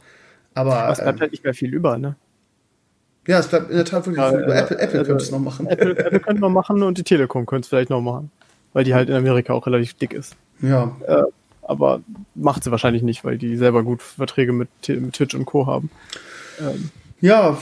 [0.55, 2.17] Aber es bleibt ähm, halt nicht mehr viel über, ne?
[3.27, 4.57] Ja, es bleibt in der Tat wirklich ja, viel über.
[4.57, 5.67] Apple, Apple also, könnte es noch machen.
[5.67, 8.31] Apple, Apple könnte noch machen und die Telekom könnte es vielleicht noch machen,
[8.73, 10.37] weil die halt in Amerika auch relativ dick ist.
[10.63, 10.97] Ja.
[11.07, 11.25] Äh,
[11.61, 12.01] aber
[12.35, 15.67] macht sie wahrscheinlich nicht, weil die selber gut Verträge mit, mit Twitch und Co.
[15.67, 15.91] haben.
[16.59, 16.89] Ähm,
[17.23, 17.57] ja,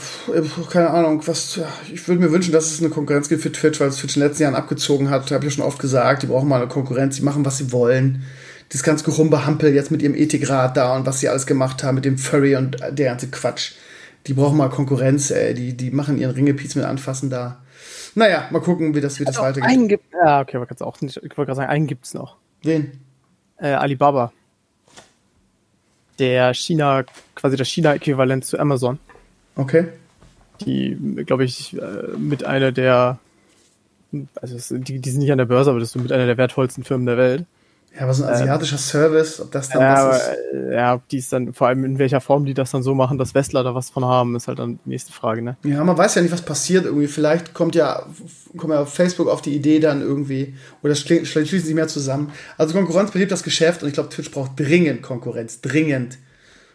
[0.71, 1.59] keine Ahnung, was,
[1.93, 4.21] ich würde mir wünschen, dass es eine Konkurrenz gibt für Twitch, weil es Twitch in
[4.21, 5.29] den letzten Jahren abgezogen hat.
[5.29, 7.71] Habe ich ja schon oft gesagt, die brauchen mal eine Konkurrenz, die machen, was sie
[7.71, 8.23] wollen.
[8.71, 12.05] Dieses ganze Gerumbehampel jetzt mit ihrem Ethikrat da und was sie alles gemacht haben mit
[12.05, 13.73] dem Furry und der ganze Quatsch.
[14.25, 15.53] Die brauchen mal Konkurrenz, ey.
[15.53, 17.61] Die, die machen ihren Ringepiez mit anfassen da.
[18.15, 19.69] Naja, mal gucken, wie das, wie das also weitergeht.
[19.69, 22.37] Einen gibt, ja, okay, auch nicht, ich wollte gerade sagen, einen gibt's noch.
[22.63, 22.99] Wen?
[23.57, 24.33] Äh, Alibaba.
[26.17, 27.03] Der China,
[27.35, 28.97] quasi das China-Äquivalent zu Amazon.
[29.55, 29.87] Okay.
[30.61, 30.95] Die,
[31.25, 33.19] glaube ich, äh, mit einer der,
[34.35, 36.83] also die, die sind nicht an der Börse, aber das ist mit einer der wertvollsten
[36.83, 37.45] Firmen der Welt.
[37.93, 40.37] Ja, aber so ein ähm, asiatischer ähm, Service, ob das dann ja, was ist.
[40.53, 42.95] Äh, ja, ob die es dann, vor allem in welcher Form die das dann so
[42.95, 45.57] machen, dass Westler da was von haben, ist halt dann die nächste Frage, ne?
[45.63, 47.07] Ja, man weiß ja nicht, was passiert irgendwie.
[47.07, 48.05] Vielleicht kommt ja,
[48.55, 52.31] kommt ja Facebook auf die Idee dann irgendwie, oder schließen sie mehr zusammen.
[52.57, 56.17] Also Konkurrenz belebt das Geschäft und ich glaube, Twitch braucht dringend Konkurrenz, dringend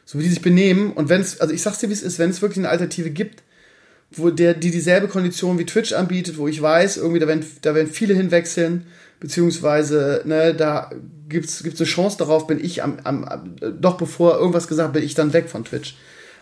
[0.06, 0.92] so wie die sich benehmen.
[0.92, 3.10] Und wenn es, also ich sag's dir, wie es ist, wenn es wirklich eine Alternative
[3.10, 3.42] gibt,
[4.12, 7.74] wo der, die dieselbe Kondition wie Twitch anbietet, wo ich weiß, irgendwie, da werden, da
[7.74, 8.86] werden viele hinwechseln,
[9.18, 10.90] beziehungsweise, ne, da
[11.28, 15.14] gibt's, gibt's eine Chance darauf, bin ich am, am, doch bevor irgendwas gesagt bin ich
[15.14, 15.96] dann weg von Twitch.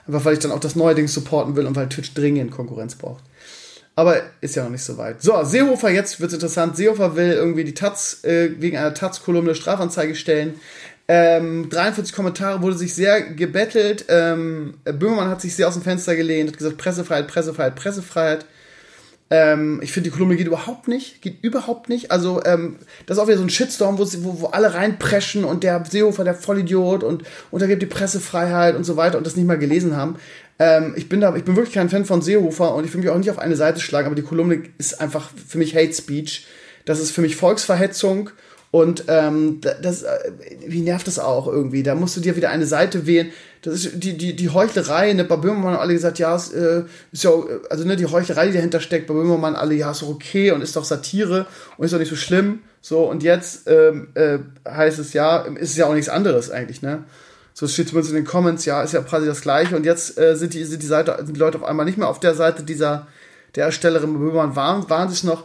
[0.06, 2.94] Einfach weil ich dann auch das neue Ding supporten will und weil Twitch dringend Konkurrenz
[2.94, 3.24] braucht.
[3.96, 5.22] Aber ist ja noch nicht so weit.
[5.22, 6.76] So, Seehofer, jetzt wird's interessant.
[6.76, 10.54] Seehofer will irgendwie die Taz, äh, wegen einer Taz-Kolumne Strafanzeige stellen.
[11.06, 14.06] Ähm, 43 Kommentare wurde sich sehr gebettelt.
[14.08, 18.46] Ähm, Böhmermann hat sich sehr aus dem Fenster gelehnt, hat gesagt, Pressefreiheit, Pressefreiheit, Pressefreiheit.
[19.30, 21.20] Ähm, ich finde, die Kolumne geht überhaupt nicht.
[21.20, 22.10] Geht überhaupt nicht.
[22.10, 22.76] Also, ähm,
[23.06, 24.06] das ist auch wieder so ein Shitstorm, wo,
[24.40, 29.18] wo, alle reinpreschen und der Seehofer, der Vollidiot und untergibt die Pressefreiheit und so weiter
[29.18, 30.16] und das nicht mal gelesen haben.
[30.58, 33.10] Ähm, ich bin da, ich bin wirklich kein Fan von Seehofer und ich will mich
[33.10, 36.46] auch nicht auf eine Seite schlagen, aber die Kolumne ist einfach für mich Hate Speech.
[36.84, 38.30] Das ist für mich Volksverhetzung
[38.74, 40.32] und ähm, das, äh,
[40.66, 41.84] wie nervt das auch irgendwie?
[41.84, 43.30] Da musst du dir wieder eine Seite wählen.
[43.62, 45.12] Das ist die, die, die Heuchlerei.
[45.12, 45.22] Ne?
[45.22, 47.30] Bei Böhmermann haben alle gesagt, ja, es, äh, ist ja,
[47.70, 50.60] also ne, die Heuchlerei, die dahinter steckt, bei Böhmermann alle, ja, ist doch okay und
[50.60, 51.46] ist doch Satire
[51.76, 52.64] und ist doch nicht so schlimm.
[52.80, 56.82] So, und jetzt ähm, äh, heißt es ja, ist es ja auch nichts anderes eigentlich,
[56.82, 57.04] ne?
[57.52, 59.76] So steht zumindest in den Comments, ja, ist ja quasi das Gleiche.
[59.76, 62.08] Und jetzt äh, sind, die, sind die Seite, sind die Leute auf einmal nicht mehr
[62.08, 63.06] auf der Seite dieser,
[63.54, 65.44] der Erstellerin Böhmermann waren, waren sich noch.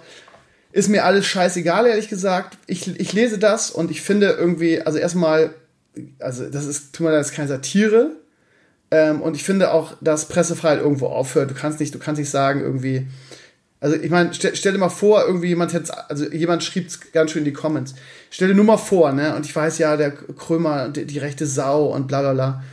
[0.71, 2.57] Ist mir alles scheißegal, ehrlich gesagt.
[2.67, 5.55] Ich, ich lese das und ich finde irgendwie, also erstmal,
[6.19, 8.11] also das ist, tut mir leid, das ist keine Satire.
[8.91, 11.49] Ähm, und ich finde auch, dass Pressefreiheit irgendwo aufhört.
[11.49, 13.07] Du kannst nicht, du kannst nicht sagen, irgendwie,
[13.79, 17.11] also ich meine, stell, stell, dir mal vor, irgendwie jemand hätte, also jemand schrieb es
[17.11, 17.93] ganz schön in die Comments.
[18.29, 19.35] Stell dir nur mal vor, ne?
[19.35, 22.63] Und ich weiß ja, der Krömer, die, die rechte Sau und bla bla bla.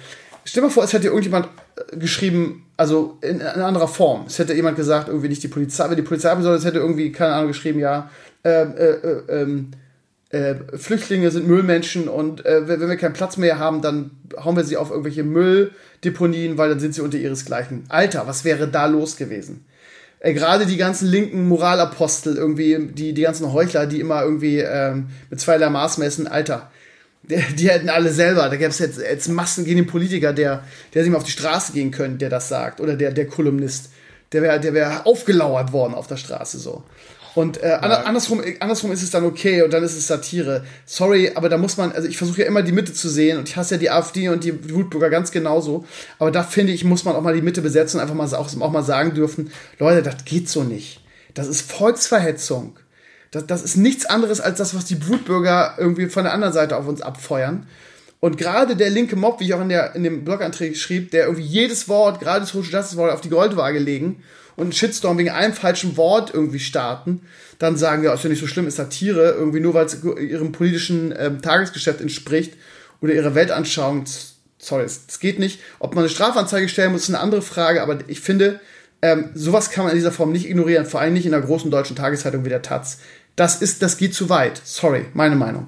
[0.45, 1.49] Stell dir mal vor, es hätte irgendjemand
[1.93, 4.25] geschrieben, also in, in anderer Form.
[4.27, 6.79] Es hätte jemand gesagt, irgendwie nicht die Polizei, wenn die Polizei haben soll, es hätte
[6.79, 8.11] irgendwie, keine Ahnung, geschrieben, ja,
[8.45, 9.71] äh, äh, ähm,
[10.31, 14.11] äh, Flüchtlinge sind Müllmenschen und äh, wenn wir keinen Platz mehr haben, dann
[14.43, 17.85] hauen wir sie auf irgendwelche Mülldeponien, weil dann sind sie unter ihresgleichen.
[17.89, 19.65] Alter, was wäre da los gewesen?
[20.21, 25.09] äh, gerade die ganzen linken Moralapostel, irgendwie, die, die ganzen Heuchler, die immer irgendwie ähm,
[25.31, 26.71] mit zweierlei Maß messen, Alter,
[27.29, 30.65] die, hätten alle selber, da gäbe es jetzt, jetzt Massen gegen den Politiker, der,
[30.95, 33.91] der sich mal auf die Straße gehen könnte, der das sagt, oder der, der Kolumnist,
[34.33, 36.85] der wäre der wär aufgelauert worden auf der Straße so.
[37.37, 37.81] Und äh, ja.
[37.81, 40.65] andersrum, andersrum ist es dann okay und dann ist es Satire.
[40.87, 43.47] Sorry, aber da muss man, also ich versuche ja immer die Mitte zu sehen und
[43.47, 45.85] ich hasse ja die AfD und die Wutbürger ganz genauso.
[46.19, 48.61] Aber da finde ich, muss man auch mal die Mitte besetzen und einfach mal auch,
[48.61, 51.03] auch mal sagen dürfen, Leute, das geht so nicht.
[51.35, 52.79] Das ist Volksverhetzung.
[53.31, 56.77] Das, das ist nichts anderes als das, was die Blutbürger irgendwie von der anderen Seite
[56.77, 57.67] auf uns abfeuern.
[58.21, 61.25] Und gerade der linke Mob, wie ich auch in, der, in dem Blogantrag schrieb, der
[61.25, 64.23] irgendwie jedes Wort, gerade Social Justice Wort, auf die Goldwaage legen
[64.57, 67.21] und einen Shitstorm wegen einem falschen Wort irgendwie starten,
[67.59, 70.53] dann sagen, ja, ist ja nicht so schlimm, ist Satire, irgendwie nur weil es ihrem
[70.53, 72.55] politischen ähm, Tagesgeschäft entspricht
[73.01, 74.05] oder ihrer Weltanschauung.
[74.59, 75.61] Sorry, es geht nicht.
[75.79, 78.61] Ob man eine Strafanzeige stellen muss, ist eine andere Frage, aber ich finde,
[79.03, 81.71] ähm, sowas kann man in dieser Form nicht ignorieren, vor allem nicht in einer großen
[81.71, 82.99] deutschen Tageszeitung wie der Taz.
[83.37, 84.61] Das ist, das geht zu weit.
[84.65, 85.67] Sorry, meine Meinung.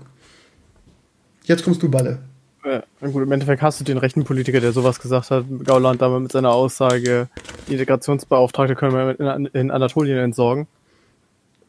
[1.45, 2.19] Jetzt kommst du, Balle.
[2.65, 6.23] Ja, gut, im Endeffekt hast du den rechten Politiker, der sowas gesagt hat, Gauland damals
[6.23, 7.29] mit seiner Aussage,
[7.67, 10.67] die Integrationsbeauftragte können wir in, Anatolien entsorgen.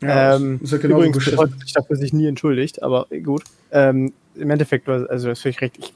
[0.01, 3.43] Ja, ähm, ist ja genau übrigens hat sich dafür sich nie entschuldigt, aber gut.
[3.71, 5.77] Ähm, Im Endeffekt, also das finde ich recht.
[5.77, 5.93] Ich,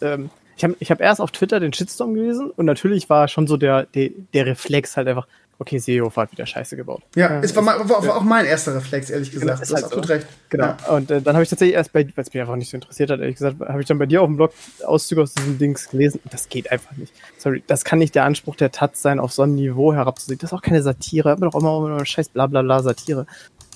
[0.00, 0.30] ähm,
[0.60, 3.56] ich habe ich hab erst auf Twitter den Shitstorm gelesen und natürlich war schon so
[3.56, 5.26] der, der, der Reflex halt einfach,
[5.58, 7.02] okay, Seehofer hat wieder Scheiße gebaut.
[7.16, 9.46] Ja, es war, war, war, auch mein erster Reflex, ehrlich gesagt.
[9.46, 10.12] Genau, du hast halt absolut so.
[10.12, 10.26] recht.
[10.50, 10.64] Genau.
[10.66, 10.76] Ja.
[10.88, 13.10] Und äh, dann habe ich tatsächlich erst bei, weil es mich einfach nicht so interessiert
[13.10, 14.52] hat, ehrlich gesagt, habe ich dann bei dir auf dem Blog
[14.84, 16.20] Auszüge aus diesem Dings gelesen.
[16.30, 17.14] Das geht einfach nicht.
[17.38, 20.38] Sorry, das kann nicht der Anspruch der Taz sein, auf so ein Niveau herabzusehen.
[20.38, 21.32] Das ist auch keine Satire.
[21.32, 23.26] Aber doch immer immer scheiß Blablabla Satire.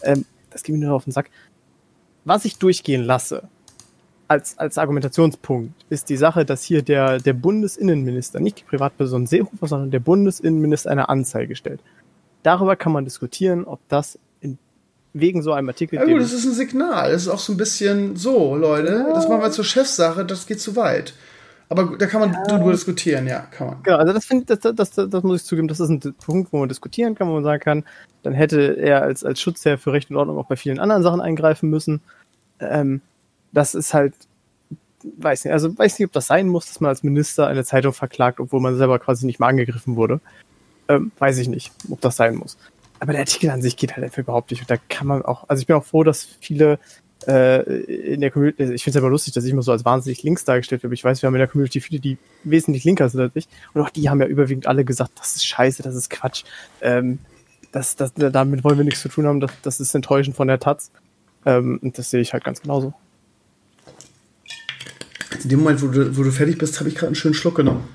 [0.03, 1.31] Ähm, das geht mir nur auf den Sack.
[2.27, 3.49] Was ich durchgehen lasse,
[4.29, 9.67] als, als Argumentationspunkt ist die Sache, dass hier der, der Bundesinnenminister, nicht die Privatperson Seehofer,
[9.67, 11.81] sondern der Bundesinnenminister eine Anzeige stellt.
[12.43, 14.59] Darüber kann man diskutieren, ob das in,
[15.13, 15.97] wegen so einem Artikel.
[15.97, 17.13] Ja, gut, das ist ein Signal.
[17.13, 20.61] Das ist auch so ein bisschen so, Leute, das machen wir zur Chefsache, das geht
[20.61, 21.15] zu weit.
[21.69, 22.59] Aber da kann man ja.
[22.59, 23.83] drüber diskutieren, ja, kann man.
[23.83, 26.53] Genau, also das, find, das, das, das, das muss ich zugeben, das ist ein Punkt,
[26.53, 27.85] wo man diskutieren kann, wo man sagen kann,
[28.23, 31.21] dann hätte er als, als Schutzherr für Recht und Ordnung auch bei vielen anderen Sachen
[31.21, 32.01] eingreifen müssen.
[32.61, 33.01] Ähm,
[33.55, 34.15] das ist halt,
[35.19, 37.93] weiß nicht, also weiß nicht, ob das sein muss, dass man als Minister eine Zeitung
[37.93, 40.21] verklagt, obwohl man selber quasi nicht mal angegriffen wurde.
[40.89, 42.59] Ähm, weiß ich nicht, ob das sein muss.
[43.01, 44.61] Aber der Artikel an sich geht halt einfach überhaupt nicht.
[44.61, 46.79] Und da kann man auch, also ich bin auch froh, dass viele
[47.27, 49.85] äh, in der Community, also ich finde es aber lustig, dass ich immer so als
[49.85, 50.95] wahnsinnig links dargestellt werde.
[50.95, 53.49] Ich weiß, wir haben in der Community viele, die wesentlich linker sind als ich.
[53.73, 56.45] Und auch die haben ja überwiegend alle gesagt, das ist scheiße, das ist Quatsch.
[56.81, 57.19] Ähm,
[57.73, 60.61] das, das, damit wollen wir nichts zu tun haben, das, das ist enttäuschend von der
[60.61, 60.91] Taz.
[61.47, 62.95] Ähm, und das sehe ich halt ganz genauso
[65.43, 67.57] in dem Moment, wo du, wo du fertig bist, habe ich gerade einen schönen Schluck
[67.57, 67.89] genommen.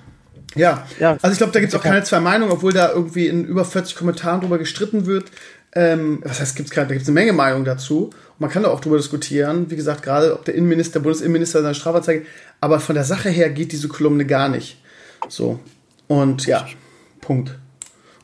[0.55, 3.27] Ja, ja also ich glaube, da gibt es auch keine zwei Meinungen, obwohl da irgendwie
[3.27, 5.25] in über 40 Kommentaren drüber gestritten wird.
[5.73, 8.05] Ähm, was heißt, gibt's gerade, da gibt es eine Menge Meinungen dazu.
[8.05, 9.69] Und man kann da auch drüber diskutieren.
[9.69, 12.25] Wie gesagt, gerade ob der Innenminister, der Bundesinnenminister seine Strafanzeige.
[12.59, 14.81] Aber von der Sache her geht diese Kolumne gar nicht.
[15.27, 15.59] So.
[16.07, 16.65] Und ja,
[17.21, 17.57] Punkt.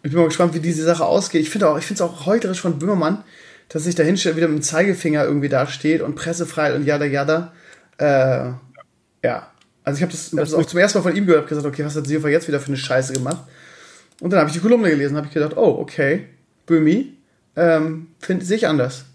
[0.01, 1.41] Ich bin mal gespannt, wie diese Sache ausgeht.
[1.41, 3.23] Ich finde auch, ich finde es auch heuterisch von Böhmermann,
[3.69, 7.53] dass sich da hinstellt, wieder mit dem Zeigefinger irgendwie dasteht und Pressefreiheit und jada jada.
[7.97, 8.51] Äh,
[9.25, 9.47] ja.
[9.83, 11.67] Also ich habe das, hab das auch zum ersten Mal von ihm gehört, habe gesagt,
[11.67, 13.43] okay, was hat Seehofer jetzt wieder für eine Scheiße gemacht?
[14.21, 16.25] Und dann habe ich die Kolumne gelesen, habe ich gedacht, oh, okay,
[16.65, 17.13] Böhmi,
[17.55, 19.05] ähm, finde ich anders.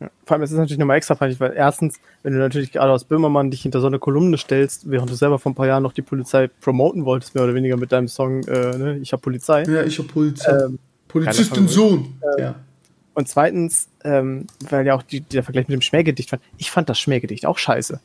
[0.00, 2.92] Ja, vor allem ist es natürlich nochmal extra peinlich, weil erstens, wenn du natürlich gerade
[2.92, 5.82] aus Böhmermann dich hinter so eine Kolumne stellst, während du selber vor ein paar Jahren
[5.82, 9.22] noch die Polizei promoten wolltest, mehr oder weniger mit deinem Song, äh, ne, ich hab
[9.22, 9.64] Polizei.
[9.64, 10.52] Ja, ich hab Polizei.
[10.52, 10.78] Ähm,
[11.08, 12.20] Polizistin Sohn.
[12.22, 12.54] Ähm, ja.
[13.14, 16.88] Und zweitens, ähm, weil ja auch die, der Vergleich mit dem Schmähgedicht fand, ich fand
[16.88, 18.00] das Schmähgedicht auch scheiße.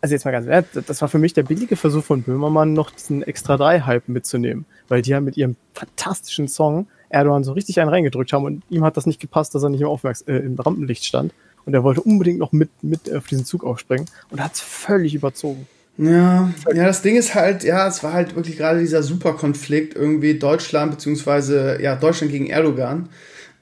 [0.00, 2.90] Also jetzt mal ganz ehrlich, das war für mich der billige Versuch von Böhmermann, noch
[2.90, 4.64] diesen Extra 3-Hype mitzunehmen.
[4.88, 8.84] Weil die ja mit ihrem fantastischen Song Erdogan so richtig einen reingedrückt haben und ihm
[8.84, 11.32] hat das nicht gepasst, dass er nicht im, Aufmerks äh, im Rampenlicht stand.
[11.64, 15.14] Und er wollte unbedingt noch mit, mit auf diesen Zug aufspringen und hat es völlig
[15.14, 15.66] überzogen.
[15.98, 20.38] Ja, ja, das Ding ist halt, ja, es war halt wirklich gerade dieser Superkonflikt irgendwie
[20.38, 23.08] Deutschland beziehungsweise ja Deutschland gegen Erdogan.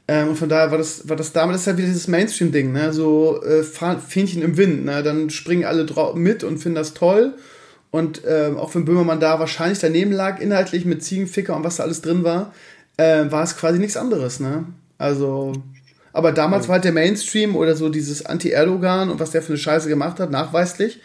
[0.09, 2.93] Ähm, und von daher war das, war das damals das halt wieder dieses Mainstream-Ding, ne?
[2.93, 5.03] So äh, Fähnchen im Wind, ne?
[5.03, 7.35] Dann springen alle mit und finden das toll.
[7.91, 11.85] Und ähm, auch wenn Böhmermann da wahrscheinlich daneben lag, inhaltlich mit Ziegenficker und was da
[11.85, 12.53] alles drin war,
[12.97, 14.67] äh, war es quasi nichts anderes, ne?
[14.99, 15.53] Also,
[16.13, 19.59] aber damals war halt der Mainstream oder so dieses Anti-Erdogan und was der für eine
[19.59, 21.01] Scheiße gemacht hat, nachweislich.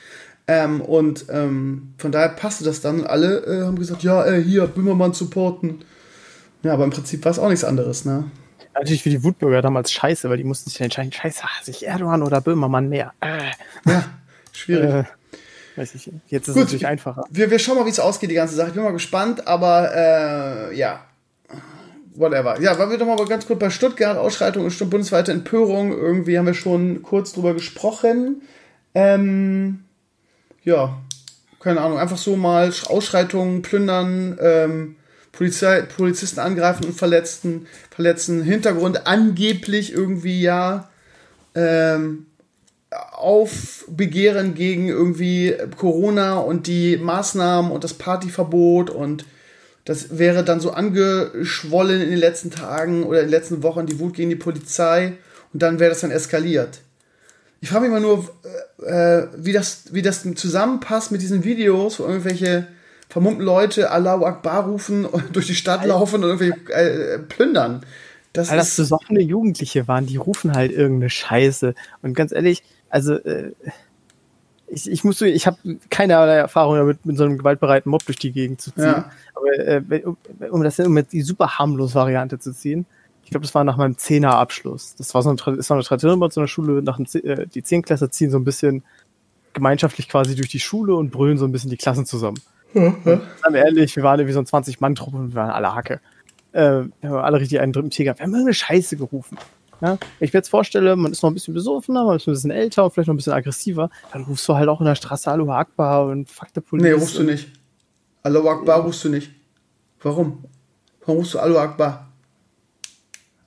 [0.48, 4.42] Ähm, und ähm, von daher passte das dann und alle äh, haben gesagt, ja, äh,
[4.42, 5.84] hier, Böhmermann supporten.
[6.64, 8.26] Ja, aber im Prinzip war es auch nichts anderes, ne?
[8.74, 12.24] Natürlich für die Wutbürger damals scheiße, weil die mussten sich entscheiden, scheiße, hasse ich Erdogan
[12.24, 13.14] oder Böhmermann mehr.
[13.22, 13.52] Äh.
[13.86, 14.06] Ja,
[14.54, 14.90] schwierig.
[14.90, 15.04] Äh,
[15.76, 17.26] weiß ich, jetzt ist Gut, es natürlich einfacher.
[17.30, 18.70] Wir, wir schauen mal, wie es ausgeht, die ganze Sache.
[18.70, 19.92] Ich bin mal gespannt, aber
[20.72, 21.06] äh, ja,
[22.16, 22.60] whatever.
[22.62, 25.92] Ja, waren wir doch mal ganz kurz bei Stuttgart, Ausschreitung und bundesweite Empörung.
[25.92, 28.42] Irgendwie haben wir schon kurz drüber gesprochen.
[28.94, 29.86] Ähm,
[30.64, 30.98] ja,
[31.60, 34.96] keine Ahnung, einfach so mal Ausschreitungen, plündern, ähm,
[35.32, 38.44] Polizei, Polizisten angreifen und verletzen, verletzen.
[38.44, 40.90] Hintergrund angeblich irgendwie ja
[41.56, 42.26] ähm,
[43.14, 49.26] Aufbegehren gegen irgendwie Corona und die Maßnahmen und das Partyverbot und
[49.86, 54.00] das wäre dann so angeschwollen in den letzten Tagen oder in den letzten Wochen, die
[54.00, 55.14] Wut gegen die Polizei
[55.54, 56.80] und dann wäre das dann eskaliert.
[57.62, 58.30] Ich frage mich mal nur,
[58.86, 62.68] äh, wie, das, wie das zusammenpasst mit diesen Videos, wo irgendwelche
[63.12, 67.86] vermummten Leute Allahu Akbar rufen und durch die Stadt laufen und irgendwelche äh, plündern.
[68.34, 71.76] Das Weil das besoffene Jugendliche waren, die rufen halt irgendeine Scheiße.
[72.02, 73.52] Und ganz ehrlich, also äh,
[74.68, 75.58] ich, ich muss ich habe
[75.90, 78.84] keinerlei Erfahrung damit, mit so einem gewaltbereiten Mob durch die Gegend zu ziehen.
[78.84, 79.12] Ja.
[79.36, 80.16] Aber äh, um,
[80.50, 82.86] um das um die super harmlos Variante zu ziehen,
[83.26, 84.96] ich glaube, das war nach meinem Zehner-Abschluss.
[84.96, 87.48] Das war so eine, das war eine Tradition bei so einer Schule, nach dem, äh,
[87.48, 88.84] die Zehnklässler ziehen so ein bisschen
[89.52, 92.40] gemeinschaftlich quasi durch die Schule und brüllen so ein bisschen die Klassen zusammen.
[92.74, 96.00] Seien ehrlich, wir waren irgendwie so ein 20-Mann-Truppe und wir waren alle Hacke.
[96.54, 98.18] Äh, wir haben alle richtig einen dritten Tiger.
[98.18, 99.38] Wir haben irgendeine Scheiße gerufen.
[99.82, 99.98] Ja?
[100.20, 102.52] Wenn ich mir jetzt vorstelle, man ist noch ein bisschen besoffener, man ist ein bisschen
[102.52, 105.30] älter und vielleicht noch ein bisschen aggressiver, dann rufst du halt auch in der Straße
[105.32, 106.90] Aloha Akbar und fuck der Polizei.
[106.90, 107.50] Nee, rufst du nicht.
[108.24, 108.84] Aloha Akbar ja.
[108.84, 109.32] rufst du nicht.
[110.02, 110.46] Warum?
[111.02, 112.08] Warum rufst du Aloha Akbar?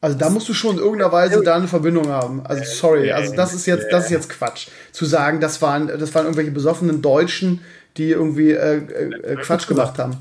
[0.01, 2.45] Also da musst du schon in irgendeiner Weise da eine Verbindung haben.
[2.45, 4.69] Also sorry, also das ist jetzt, das ist jetzt Quatsch.
[4.93, 7.63] Zu sagen, das waren, das waren irgendwelche besoffenen Deutschen,
[7.97, 10.17] die irgendwie äh, äh, Quatsch gemacht haben.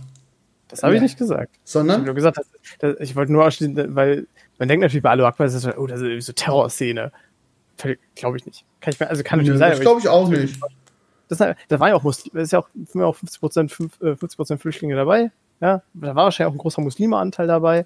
[0.67, 1.55] Das habe ich nicht gesagt.
[1.63, 1.97] Sondern?
[1.97, 2.47] Ich habe nur gesagt, dass,
[2.79, 5.87] dass, ich wollte nur ausstehen, weil man denkt natürlich bei Alu Akbar, das ist, oh,
[5.87, 7.11] das ist irgendwie so Terrorszene.
[8.15, 8.65] Glaube ich nicht.
[8.81, 9.71] Kann ich mir, also kann natürlich sein.
[9.71, 10.59] Das glaube ich auch nicht.
[11.27, 15.31] Das, da war ja auch Muslim, ist ja auch, auch 50 Prozent 50 Flüchtlinge dabei.
[15.61, 17.85] Ja, da war wahrscheinlich auch ein großer Muslimeanteil dabei.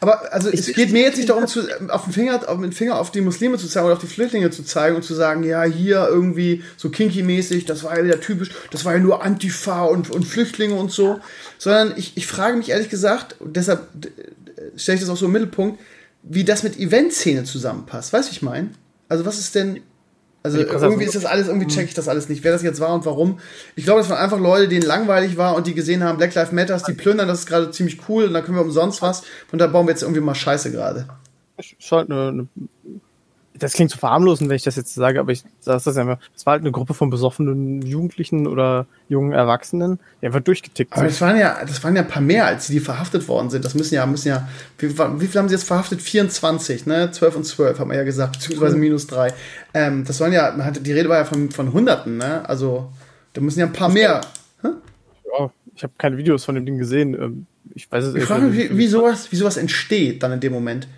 [0.00, 2.98] Aber also es geht mir jetzt nicht darum, zu, auf den Finger, auf den Finger
[2.98, 5.62] auf die Muslime zu zeigen oder auf die Flüchtlinge zu zeigen und zu sagen, ja,
[5.62, 10.10] hier irgendwie so kinky-mäßig, das war ja wieder typisch, das war ja nur Antifa und,
[10.10, 11.20] und Flüchtlinge und so.
[11.58, 13.88] Sondern ich, ich frage mich ehrlich gesagt, und deshalb
[14.76, 15.80] stelle ich das auch so im Mittelpunkt,
[16.22, 18.12] wie das mit Eventszene zusammenpasst.
[18.12, 18.70] Weißt du, ich meine?
[19.08, 19.80] Also was ist denn,
[20.42, 22.92] also irgendwie ist das alles, irgendwie check ich das alles nicht, wer das jetzt war
[22.94, 23.38] und warum.
[23.76, 26.52] Ich glaube, das waren einfach Leute, denen langweilig war und die gesehen haben, Black Lives
[26.52, 29.60] Matters, die plündern, das ist gerade ziemlich cool und dann können wir umsonst was und
[29.60, 31.06] da bauen wir jetzt irgendwie mal Scheiße gerade.
[31.58, 32.48] Ist halt eine, eine
[33.62, 36.18] das klingt zu verharmlosen, wenn ich das jetzt sage, aber ich sage das einfach.
[36.34, 40.98] Es war halt eine Gruppe von besoffenen Jugendlichen oder jungen Erwachsenen, die einfach durchgetickt sind.
[40.98, 43.50] Aber das waren ja, das waren ja ein paar mehr, als die, die verhaftet worden
[43.50, 43.64] sind.
[43.64, 44.48] Das müssen ja, müssen ja,
[44.78, 46.02] wie, wie viel haben sie jetzt verhaftet?
[46.02, 47.12] 24, ne?
[47.12, 49.32] 12 und 12, haben wir ja gesagt, beziehungsweise minus 3.
[49.74, 52.48] Ähm, das waren ja, die Rede war ja von, von Hunderten, ne?
[52.48, 52.90] Also,
[53.32, 54.22] da müssen ja ein paar mehr.
[54.62, 57.14] Ja, ich habe keine Videos von dem Ding gesehen.
[57.14, 58.22] Ähm, ich weiß es nicht.
[58.22, 60.88] Ich frage mich, wie, wie, sowas, wie sowas entsteht dann in dem Moment.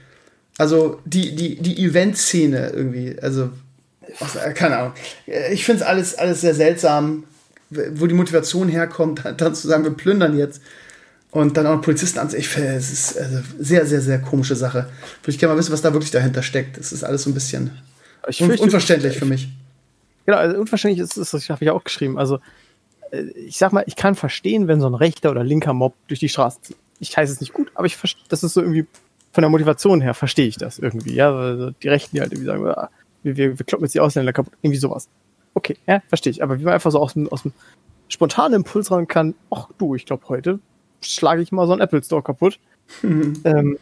[0.59, 3.51] Also die, die, die Event-Szene irgendwie, also
[4.45, 4.93] äh, keine Ahnung.
[5.51, 7.25] Ich finde es alles, alles sehr seltsam.
[7.71, 10.63] wo die Motivation herkommt, dann zu sagen, wir plündern jetzt.
[11.31, 12.57] Und dann auch Polizisten an sich.
[12.57, 14.89] Es ist also sehr, sehr, sehr komische Sache.
[15.23, 16.79] Würde ich gerne mal wissen, was da wirklich dahinter steckt.
[16.79, 17.73] Es ist alles so ein bisschen
[18.39, 19.49] un unverständlich für mich.
[20.27, 22.19] Genau, also unverständlich ist es, das habe ich auch geschrieben.
[22.19, 22.39] Also,
[23.11, 26.21] äh, ich sag mal, ich kann verstehen, wenn so ein rechter oder linker Mob durch
[26.21, 26.77] die Straße zieht.
[27.01, 27.99] Ich heiße es nicht gut, aber ich
[28.29, 28.87] das ist so irgendwie
[29.35, 31.15] von der Motivation her verstehe ich das irgendwie.
[31.15, 32.89] Ja, also die Rechten, die halt irgendwie sagen, ah,
[33.25, 35.09] wir, wir, wir kloppen jetzt die Ausländer kaputt, irgendwie sowas.
[35.55, 36.43] Okay, ja, verstehe ich.
[36.43, 37.53] Aber wie man einfach so aus dem, aus dem
[38.09, 40.61] spontanen Impuls ran kann, ach du, ich glaube, heute
[41.01, 42.61] schlage ich mal so einen Apple Store kaputt.
[43.03, 43.41] Mhm.
[43.45, 43.79] Ähm,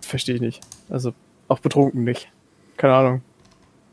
[0.00, 0.60] verstehe ich nicht.
[0.90, 1.14] Also
[1.46, 2.32] auch betrunken nicht.
[2.76, 3.22] Keine Ahnung.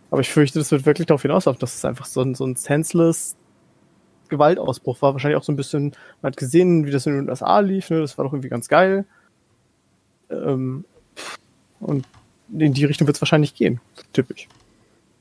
[0.09, 2.55] Aber ich fürchte, das wird wirklich darauf hinauslaufen, dass es einfach so ein, so ein
[2.55, 3.35] senseless
[4.29, 5.13] Gewaltausbruch war.
[5.13, 5.91] Wahrscheinlich auch so ein bisschen,
[6.23, 8.01] man hat gesehen, wie das in den USA lief, ne?
[8.01, 9.05] das war doch irgendwie ganz geil.
[10.29, 10.85] Ähm,
[11.79, 12.05] und
[12.57, 13.79] in die Richtung wird es wahrscheinlich gehen,
[14.13, 14.47] typisch.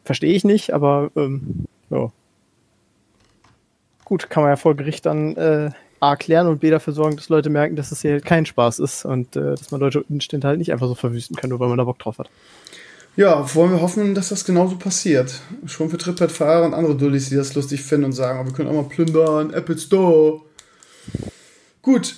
[0.04, 2.10] Verstehe ich nicht, aber ähm, ja.
[4.04, 5.70] Gut, kann man ja vor Gericht dann äh,
[6.00, 8.78] A klären und B dafür sorgen, dass Leute merken, dass es hier halt kein Spaß
[8.78, 11.68] ist und äh, dass man deutsche Umstände halt nicht einfach so verwüsten kann, nur weil
[11.68, 12.30] man da Bock drauf hat.
[13.16, 15.40] Ja, wollen wir hoffen, dass das genauso passiert.
[15.66, 18.68] Schon für Trittbrettfahrer und andere Dullis, die das lustig finden und sagen, oh, wir können
[18.68, 20.40] auch mal plündern, Apple Store.
[21.82, 22.14] Gut.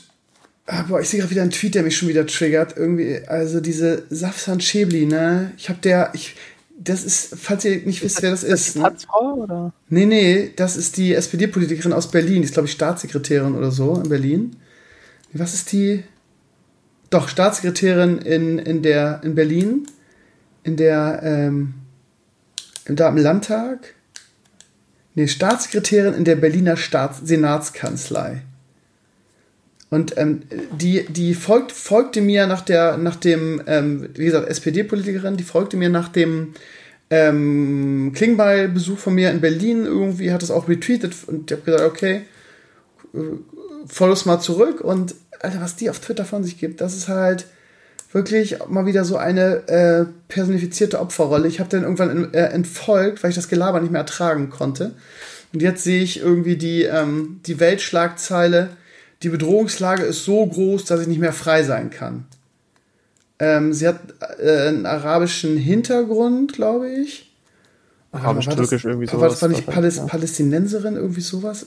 [0.72, 2.76] Ah, ich sehe gerade wieder einen Tweet, der mich schon wieder triggert.
[2.76, 5.50] Irgendwie, also diese Safsan Schäbli, ne?
[5.56, 6.36] Ich habe der, ich,
[6.78, 8.76] das ist, falls ihr nicht wisst, wer das ist.
[8.76, 9.34] ist das die ne?
[9.34, 9.72] oder?
[9.88, 12.42] Nee, nee, das ist die SPD-Politikerin aus Berlin.
[12.42, 14.56] Die ist, glaube ich, Staatssekretärin oder so in Berlin.
[15.32, 16.04] Was ist die?
[17.10, 19.88] Doch, Staatssekretärin in, in, der, in Berlin.
[20.62, 21.74] In der, ähm,
[22.86, 23.96] da im Landtag.
[25.16, 28.42] Nee, Staatssekretärin in der Berliner Staats Senatskanzlei.
[29.90, 30.42] Und ähm,
[30.72, 35.76] die, die folgt, folgte mir nach der, nach dem, ähm, wie gesagt, SPD-Politikerin, die folgte
[35.76, 36.54] mir nach dem
[37.10, 39.84] ähm, Klingbeil-Besuch von mir in Berlin.
[39.84, 42.22] Irgendwie hat es auch retweetet und ich habe gesagt, okay,
[43.86, 44.80] follow es mal zurück.
[44.80, 47.46] Und Alter, was die auf Twitter von sich gibt, das ist halt
[48.12, 51.48] wirklich mal wieder so eine äh, personifizierte Opferrolle.
[51.48, 54.94] Ich habe dann irgendwann äh, entfolgt, weil ich das Gelaber nicht mehr ertragen konnte.
[55.52, 58.70] Und jetzt sehe ich irgendwie die, ähm, die Weltschlagzeile
[59.22, 62.26] die Bedrohungslage ist so groß, dass ich nicht mehr frei sein kann.
[63.38, 64.00] Ähm, sie hat
[64.38, 67.34] äh, einen arabischen Hintergrund, glaube ich.
[68.12, 69.20] Arabisch-türkisch irgendwie sowas.
[69.20, 70.06] War das war nicht Paläst ja.
[70.06, 71.66] Palästinenserin, irgendwie sowas?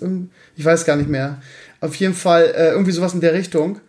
[0.56, 1.42] Ich weiß gar nicht mehr.
[1.80, 3.80] Auf jeden Fall äh, irgendwie sowas in der Richtung.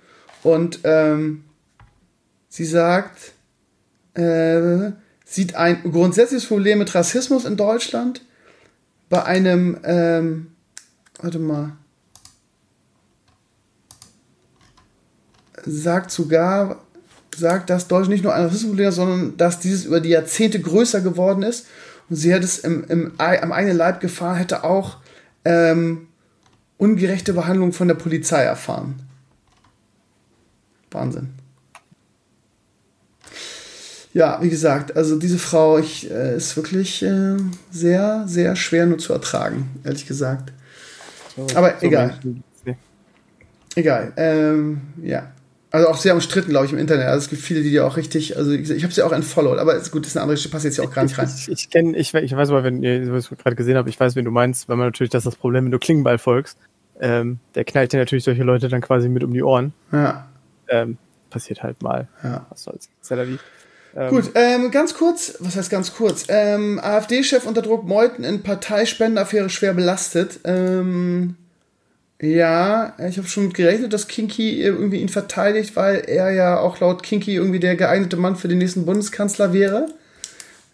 [0.43, 1.45] Und ähm,
[2.49, 3.33] sie sagt,
[4.15, 4.93] äh,
[5.25, 8.23] sieht ein grundsätzliches Problem mit Rassismus in Deutschland
[9.09, 10.53] bei einem, ähm,
[11.21, 11.73] warte mal,
[15.67, 16.81] sagt sogar,
[17.37, 21.01] sagt, dass Deutschland nicht nur ein Rassismusproblem hat, sondern dass dieses über die Jahrzehnte größer
[21.01, 21.67] geworden ist.
[22.09, 24.99] Und sie hat es im, im, am eigenen Leib gefahren, hätte auch
[25.45, 26.09] ähm,
[26.77, 29.01] ungerechte Behandlung von der Polizei erfahren.
[30.91, 31.31] Wahnsinn.
[34.13, 37.37] Ja, wie gesagt, also diese Frau ich, äh, ist wirklich äh,
[37.73, 40.53] sehr, sehr schwer nur zu ertragen, ehrlich gesagt.
[41.35, 42.21] So, Aber so egal.
[43.75, 44.13] Egal.
[44.17, 45.33] Ähm, ja.
[45.75, 47.09] Also auch sehr umstritten, glaube ich, im Internet.
[47.09, 49.59] Also es gibt viele, die die auch richtig, also ich, ich habe sie auch entfollowed,
[49.59, 51.29] aber ist gut, das ist eine andere Geschichte, passt jetzt hier auch gar nicht rein.
[51.37, 54.15] Ich, ich kenne, ich, ich weiß aber, wenn ihr es gerade gesehen habt, ich weiß,
[54.15, 56.59] wen du meinst, wenn man natürlich, das ist das Problem, wenn du Klingenball folgst,
[57.01, 59.73] ähm, der knallt dir natürlich solche Leute dann quasi mit um die Ohren.
[59.91, 60.29] Ja.
[60.69, 60.97] Ähm,
[61.31, 62.07] passiert halt mal.
[62.23, 62.47] Ja.
[62.51, 62.89] Was soll's.
[63.11, 66.27] Ähm, Gut, ähm, ganz kurz, was heißt ganz kurz?
[66.29, 70.39] Ähm, AfD-Chef unter Druck Meuthen in Parteispendenaffäre schwer belastet.
[70.45, 71.35] Ähm,
[72.25, 77.03] ja, ich habe schon gerechnet, dass Kinky irgendwie ihn verteidigt, weil er ja auch laut
[77.03, 79.89] Kinky irgendwie der geeignete Mann für den nächsten Bundeskanzler wäre.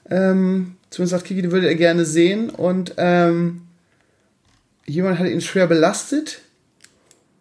[0.09, 2.51] Ähm, zumindest sagt Kinky, die würde er gerne sehen.
[2.51, 3.63] Und ähm,
[4.87, 6.41] jemand hat ihn schwer belastet.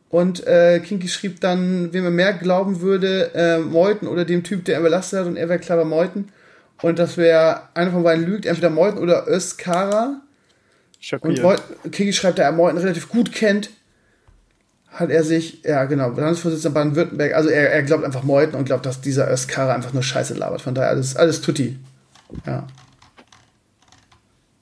[0.10, 4.66] Und äh, Kinky schrieb dann, wem er mehr glauben würde, äh, Meuthen oder dem Typ,
[4.66, 5.28] der er belastet hat.
[5.28, 6.30] Und er wäre klar bei Meuthen.
[6.82, 10.22] Und das wäre, einer von beiden lügt, entweder Meuthen oder Özkara.
[11.22, 13.70] Und Meuthen, Kinky schreibt, da er Meuthen relativ gut kennt,
[14.92, 18.86] hat er sich, ja genau, Landesvorsitzender Baden-Württemberg, also er, er glaubt einfach Meuthen und glaubt,
[18.86, 20.62] dass dieser Öskara einfach nur Scheiße labert.
[20.62, 21.78] Von daher alles, alles tutti.
[22.46, 22.68] Ja.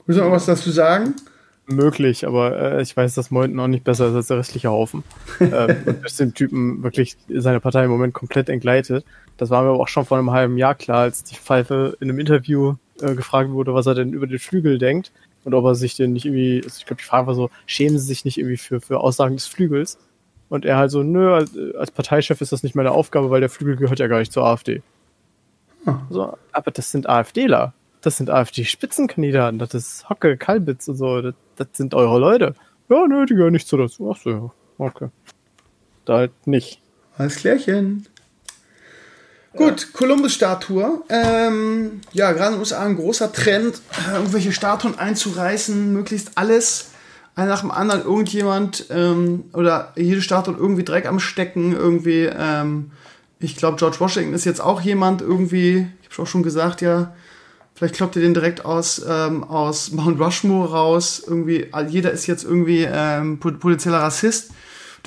[0.06, 1.16] Willst du noch was dazu sagen?
[1.66, 5.04] Möglich, aber äh, ich weiß, dass Meuthen auch nicht besser ist als der restliche Haufen.
[5.40, 9.06] ähm, und dass dem Typen wirklich seine Partei im Moment komplett entgleitet.
[9.38, 12.10] Das war mir aber auch schon vor einem halben Jahr klar, als die Pfeife in
[12.10, 15.12] einem Interview äh, gefragt wurde, was er denn über den Flügel denkt
[15.44, 18.00] und ob er sich denn nicht irgendwie, also ich glaube, die Frage war so, schämen
[18.00, 19.98] sie sich nicht irgendwie für, für Aussagen des Flügels?
[20.50, 23.76] Und er halt so, nö, als, Parteichef ist das nicht meine Aufgabe, weil der Flügel
[23.76, 24.82] gehört ja gar nicht zur AfD.
[25.84, 26.00] Hm.
[26.10, 27.74] So, aber das sind AfDler.
[28.02, 29.60] Das sind AfD-Spitzenkandidaten.
[29.60, 31.22] Das ist Hocke, Kalbitz und so.
[31.22, 32.56] Das, das sind eure Leute.
[32.90, 34.12] Ja, nö, die gehören nicht so dazu.
[34.14, 34.52] Ach so, ja.
[34.78, 35.10] Okay.
[36.06, 36.82] Da halt nicht.
[37.18, 38.08] Alles klärchen.
[39.58, 41.04] Gut, Columbus-Statue.
[41.10, 46.92] Ähm, ja, gerade in den USA ein großer Trend, äh, irgendwelche Statuen einzureißen, möglichst alles,
[47.38, 52.24] einer nach dem anderen, irgendjemand ähm, oder jede Statue irgendwie Dreck am Stecken, irgendwie.
[52.26, 52.92] Ähm,
[53.40, 57.14] ich glaube, George Washington ist jetzt auch jemand irgendwie, ich habe auch schon gesagt, ja,
[57.76, 61.24] vielleicht kloppt ihr den direkt aus, ähm, aus Mount Rushmore raus.
[61.26, 64.52] Irgendwie, jeder ist jetzt irgendwie ähm, potenzieller Rassist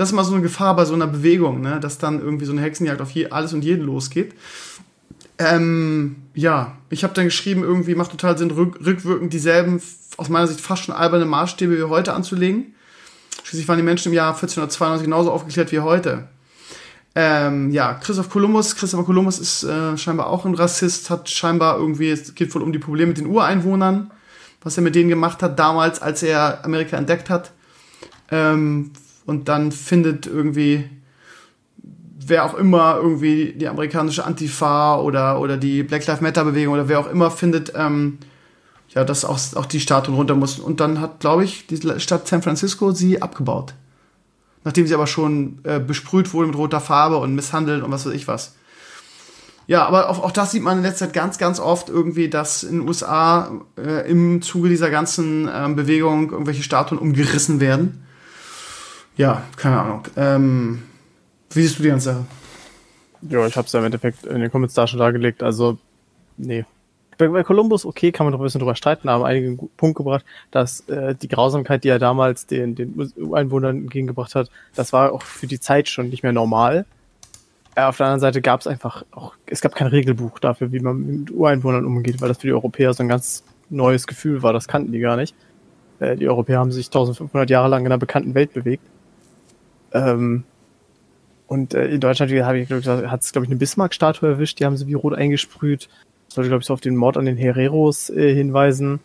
[0.01, 1.79] das ist immer so eine Gefahr bei so einer Bewegung, ne?
[1.79, 4.33] dass dann irgendwie so eine Hexenjagd auf je, alles und jeden losgeht.
[5.41, 9.81] Ähm, ja, ich habe dann geschrieben, irgendwie macht total Sinn, rück, rückwirkend dieselben,
[10.19, 12.75] aus meiner Sicht fast schon alberne Maßstäbe wie heute anzulegen.
[13.45, 16.29] Schließlich waren die Menschen im Jahr 1492 genauso aufgeklärt wie heute.
[17.15, 18.77] Ähm, ja, Christoph Kolumbus.
[18.77, 22.75] Christopher Kolumbus ist äh, scheinbar auch ein Rassist, hat scheinbar irgendwie, es geht wohl um
[22.75, 24.11] die Probleme mit den Ureinwohnern,
[24.63, 27.53] was er mit denen gemacht hat damals, als er Amerika entdeckt hat.
[28.31, 28.93] Ähm,
[29.25, 30.91] und dann findet irgendwie
[32.31, 36.89] wer auch immer irgendwie die amerikanische Antifa oder, oder die Black Lives Matter Bewegung oder
[36.89, 38.19] wer auch immer findet, ähm,
[38.89, 40.63] ja, dass auch, auch die Statuen runter mussten.
[40.63, 43.75] Und dann hat, glaube ich, die Stadt San Francisco sie abgebaut.
[44.65, 48.15] Nachdem sie aber schon äh, besprüht wurde mit roter Farbe und misshandelt und was weiß
[48.15, 48.55] ich was.
[49.67, 52.63] Ja, aber auch, auch das sieht man in letzter Zeit ganz, ganz oft irgendwie, dass
[52.63, 58.05] in den USA äh, im Zuge dieser ganzen äh, Bewegung irgendwelche Statuen umgerissen werden
[59.21, 60.03] ja, keine Ahnung.
[60.17, 60.83] Ähm,
[61.51, 62.27] wie siehst du die ganze Sache?
[63.29, 65.43] Ja, ich habe es ja im Endeffekt in den Kommentaren schon dargelegt.
[65.43, 65.79] Also,
[66.37, 66.65] nee.
[67.19, 69.97] Bei, bei Columbus, okay, kann man noch ein bisschen drüber streiten, haben einige einen Punkt
[69.97, 75.13] gebracht, dass äh, die Grausamkeit, die er damals den, den Einwohnern entgegengebracht hat, das war
[75.13, 76.87] auch für die Zeit schon nicht mehr normal.
[77.75, 80.81] Äh, auf der anderen Seite gab es einfach auch, es gab kein Regelbuch dafür, wie
[80.81, 84.55] man mit Ureinwohnern umgeht, weil das für die Europäer so ein ganz neues Gefühl war.
[84.55, 85.35] Das kannten die gar nicht.
[85.99, 88.85] Äh, die Europäer haben sich 1500 Jahre lang in einer bekannten Welt bewegt
[89.93, 90.45] ähm,
[91.51, 94.95] und äh, in Deutschland hat es, glaube ich, eine Bismarck-Statue erwischt, die haben sie wie
[94.95, 95.89] rot eingesprüht.
[96.29, 99.01] Das sollte, glaube ich, so auf den Mord an den Hereros äh, hinweisen.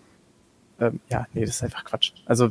[0.79, 2.11] Ähm, ja, nee, das ist einfach Quatsch.
[2.27, 2.49] Also,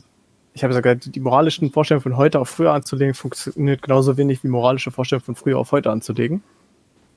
[0.53, 4.49] ich habe gesagt, die moralischen Vorstellungen von heute auf früher anzulegen, funktioniert genauso wenig wie
[4.49, 6.43] moralische Vorstellungen von früher auf heute anzulegen.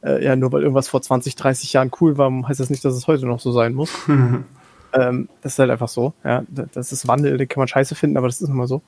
[0.03, 2.93] Äh, ja, nur weil irgendwas vor 20, 30 Jahren cool war, heißt das nicht, dass
[2.93, 3.91] es heute noch so sein muss.
[4.93, 6.13] ähm, das ist halt einfach so.
[6.23, 8.83] Ja, das ist Wandel, den kann man scheiße finden, aber das ist immer so.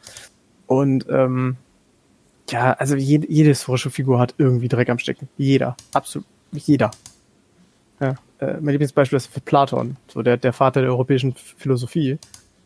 [0.68, 1.58] Und ähm,
[2.52, 5.30] ja, also jede, jede historische Figur hat irgendwie Dreck am Stecken.
[5.38, 5.76] Jeder.
[5.94, 6.28] Absolut.
[6.52, 6.92] Jeder.
[8.00, 8.16] Ja.
[8.40, 12.18] Äh, mein Lieblingsbeispiel ist für Platon, so der, der Vater der europäischen Philosophie.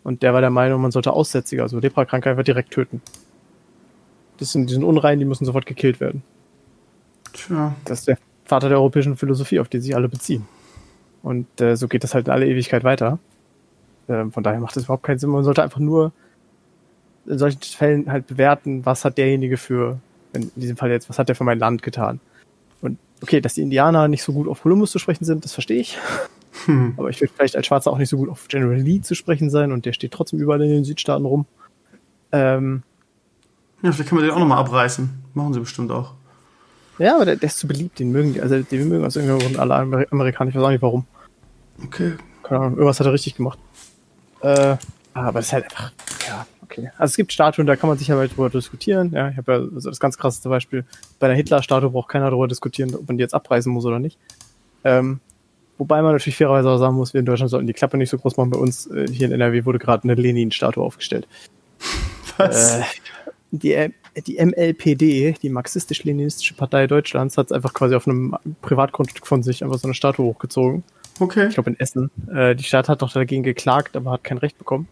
[0.03, 3.01] Und der war der Meinung, man sollte Aussätzige, also Leprakranke, einfach direkt töten.
[4.38, 6.23] Das sind, die sind unrein, die müssen sofort gekillt werden.
[7.31, 7.76] Tja.
[7.85, 10.45] Das ist der Vater der europäischen Philosophie, auf die sich alle beziehen.
[11.22, 13.19] Und äh, so geht das halt in alle Ewigkeit weiter.
[14.07, 15.30] Äh, von daher macht es überhaupt keinen Sinn.
[15.30, 16.11] Man sollte einfach nur
[17.26, 20.00] in solchen Fällen halt bewerten, was hat derjenige für,
[20.34, 22.20] in diesem Fall jetzt, was hat der für mein Land getan.
[22.82, 25.80] Und okay, dass die Indianer nicht so gut auf Columbus zu sprechen sind, das verstehe
[25.80, 25.98] ich.
[26.66, 26.94] Hm.
[26.98, 29.50] Aber ich will vielleicht als Schwarzer auch nicht so gut auf General Lee zu sprechen
[29.50, 31.45] sein und der steht trotzdem überall in den Südstaaten rum.
[32.32, 32.84] Ähm,
[33.82, 35.10] ja, vielleicht können wir den auch nochmal abreißen.
[35.34, 36.14] Machen sie bestimmt auch.
[37.00, 38.41] Ja, aber der, der, ist zu beliebt, den mögen die.
[38.41, 41.06] Also den mögen aus irgendeinem Grund alle Amer Amerikaner, ich weiß auch nicht warum.
[41.84, 42.14] Okay.
[42.44, 43.58] Keine Ahnung, irgendwas hat er richtig gemacht.
[44.41, 44.78] Äh,
[45.14, 45.91] aber das ist halt einfach,
[46.28, 46.45] ja,
[46.78, 46.91] okay.
[46.98, 49.12] Also es gibt Statuen, da kann man sicher mal drüber diskutieren.
[49.14, 50.86] Ja, ich habe ja also das ganz krasseste Beispiel.
[51.20, 54.18] Bei einer Hitler-Statue braucht keiner darüber diskutieren, ob man die jetzt abreißen muss oder nicht.
[54.84, 55.20] Ähm,
[55.78, 58.18] wobei man natürlich fairerweise auch sagen muss, wir in Deutschland sollten die Klappe nicht so
[58.18, 58.50] groß machen.
[58.50, 61.28] Bei uns äh, hier in NRW wurde gerade eine Lenin-Statue aufgestellt.
[62.38, 62.80] Was?
[62.80, 62.84] Äh,
[63.52, 63.90] die,
[64.26, 69.64] die MLPD, die marxistisch-leninistische Partei Deutschlands, hat es einfach quasi auf einem Privatgrundstück von sich
[69.64, 70.84] einfach so eine Statue hochgezogen.
[71.20, 71.48] Okay.
[71.48, 72.10] Ich glaube in Essen.
[72.34, 74.88] Äh, die Stadt hat doch dagegen geklagt, aber hat kein Recht bekommen.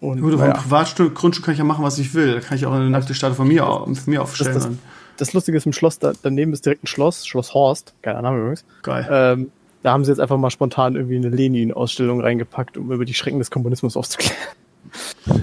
[0.00, 2.34] Und, Gut, auf einem Privatstück, Grundstück kann ich ja machen, was ich will.
[2.34, 4.54] Da kann ich auch eine nackte Statue von mir, von mir aufstellen.
[4.54, 4.76] Das, das,
[5.16, 8.38] das, Lustige ist im Schloss, da, daneben ist direkt ein Schloss, Schloss Horst, geiler Name
[8.38, 8.64] übrigens.
[8.82, 9.08] Geil.
[9.10, 9.50] Ähm,
[9.82, 13.38] da haben sie jetzt einfach mal spontan irgendwie eine Lenin-Ausstellung reingepackt, um über die Schrecken
[13.38, 14.36] des Kommunismus aufzuklären.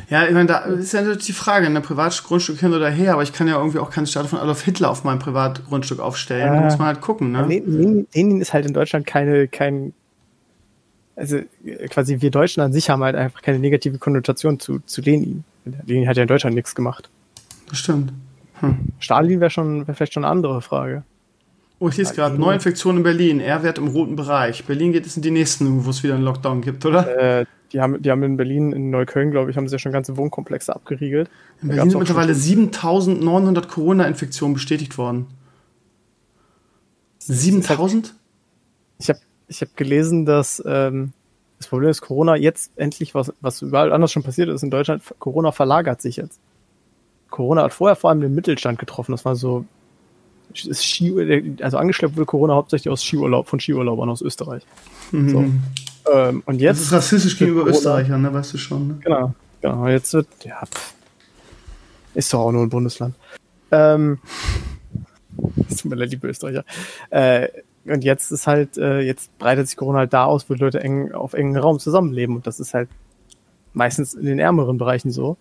[0.09, 3.13] Ja, ich meine, da ist ja natürlich die Frage, ein ne, Privatgrundstück hin oder her,
[3.13, 6.53] aber ich kann ja irgendwie auch keine Statue von Adolf Hitler auf meinem Privatgrundstück aufstellen.
[6.53, 7.45] Äh, da muss man halt gucken, ne?
[7.47, 9.93] Lenin, Lenin ist halt in Deutschland keine, kein,
[11.15, 11.39] also
[11.89, 15.43] quasi wir Deutschen an sich haben halt einfach keine negative Konnotation zu, zu Lenin.
[15.85, 17.09] Lenin hat ja in Deutschland nichts gemacht.
[17.69, 18.13] Das stimmt.
[18.59, 18.77] Hm.
[18.99, 21.03] Stalin wäre schon wär vielleicht schon eine andere Frage.
[21.79, 24.63] Oh, ich lese gerade, Neuinfektion in Berlin, R-Wert im roten Bereich.
[24.63, 27.41] Berlin geht es in die nächsten, wo es wieder einen Lockdown gibt, oder?
[27.41, 29.91] Äh, die, haben, die haben in Berlin, in Neukölln, glaube ich, haben sie ja schon
[29.91, 31.29] ganze Wohnkomplexe abgeriegelt.
[31.61, 35.27] In Berlin sind mittlerweile 7900 Corona-Infektionen bestätigt worden.
[37.19, 38.13] 7000?
[38.99, 41.13] Ich habe ich habe gelesen, dass ähm,
[41.59, 45.01] Das Problem ist, Corona jetzt endlich, was, was überall anders schon passiert ist in Deutschland,
[45.19, 46.39] Corona verlagert sich jetzt.
[47.29, 49.11] Corona hat vorher vor allem den Mittelstand getroffen.
[49.11, 49.65] Das war so,
[50.53, 54.63] ist Ski, also angeschleppt wurde Corona hauptsächlich aus Skiurlaub, von Skiurlaubern aus Österreich.
[55.11, 55.29] Mhm.
[55.29, 55.45] So.
[56.11, 56.79] Ähm, und jetzt.
[56.79, 58.87] Das ist rassistisch gegenüber Corona, Österreichern, ne, weißt du schon.
[58.87, 58.97] Ne?
[59.03, 59.87] Genau, genau.
[59.87, 60.93] Jetzt wird, ja, pff,
[62.13, 63.15] ist doch auch nur ein Bundesland.
[63.71, 64.19] Ähm,
[65.69, 66.65] es tut mir leid, liebe Österreicher.
[67.09, 67.47] Äh,
[67.85, 71.11] und jetzt ist halt, äh, jetzt breitet sich Corona halt da aus, wo Leute eng,
[71.11, 72.35] auf engen Raum zusammenleben.
[72.35, 72.89] Und das ist halt
[73.73, 75.37] meistens in den ärmeren Bereichen so.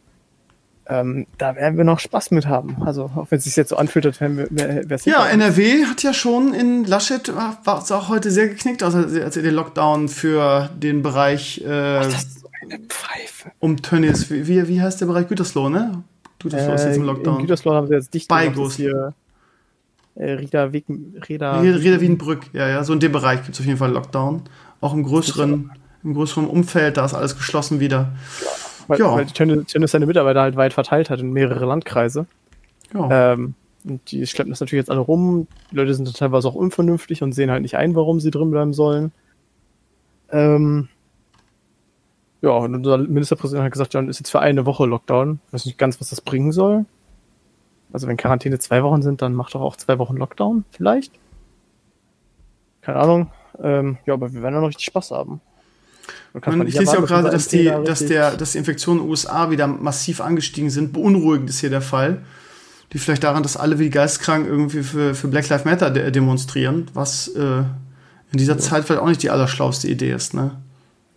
[0.86, 2.82] Ähm, da werden wir noch Spaß mit haben.
[2.84, 6.12] Also, auch wenn es sich jetzt so anfühlt, als wäre es Ja, NRW hat ja
[6.12, 10.70] schon in Laschet, war es auch heute sehr geknickt, also als er den Lockdown für
[10.76, 13.52] den Bereich äh, Ach, das ist so eine Pfeife.
[13.60, 16.02] um Tönnies, wie, wie heißt der Bereich Gütersloh, ne?
[16.40, 17.36] Gütersloh äh, ist jetzt im Lockdown.
[17.36, 19.14] In Gütersloh haben sie jetzt dicht Bei gemacht, hier
[20.14, 20.84] äh, Rieder, Weg,
[21.28, 24.42] Rieder Wiedenbrück, ja, ja, so in dem Bereich gibt es auf jeden Fall Lockdown.
[24.80, 25.70] Auch im größeren,
[26.02, 28.12] im größeren Umfeld, da ist alles geschlossen wieder.
[28.88, 29.14] Weil, ja.
[29.14, 32.26] weil Tönnies seine Mitarbeiter halt weit verteilt hat in mehrere Landkreise.
[32.92, 33.32] Ja.
[33.32, 35.46] Ähm, und die schleppen das natürlich jetzt alle rum.
[35.70, 38.72] Die Leute sind teilweise auch unvernünftig und sehen halt nicht ein, warum sie drin bleiben
[38.72, 39.12] sollen.
[40.30, 40.88] Ähm,
[42.42, 45.40] ja, und unser Ministerpräsident hat gesagt, ja, ist jetzt für eine Woche Lockdown.
[45.46, 46.84] Ich weiß nicht ganz, was das bringen soll.
[47.92, 51.12] Also wenn Quarantäne zwei Wochen sind, dann macht doch auch zwei Wochen Lockdown, vielleicht.
[52.80, 53.30] Keine Ahnung.
[53.62, 55.40] Ähm, ja, aber wir werden ja noch richtig Spaß haben.
[56.32, 59.10] Man, ich lese ja auch gerade, dass die, dass, der, dass die Infektionen in den
[59.10, 60.92] USA wieder massiv angestiegen sind.
[60.92, 62.22] Beunruhigend ist hier der Fall.
[62.92, 66.90] Die vielleicht daran, dass alle wie geistkrank irgendwie für, für Black Lives Matter de demonstrieren,
[66.92, 68.58] was äh, in dieser ja.
[68.58, 70.34] Zeit vielleicht auch nicht die allerschlauste Idee ist.
[70.34, 70.60] Ne?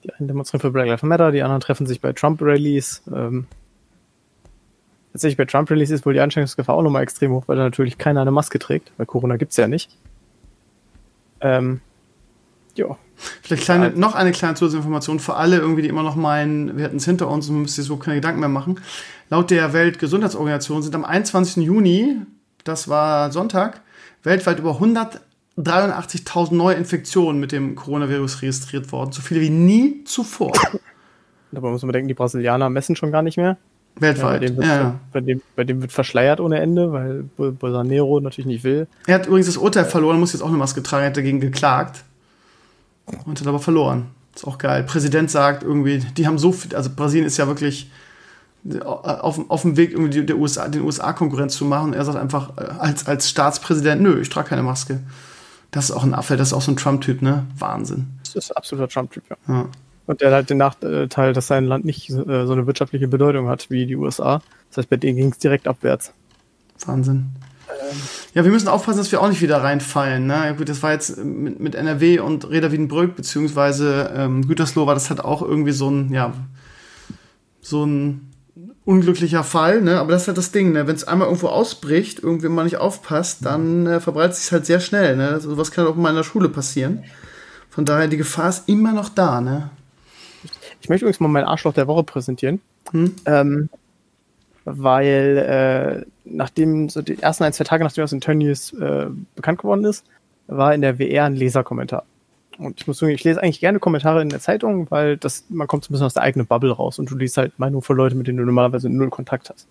[0.03, 3.03] Die einen demonstrieren für Black Lives Matter, die anderen treffen sich bei Trump-Rallies.
[3.13, 3.47] Ähm,
[5.15, 8.19] tatsächlich bei Trump-Rallies ist wohl die Ansteckungsgefahr auch nochmal extrem hoch, weil da natürlich keiner
[8.19, 9.89] eine Maske trägt, weil Corona gibt's ja nicht.
[11.39, 11.79] Ähm,
[12.75, 12.97] ja.
[13.41, 16.97] Vielleicht kleine, noch eine kleine Zusatzinformation für alle, irgendwie, die immer noch meinen, wir hätten
[16.97, 18.81] es hinter uns und müsste sich so keine Gedanken mehr machen.
[19.29, 21.63] Laut der Weltgesundheitsorganisation sind am 21.
[21.63, 22.17] Juni,
[22.65, 23.79] das war Sonntag,
[24.23, 29.13] weltweit über 183.000 neue Infektionen mit dem Coronavirus registriert worden.
[29.13, 30.51] So viele wie nie zuvor.
[31.53, 33.55] Dabei muss man denken, die Brasilianer messen schon gar nicht mehr.
[33.97, 34.41] Weltweit.
[34.41, 34.99] Ja, bei, dem wird, ja.
[35.13, 38.87] bei, dem, bei dem wird verschleiert ohne Ende, weil Bolsonaro natürlich nicht will.
[39.07, 41.39] Er hat übrigens das Urteil verloren, muss jetzt auch eine Maske tragen, er hat dagegen
[41.39, 42.03] geklagt
[43.25, 44.07] und hat aber verloren.
[44.35, 44.83] Ist auch geil.
[44.83, 47.89] Präsident sagt irgendwie, die haben so viel, also Brasilien ist ja wirklich
[48.83, 51.93] auf, auf dem Weg, irgendwie der USA, den USA Konkurrenz zu machen.
[51.93, 55.01] Er sagt einfach äh, als, als Staatspräsident, nö, ich trage keine Maske.
[55.71, 57.45] Das ist auch ein Affe, das ist auch so ein Trump-Typ, ne?
[57.57, 58.07] Wahnsinn.
[58.23, 59.35] Das ist ein absoluter Trump-Typ, ja.
[59.47, 59.65] ja.
[60.07, 63.47] Und der hat halt den Nachteil, dass sein Land nicht äh, so eine wirtschaftliche Bedeutung
[63.47, 64.41] hat wie die USA.
[64.69, 66.13] Das heißt, bei denen ging es direkt abwärts.
[66.85, 67.31] Wahnsinn.
[68.33, 70.27] Ja, wir müssen aufpassen, dass wir auch nicht wieder reinfallen.
[70.27, 70.33] Ne?
[70.33, 74.93] Ja, gut, das war jetzt mit, mit NRW und Reda Wiedenbrück, beziehungsweise ähm, Gütersloh war
[74.93, 76.33] das halt auch irgendwie so ein, ja,
[77.61, 78.31] so ein
[78.85, 79.99] unglücklicher Fall, ne?
[79.99, 80.87] Aber das ist halt das Ding, ne?
[80.87, 84.79] Wenn es einmal irgendwo ausbricht, irgendwie mal nicht aufpasst, dann äh, verbreitet sich halt sehr
[84.79, 85.29] schnell, ne?
[85.29, 87.03] Also, was kann auch mal in der Schule passieren.
[87.69, 89.71] Von daher, die Gefahr ist immer noch da, ne?
[90.85, 92.61] Ich möchte übrigens mal meinen Arschloch der Woche präsentieren.
[92.91, 93.15] Hm?
[93.25, 93.69] Ähm,
[94.65, 99.57] weil äh, nachdem so die ersten ein, zwei Tage nachdem das in Tönnies äh, bekannt
[99.57, 100.05] geworden ist,
[100.45, 102.03] war in der WR ein Leserkommentar.
[102.59, 105.65] Und ich muss sagen, ich lese eigentlich gerne Kommentare in der Zeitung, weil das, man
[105.67, 107.97] kommt so ein bisschen aus der eigenen Bubble raus und du liest halt Meinungen von
[107.97, 109.67] Leuten, mit denen du normalerweise null Kontakt hast.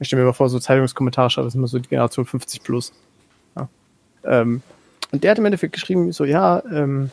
[0.00, 2.62] Ich stelle mir mal vor, so Zeitungskommentare schreibt, das ist immer so die Generation 50
[2.62, 2.94] plus.
[3.56, 3.68] Ja.
[4.24, 4.62] Ähm,
[5.12, 7.10] und der hat im Endeffekt geschrieben, so, ja, ähm,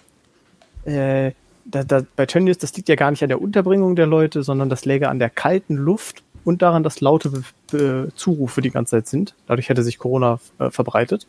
[0.85, 1.33] äh,
[1.65, 4.69] da, da, bei Tönnies, das liegt ja gar nicht an der Unterbringung der Leute, sondern
[4.69, 9.07] das läge an der kalten Luft und daran, dass laute Be Zurufe die ganze Zeit
[9.07, 9.35] sind.
[9.48, 11.27] Dadurch hätte sich Corona äh, verbreitet.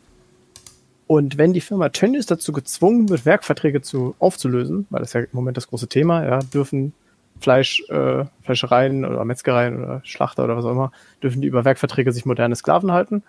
[1.07, 5.27] Und wenn die Firma Tönnies dazu gezwungen wird, Werkverträge zu, aufzulösen, weil das ja im
[5.33, 6.93] Moment das große Thema, ja, dürfen
[7.39, 10.91] Fleisch, äh, Fleischereien oder Metzgereien oder Schlachter oder was auch immer,
[11.21, 13.23] dürfen die über Werkverträge sich moderne Sklaven halten.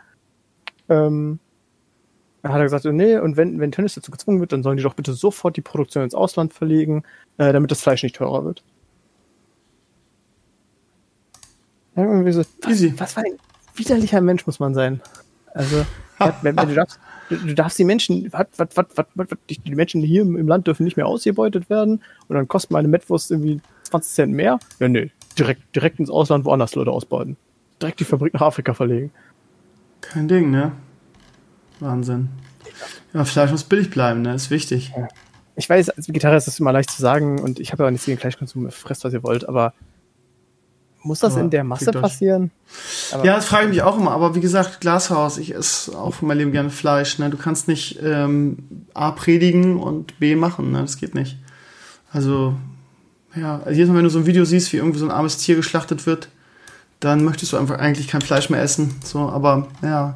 [0.88, 1.38] Ähm,
[2.46, 4.82] dann hat er gesagt, nee, und wenn, wenn Tönnies dazu gezwungen wird, dann sollen die
[4.82, 7.02] doch bitte sofort die Produktion ins Ausland verlegen,
[7.38, 8.62] äh, damit das Fleisch nicht teurer wird.
[11.96, 12.92] Ja, irgendwie so, Easy.
[12.92, 13.38] Was, was für ein
[13.74, 15.00] widerlicher Mensch muss man sein.
[15.54, 15.84] Also,
[16.42, 17.00] wenn, wenn du, darfst,
[17.30, 20.46] du, du, darfst die Menschen, wat, wat, wat, wat, wat, die Menschen hier im, im,
[20.46, 24.60] Land dürfen nicht mehr ausgebeutet werden und dann kostet meine Mettwurst irgendwie 20 Cent mehr.
[24.78, 27.36] Ja, nee, direkt, direkt ins Ausland woanders Leute ausbeuten.
[27.82, 29.10] Direkt die Fabrik nach Afrika verlegen.
[30.00, 30.72] Kein Ding, ne?
[31.80, 32.28] Wahnsinn.
[33.12, 34.34] Ja, Fleisch muss billig bleiben, ne?
[34.34, 34.92] Ist wichtig.
[35.56, 37.90] Ich weiß, als Vegetarier ist das immer leicht zu sagen und ich habe ja auch
[37.90, 39.72] nichts gegen Fleischkonsum, fresst, was ihr wollt, aber
[41.06, 42.50] muss das aber in der Masse passieren?
[43.12, 44.10] Aber ja, das frage ich mich auch immer.
[44.10, 47.20] Aber wie gesagt, Glashaus, ich esse auch von meinem Leben gerne Fleisch.
[47.20, 47.30] Ne?
[47.30, 48.58] Du kannst nicht ähm,
[48.92, 50.72] A predigen und B machen.
[50.72, 50.80] Ne?
[50.80, 51.38] Das geht nicht.
[52.10, 52.56] Also
[53.36, 55.36] ja, also jedes Mal, wenn du so ein Video siehst, wie irgendwie so ein armes
[55.36, 56.28] Tier geschlachtet wird,
[56.98, 58.96] dann möchtest du einfach eigentlich kein Fleisch mehr essen.
[59.04, 60.14] So, aber ja,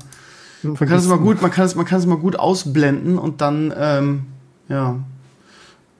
[0.62, 3.40] man kann es mal gut, man kann es, man kann es mal gut ausblenden und
[3.40, 4.26] dann, ähm,
[4.68, 4.96] ja,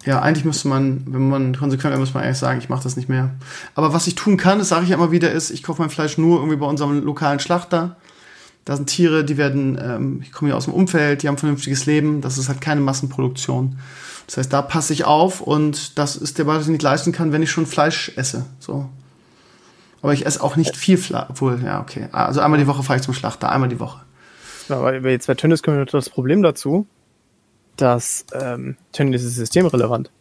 [0.06, 2.96] ja, eigentlich müsste man, wenn man konsequent wäre, muss man eigentlich sagen, ich mache das
[2.96, 3.30] nicht mehr.
[3.74, 5.90] Aber was ich tun kann, das sage ich ja immer wieder, ist, ich kaufe mein
[5.90, 7.96] Fleisch nur irgendwie bei unserem lokalen Schlachter.
[8.64, 11.38] Da sind Tiere, die werden, ähm, ich komme ja aus dem Umfeld, die haben ein
[11.38, 13.78] vernünftiges Leben, das ist halt keine Massenproduktion.
[14.26, 17.32] Das heißt, da passe ich auf und das ist der was ich nicht leisten kann,
[17.32, 18.46] wenn ich schon Fleisch esse.
[18.58, 18.88] So.
[20.02, 21.26] Aber ich esse auch nicht viel Fleisch.
[21.28, 22.08] Obwohl, ja, okay.
[22.12, 24.00] Also einmal die Woche fahre ich zum Schlachter, einmal die Woche.
[24.70, 26.86] Ja, aber jetzt bei Tönnies kommt das Problem dazu,
[27.76, 30.12] dass ähm, Tönnies ist systemrelevant.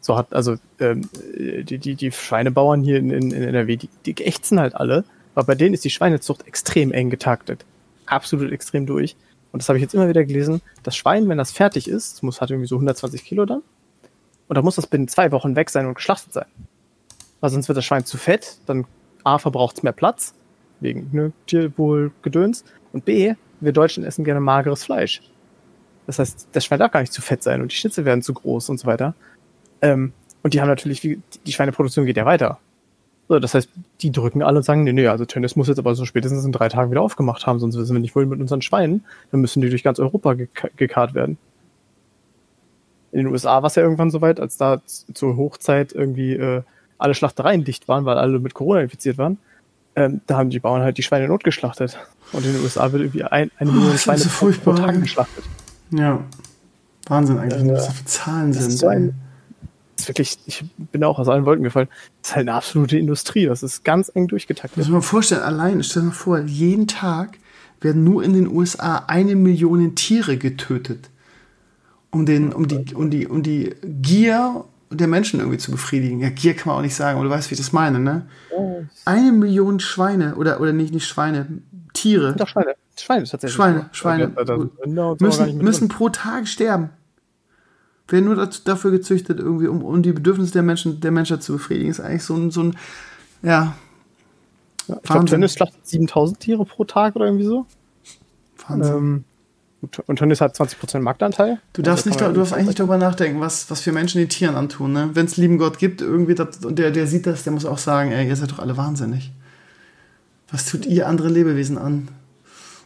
[0.00, 1.08] So hat, also ähm,
[1.38, 5.04] die, die, die Schweinebauern hier in, in, in NRW, die, die ächzen halt alle,
[5.36, 7.64] aber bei denen ist die Schweinezucht extrem eng getaktet.
[8.06, 9.14] Absolut extrem durch.
[9.52, 10.60] Und das habe ich jetzt immer wieder gelesen.
[10.82, 13.62] Das Schwein, wenn das fertig ist, das muss, hat irgendwie so 120 Kilo dann.
[14.48, 16.46] Und da muss das binnen zwei Wochen weg sein und geschlachtet sein.
[17.40, 18.84] Weil sonst wird das Schwein zu fett, dann
[19.22, 20.34] A, verbraucht es mehr Platz,
[20.80, 22.64] wegen ne, Tierwohl, Gedöns.
[22.92, 23.34] Und B,
[23.64, 25.22] wir Deutschen essen gerne mageres Fleisch.
[26.06, 28.34] Das heißt, das Schwein darf gar nicht zu fett sein und die Schnitzel werden zu
[28.34, 29.14] groß und so weiter.
[29.80, 30.12] Ähm,
[30.42, 32.58] und die haben natürlich, die Schweineproduktion geht ja weiter.
[33.28, 33.70] So, das heißt,
[34.02, 36.52] die drücken alle und sagen, nee, nee, also Tönnies muss jetzt aber so spätestens in
[36.52, 39.04] drei Tagen wieder aufgemacht haben, sonst wissen wir nicht wohin mit unseren Schweinen.
[39.30, 40.34] Dann müssen die durch ganz Europa
[40.76, 41.38] gekarrt werden.
[43.12, 46.62] In den USA war es ja irgendwann so weit, als da zur Hochzeit irgendwie äh,
[46.98, 49.38] alle Schlachtereien dicht waren, weil alle mit Corona infiziert waren.
[49.96, 51.98] Ähm, da haben die Bauern halt die Schweine notgeschlachtet.
[52.32, 55.44] Und in den USA wird irgendwie ein, eine oh, Million Schweine so pro Tag geschlachtet.
[55.90, 56.20] Ja.
[57.06, 58.72] Wahnsinn eigentlich, äh, was das für Zahlen sind.
[58.72, 59.14] So ein,
[59.98, 61.88] ist wirklich, ich bin auch aus allen Wolken gefallen.
[62.22, 63.46] Das ist halt eine absolute Industrie.
[63.46, 64.78] Das ist ganz eng durchgetaktet.
[64.78, 67.38] Muss man vorstellen, allein, stell dir mal vor, jeden Tag
[67.80, 71.10] werden nur in den USA eine Million Tiere getötet.
[72.10, 74.64] Um, den, um, die, um, die, um die Gier
[74.94, 76.20] der Menschen irgendwie zu befriedigen.
[76.20, 78.26] Ja, Gier kann man auch nicht sagen, aber du weißt, wie ich das meine, ne?
[79.04, 81.46] Eine Million Schweine, oder, oder nicht, nicht Schweine,
[81.92, 82.34] Tiere.
[82.36, 82.74] Doch, Schweine.
[82.96, 83.54] Schweine tatsächlich.
[83.54, 84.32] Schweine, Schweine.
[85.18, 86.90] müssen, müssen pro Tag sterben
[88.08, 91.54] werden nur dazu, dafür gezüchtet, irgendwie, um, um die Bedürfnisse der Menschen, der Menschheit zu
[91.54, 91.90] befriedigen.
[91.90, 92.76] Ist eigentlich so ein, so ein
[93.42, 93.74] ja.
[94.86, 97.66] ja ich glaube, Tönnies schlachtet 7000 Tiere pro Tag oder irgendwie so.
[98.68, 98.96] Wahnsinn.
[98.96, 99.24] Ähm,
[100.06, 101.60] und Tönnies hat 20% Marktanteil.
[101.72, 104.28] Du darfst, also nicht, du darfst eigentlich nicht darüber nachdenken, was, was für Menschen die
[104.28, 104.92] Tieren antun.
[104.92, 105.10] Ne?
[105.14, 107.78] Wenn es lieben Gott gibt, irgendwie, das, und der, der sieht das, der muss auch
[107.78, 109.32] sagen, ey, ihr seid doch alle wahnsinnig.
[110.50, 112.08] Was tut ihr andere Lebewesen an?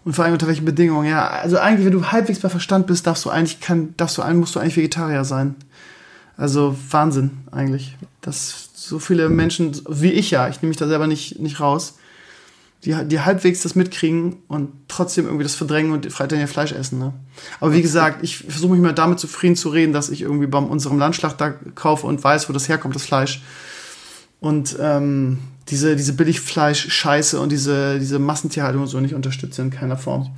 [0.04, 1.28] Und vor allem unter welchen Bedingungen, ja.
[1.28, 4.54] Also eigentlich, wenn du halbwegs bei Verstand bist, darfst du eigentlich, kann, darfst du, musst
[4.54, 5.54] du eigentlich Vegetarier sein.
[6.36, 7.96] Also Wahnsinn eigentlich.
[8.20, 11.97] Dass so viele Menschen, wie ich ja, ich nehme mich da selber nicht, nicht raus,
[12.84, 16.98] die, die halbwegs das mitkriegen und trotzdem irgendwie das verdrängen und Freitag ja Fleisch essen.
[16.98, 17.12] Ne?
[17.60, 20.58] Aber wie gesagt, ich versuche mich mal damit zufrieden zu reden, dass ich irgendwie bei
[20.58, 23.42] unserem Landschlachter kaufe und weiß, wo das herkommt, das Fleisch.
[24.40, 25.38] Und ähm,
[25.68, 30.30] diese, diese Billigfleisch-Scheiße und diese, diese Massentierhaltung und so nicht unterstütze in keiner Form.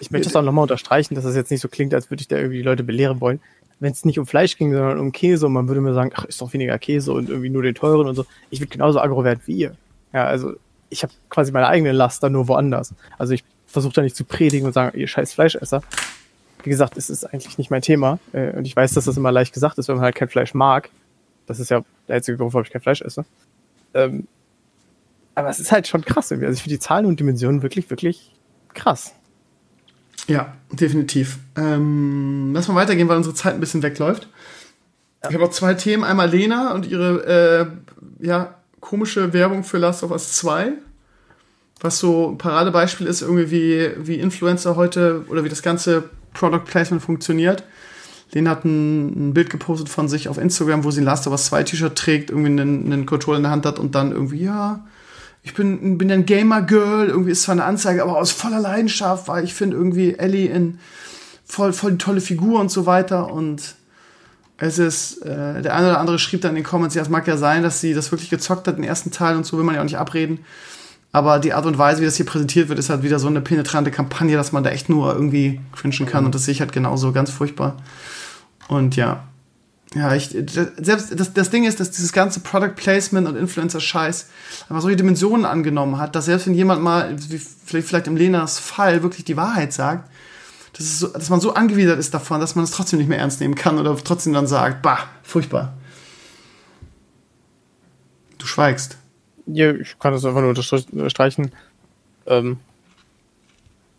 [0.00, 2.28] Ich möchte das auch nochmal unterstreichen, dass das jetzt nicht so klingt, als würde ich
[2.28, 3.40] da irgendwie die Leute belehren wollen.
[3.78, 6.24] Wenn es nicht um Fleisch ging, sondern um Käse und man würde mir sagen, ach,
[6.24, 8.26] ist doch weniger Käse und irgendwie nur den teuren und so.
[8.50, 9.76] Ich würde genauso aggro werden wie ihr.
[10.12, 10.54] Ja, also
[10.88, 12.94] ich habe quasi meine eigene Laster nur woanders.
[13.18, 15.82] Also ich versuche da nicht zu predigen und sagen, ihr scheiß Fleischesser.
[16.62, 18.18] Wie gesagt, es ist eigentlich nicht mein Thema.
[18.32, 20.54] Äh, und ich weiß, dass das immer leicht gesagt ist, wenn man halt kein Fleisch
[20.54, 20.90] mag.
[21.46, 23.24] Das ist ja der einzige Grund, warum ich kein Fleisch esse.
[23.94, 24.26] Ähm,
[25.34, 26.46] aber es ist halt schon krass irgendwie.
[26.46, 28.32] Also ich finde die Zahlen und Dimensionen wirklich, wirklich
[28.74, 29.14] krass.
[30.26, 31.38] Ja, definitiv.
[31.56, 34.28] Ähm, lass mal weitergehen, weil unsere Zeit ein bisschen wegläuft.
[35.22, 35.28] Ja.
[35.30, 36.04] Ich habe auch zwei Themen.
[36.04, 37.70] Einmal Lena und ihre
[38.20, 38.55] äh, ja,
[38.86, 40.74] komische Werbung für Last of Us 2.
[41.80, 46.04] Was so ein Paradebeispiel ist, irgendwie wie, wie Influencer heute oder wie das ganze
[46.34, 47.64] Product Placement funktioniert.
[48.32, 51.32] Lena hat ein, ein, Bild gepostet von sich auf Instagram, wo sie ein Last of
[51.32, 54.44] Us 2 T-Shirt trägt, irgendwie einen, einen Controller in der Hand hat und dann irgendwie,
[54.44, 54.86] ja,
[55.42, 59.44] ich bin, bin ein Gamer-Girl, irgendwie ist zwar eine Anzeige, aber aus voller Leidenschaft, weil
[59.44, 60.78] ich finde irgendwie Ellie in
[61.44, 63.32] voll, voll die tolle Figur und so weiter.
[63.32, 63.74] Und
[64.58, 67.26] es ist, äh, der eine oder andere schrieb dann in den Comments, ja, es mag
[67.26, 69.74] ja sein, dass sie das wirklich gezockt hat, den ersten Teil und so will man
[69.74, 70.40] ja auch nicht abreden.
[71.12, 73.40] Aber die Art und Weise, wie das hier präsentiert wird, ist halt wieder so eine
[73.40, 76.26] penetrante Kampagne, dass man da echt nur irgendwie cringen kann.
[76.26, 77.76] Und das sehe ich halt genauso ganz furchtbar.
[78.68, 79.24] Und ja,
[79.94, 80.36] ja, ich,
[80.76, 84.26] selbst das, das Ding ist, dass dieses ganze Product Placement und Influencer-Scheiß
[84.68, 88.58] einfach solche Dimensionen angenommen hat, dass selbst wenn jemand mal, wie vielleicht, vielleicht im Lenas
[88.58, 90.10] Fall, wirklich die Wahrheit sagt,
[90.76, 93.40] dass, so, dass man so angewidert ist davon, dass man es trotzdem nicht mehr ernst
[93.40, 95.74] nehmen kann oder trotzdem dann sagt, bah, furchtbar.
[98.38, 98.98] Du schweigst.
[99.46, 101.52] Ja, ich kann das einfach nur unterstreichen.
[102.26, 102.58] Ähm,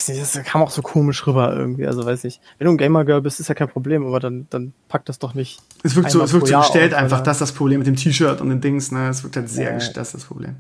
[0.06, 1.88] das kam auch so komisch rüber irgendwie.
[1.88, 4.74] Also weiß ich, wenn du ein Gamer-Girl bist, ist ja kein Problem, aber dann, dann
[4.88, 5.60] pack das doch nicht.
[5.84, 7.96] Es wirkt so, es wirkt so gestellt auf, einfach, das ist das Problem mit dem
[7.96, 9.10] T-Shirt und den Dings, ne?
[9.10, 9.76] Es wirkt halt sehr ja.
[9.76, 10.58] gestellt, das ist das Problem.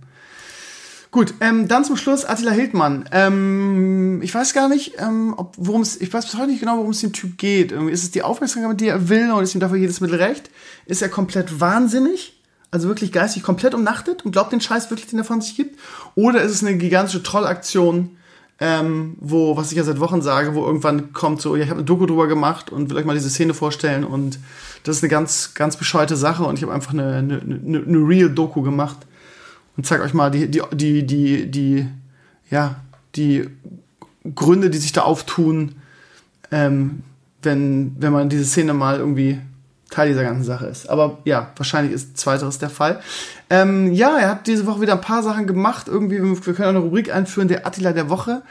[1.11, 3.07] Gut, ähm, dann zum Schluss Attila Hildmann.
[3.11, 6.91] Ähm, ich weiß gar nicht, ähm, worum es, ich weiß bis heute nicht genau, worum
[6.91, 7.71] es dem Typ geht.
[7.71, 10.49] Irgendwie ist es die Aufmerksamkeit, die er will, oder ist ihm dafür jedes Mittel recht?
[10.85, 12.33] Ist er komplett wahnsinnig?
[12.71, 15.79] Also wirklich geistig komplett umnachtet und glaubt den Scheiß wirklich, den er von sich gibt?
[16.15, 18.17] Oder ist es eine gigantische Trollaktion,
[18.59, 21.79] ähm, wo, was ich ja seit Wochen sage, wo irgendwann kommt so, ja, ich habe
[21.79, 24.39] eine Doku drüber gemacht und will euch mal diese Szene vorstellen und
[24.83, 27.97] das ist eine ganz, ganz bescheuerte Sache und ich habe einfach eine, eine, eine, eine
[27.97, 28.97] Real-Doku gemacht
[29.77, 31.87] und zeige euch mal die, die, die, die, die,
[32.49, 32.75] ja,
[33.15, 33.47] die
[34.35, 35.75] Gründe, die sich da auftun,
[36.51, 37.03] ähm,
[37.43, 39.39] wenn, wenn man diese Szene mal irgendwie
[39.89, 40.89] Teil dieser ganzen Sache ist.
[40.89, 42.99] Aber ja, wahrscheinlich ist zweiteres der Fall.
[43.49, 45.87] Ähm, ja, er hat diese Woche wieder ein paar Sachen gemacht.
[45.87, 48.41] Irgendwie, wir können eine Rubrik einführen, der Attila der Woche.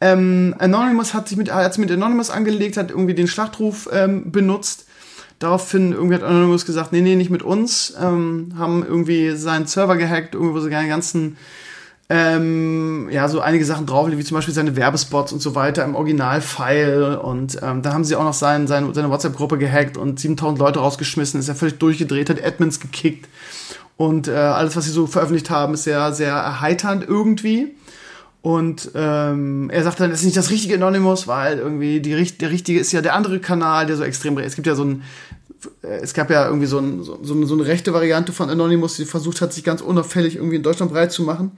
[0.00, 4.30] Ähm, Anonymous hat sich mit, hat sich mit Anonymous angelegt, hat irgendwie den Schlachtruf ähm,
[4.32, 4.86] benutzt.
[5.42, 7.94] Daraufhin irgendwie hat Anonymous gesagt, nee, nee, nicht mit uns.
[8.00, 11.36] Ähm, haben irgendwie seinen Server gehackt, irgendwie, wo sie seine ganzen
[12.08, 15.94] ähm, ja, so einige Sachen drauf, wie zum Beispiel seine Werbespots und so weiter im
[15.94, 17.20] Originalfile.
[17.20, 20.78] Und ähm, da haben sie auch noch sein, sein, seine WhatsApp-Gruppe gehackt und 7000 Leute
[20.80, 23.28] rausgeschmissen, ist ja völlig durchgedreht, hat Admins gekickt.
[23.96, 27.74] Und äh, alles, was sie so veröffentlicht haben, ist sehr, sehr erheiternd irgendwie.
[28.42, 32.50] Und ähm, er sagt dann, das ist nicht das richtige Anonymous, weil irgendwie die, der
[32.50, 34.36] richtige ist ja der andere Kanal, der so extrem.
[34.38, 35.04] Es gibt ja so ein,
[35.82, 39.04] äh, es gab ja irgendwie so, ein, so, so eine rechte Variante von Anonymous, die
[39.04, 41.52] versucht hat, sich ganz unauffällig irgendwie in Deutschland breit zu machen.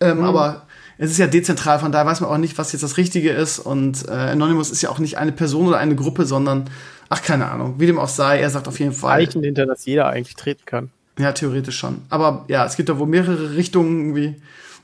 [0.00, 0.24] Ähm, mhm.
[0.24, 3.30] Aber es ist ja dezentral, von daher weiß man auch nicht, was jetzt das Richtige
[3.30, 3.58] ist.
[3.58, 6.70] Und äh, Anonymous ist ja auch nicht eine Person oder eine Gruppe, sondern,
[7.10, 9.26] ach, keine Ahnung, wie dem auch sei, er sagt auf jeden Fall.
[9.26, 10.90] Zeichen, hinter das jeder eigentlich treten kann.
[11.18, 12.02] Ja, theoretisch schon.
[12.08, 14.36] Aber ja, es gibt da wohl mehrere Richtungen irgendwie.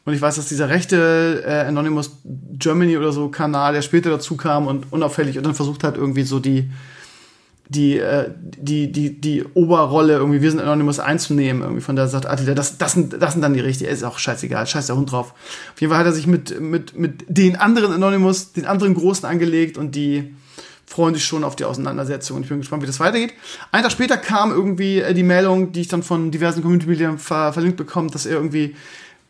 [0.04, 4.36] Und ich weiß, dass dieser rechte äh, Anonymous Germany oder so Kanal, der später dazu
[4.36, 6.70] kam und unauffällig und dann versucht hat, irgendwie so die,
[7.68, 12.26] die, äh, die, die, die Oberrolle irgendwie, wir sind Anonymous einzunehmen, irgendwie von der sagt
[12.26, 15.12] Attila, das, das, sind, das sind dann die richtigen, ist auch scheißegal, scheiß der Hund
[15.12, 15.34] drauf.
[15.74, 19.28] Auf jeden Fall hat er sich mit, mit, mit den anderen Anonymous, den anderen Großen
[19.28, 20.34] angelegt und die
[20.84, 23.34] freuen sich schon auf die Auseinandersetzung und ich bin gespannt, wie das weitergeht.
[23.70, 27.52] Ein Tag später kam irgendwie äh, die Meldung, die ich dann von diversen Community-Mitgliedern ver
[27.52, 28.74] verlinkt bekommen, dass er irgendwie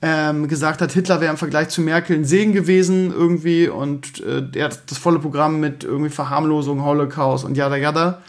[0.02, 4.42] ähm, gesagt hat, Hitler wäre im Vergleich zu Merkel ein Segen gewesen irgendwie und äh,
[4.54, 8.22] er hat das volle Programm mit irgendwie Verharmlosung, Holocaust und yada yada.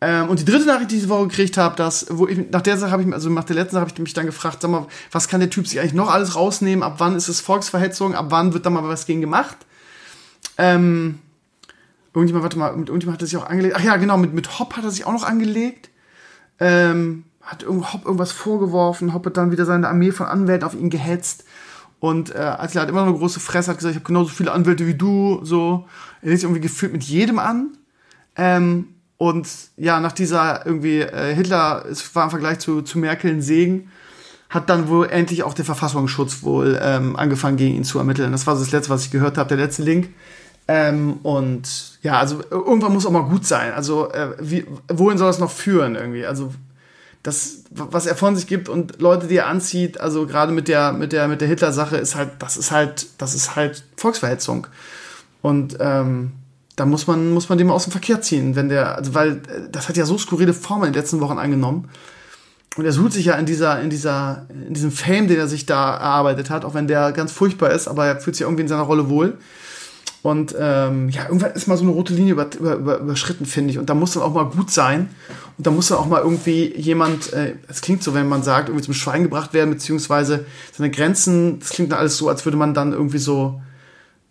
[0.00, 2.62] Ähm, und die dritte Nachricht, die ich diese Woche gekriegt habe, dass, wo ich, nach
[2.62, 4.70] der Sache habe ich, also nach der letzten Sache habe ich mich dann gefragt, sag
[4.70, 6.82] mal, was kann der Typ sich eigentlich noch alles rausnehmen?
[6.82, 8.14] Ab wann ist es Volksverhetzung?
[8.14, 9.58] Ab wann wird da mal was gegen gemacht?
[10.58, 11.20] Ähm,
[12.14, 13.76] irgendjemand, warte mal, mit irgendjemand hat er sich auch angelegt.
[13.78, 15.90] Ach ja, genau, mit, mit Hopp hat er sich auch noch angelegt.
[16.58, 20.90] Ähm, hat Hopp irgendwas vorgeworfen, Hopp hat dann wieder seine Armee von Anwälten auf ihn
[20.90, 21.44] gehetzt.
[21.98, 24.52] Und äh, Attila hat immer noch eine große Fresse, hat gesagt, ich habe genauso viele
[24.52, 25.86] Anwälte wie du, so.
[26.20, 27.76] Er legt sich irgendwie gefühlt mit jedem an.
[28.36, 28.88] Ähm,
[29.18, 33.40] und ja, nach dieser irgendwie äh, Hitler, es war im Vergleich zu, zu Merkel ein
[33.42, 33.88] Segen,
[34.50, 38.32] hat dann wohl endlich auch der Verfassungsschutz wohl ähm, angefangen, gegen ihn zu ermitteln.
[38.32, 40.08] Das war so das Letzte, was ich gehört habe, der letzte Link.
[40.68, 43.72] Ähm, und ja, also irgendwann muss auch mal gut sein.
[43.72, 46.26] Also äh, wie, wohin soll das noch führen irgendwie?
[46.26, 46.52] Also
[47.22, 50.92] das, was er von sich gibt und Leute, die er anzieht, also gerade mit der,
[50.92, 54.66] mit der, mit der Hitler-Sache ist halt, das ist halt, das ist halt Volksverhetzung.
[55.40, 56.32] Und ähm,
[56.74, 59.68] da muss man, muss man dem aus dem Verkehr ziehen, wenn der, also weil äh,
[59.70, 61.88] das hat ja so skurrile Formen in den letzten Wochen angenommen.
[62.76, 65.66] Und er sucht sich ja in dieser, in dieser, in diesem Fame, den er sich
[65.66, 68.68] da erarbeitet hat, auch wenn der ganz furchtbar ist, aber er fühlt sich irgendwie in
[68.68, 69.36] seiner Rolle wohl.
[70.22, 73.70] Und ähm, ja, irgendwann ist mal so eine rote Linie über, über, über, überschritten, finde
[73.70, 73.78] ich.
[73.78, 75.10] Und da muss dann auch mal gut sein.
[75.58, 78.44] Und da muss dann auch mal irgendwie jemand, äh, es äh, klingt so, wenn man
[78.44, 82.44] sagt, irgendwie zum Schweigen gebracht werden, beziehungsweise seine Grenzen, das klingt dann alles so, als
[82.44, 83.60] würde man dann irgendwie so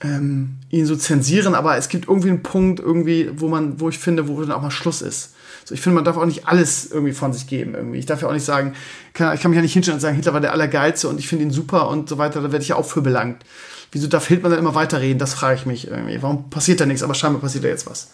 [0.02, 4.00] ähm, ihn so zensieren, aber es gibt irgendwie einen Punkt, irgendwie, wo man, wo ich
[4.00, 5.36] finde, wo dann auch mal Schluss ist.
[5.66, 7.76] So, ich finde, man darf auch nicht alles irgendwie von sich geben.
[7.76, 8.00] Irgendwie.
[8.00, 8.74] Ich darf ja auch nicht sagen,
[9.14, 11.28] kann, ich kann mich ja nicht hinstellen und sagen, Hitler war der Allergeilste und ich
[11.28, 13.44] finde ihn super und so weiter, da werde ich ja auch für belangt.
[13.92, 15.20] Wieso darf Hitler dann immer weiterreden?
[15.20, 16.22] Das frage ich mich irgendwie.
[16.22, 17.04] Warum passiert da nichts?
[17.04, 18.12] Aber scheinbar passiert da jetzt was.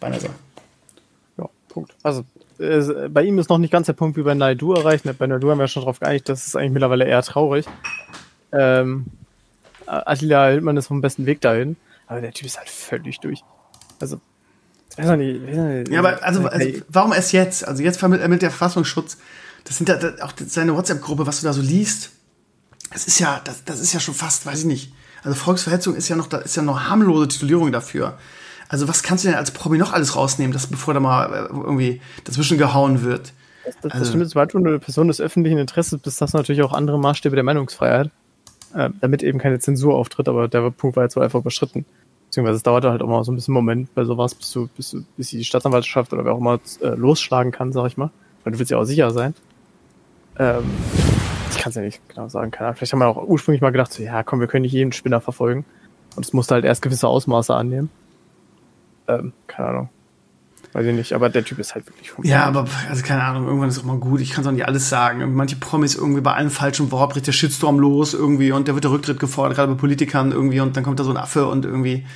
[0.00, 0.28] Beinahe so.
[1.36, 1.94] Ja, Punkt.
[2.02, 2.24] Also,
[2.58, 5.04] äh, bei ihm ist noch nicht ganz der Punkt wie bei Naidu erreicht.
[5.18, 7.66] Bei Naidu haben wir ja schon darauf geeinigt, das ist eigentlich mittlerweile eher traurig.
[8.52, 9.06] Ähm,
[9.86, 11.76] Attila Hildmann ist vom besten Weg dahin.
[12.06, 13.42] Aber der Typ ist halt völlig durch.
[14.00, 14.20] Also,
[14.96, 15.46] weiß auch nicht.
[15.46, 17.66] Weiß nicht ja, aber also, also, warum erst jetzt?
[17.68, 19.18] Also jetzt ermittelt der Verfassungsschutz.
[19.64, 22.12] Das sind ja auch seine WhatsApp-Gruppe, was du da so liest.
[22.92, 24.92] Das ist ja, das, das ist ja schon fast, weiß ich nicht.
[25.22, 28.18] Also Volksverhetzung ist ja noch, da ist ja noch harmlose Titulierung dafür.
[28.68, 31.48] Also was kannst du denn als Promi noch alles rausnehmen, dass bevor da mal äh,
[31.52, 33.32] irgendwie dazwischen gehauen wird?
[33.64, 36.38] Das, das, also, das stimmt, sobald du eine Person des öffentlichen Interesses bist, hast du
[36.38, 38.10] natürlich auch andere Maßstäbe der Meinungsfreiheit.
[38.74, 41.84] äh, damit eben keine Zensur auftritt, aber der Punkt war jetzt so einfach überschritten.
[42.26, 44.90] Beziehungsweise es dauerte halt auch mal so ein bisschen Moment bei sowas, bis du, bis,
[44.90, 48.10] du, bis die Staatsanwaltschaft oder wer auch immer äh, losschlagen kann, sag ich mal.
[48.44, 49.34] Weil du willst ja auch sicher sein.
[50.38, 50.64] Ähm,
[51.60, 52.50] kann es ja nicht genau sagen.
[52.50, 52.76] Keine Ahnung.
[52.76, 55.20] Vielleicht haben wir auch ursprünglich mal gedacht, so, ja komm, wir können nicht jeden Spinner
[55.20, 55.64] verfolgen.
[56.16, 57.90] Und es musste halt erst gewisse Ausmaße annehmen.
[59.06, 59.88] Ähm, keine Ahnung.
[60.72, 63.68] Weiß ich nicht, aber der Typ ist halt wirklich Ja, aber also keine Ahnung, irgendwann
[63.68, 64.20] ist es auch mal gut.
[64.20, 65.34] Ich kann es auch nicht alles sagen.
[65.34, 68.84] Manche Promis irgendwie bei allen falschen Wort bricht der Shitstorm los irgendwie und der wird
[68.84, 71.64] der Rücktritt gefordert, gerade bei Politikern irgendwie und dann kommt da so ein Affe und
[71.64, 72.06] irgendwie,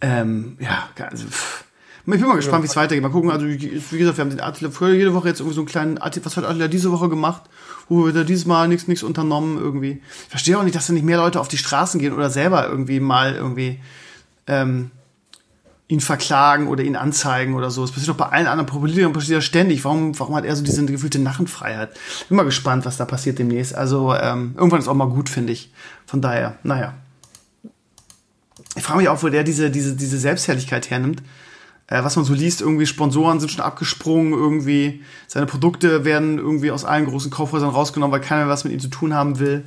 [0.00, 1.64] ähm, ja, also, pff.
[2.08, 3.02] Ich bin mal gespannt, wie es weitergeht.
[3.02, 5.62] Mal gucken, also wie gesagt, wir haben den Attila früher jede Woche jetzt irgendwie so
[5.62, 7.42] einen kleinen Attila, was hat Attila diese Woche gemacht?
[7.88, 10.02] Wo wird er dieses Mal nichts nichts unternommen irgendwie.
[10.24, 12.68] Ich verstehe auch nicht, dass da nicht mehr Leute auf die Straßen gehen oder selber
[12.68, 13.80] irgendwie mal irgendwie
[14.46, 14.90] ähm,
[15.88, 17.82] ihn verklagen oder ihn anzeigen oder so.
[17.82, 19.84] Das passiert doch bei allen anderen Politikern passiert das ständig.
[19.84, 21.96] Warum, warum hat er so diese gefühlte Narrenfreiheit?
[22.28, 23.74] Bin mal gespannt, was da passiert demnächst.
[23.74, 25.72] Also ähm, irgendwann ist auch mal gut, finde ich.
[26.04, 26.94] Von daher, naja.
[28.74, 31.22] Ich frage mich auch, wo der diese, diese, diese Selbstherrlichkeit hernimmt.
[31.88, 36.70] Äh, was man so liest, irgendwie Sponsoren sind schon abgesprungen, irgendwie seine Produkte werden irgendwie
[36.70, 39.64] aus allen großen Kaufhäusern rausgenommen, weil keiner was mit ihm zu tun haben will.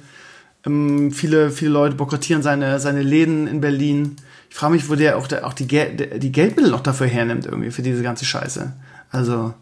[0.65, 4.17] Ähm, viele, viele Leute boykottieren seine, seine Läden in Berlin.
[4.49, 7.45] Ich frage mich, wo der auch, der, auch die, Gel die Geldmittel noch dafür hernimmt,
[7.45, 8.73] irgendwie, für diese ganze Scheiße.
[9.11, 9.53] Also,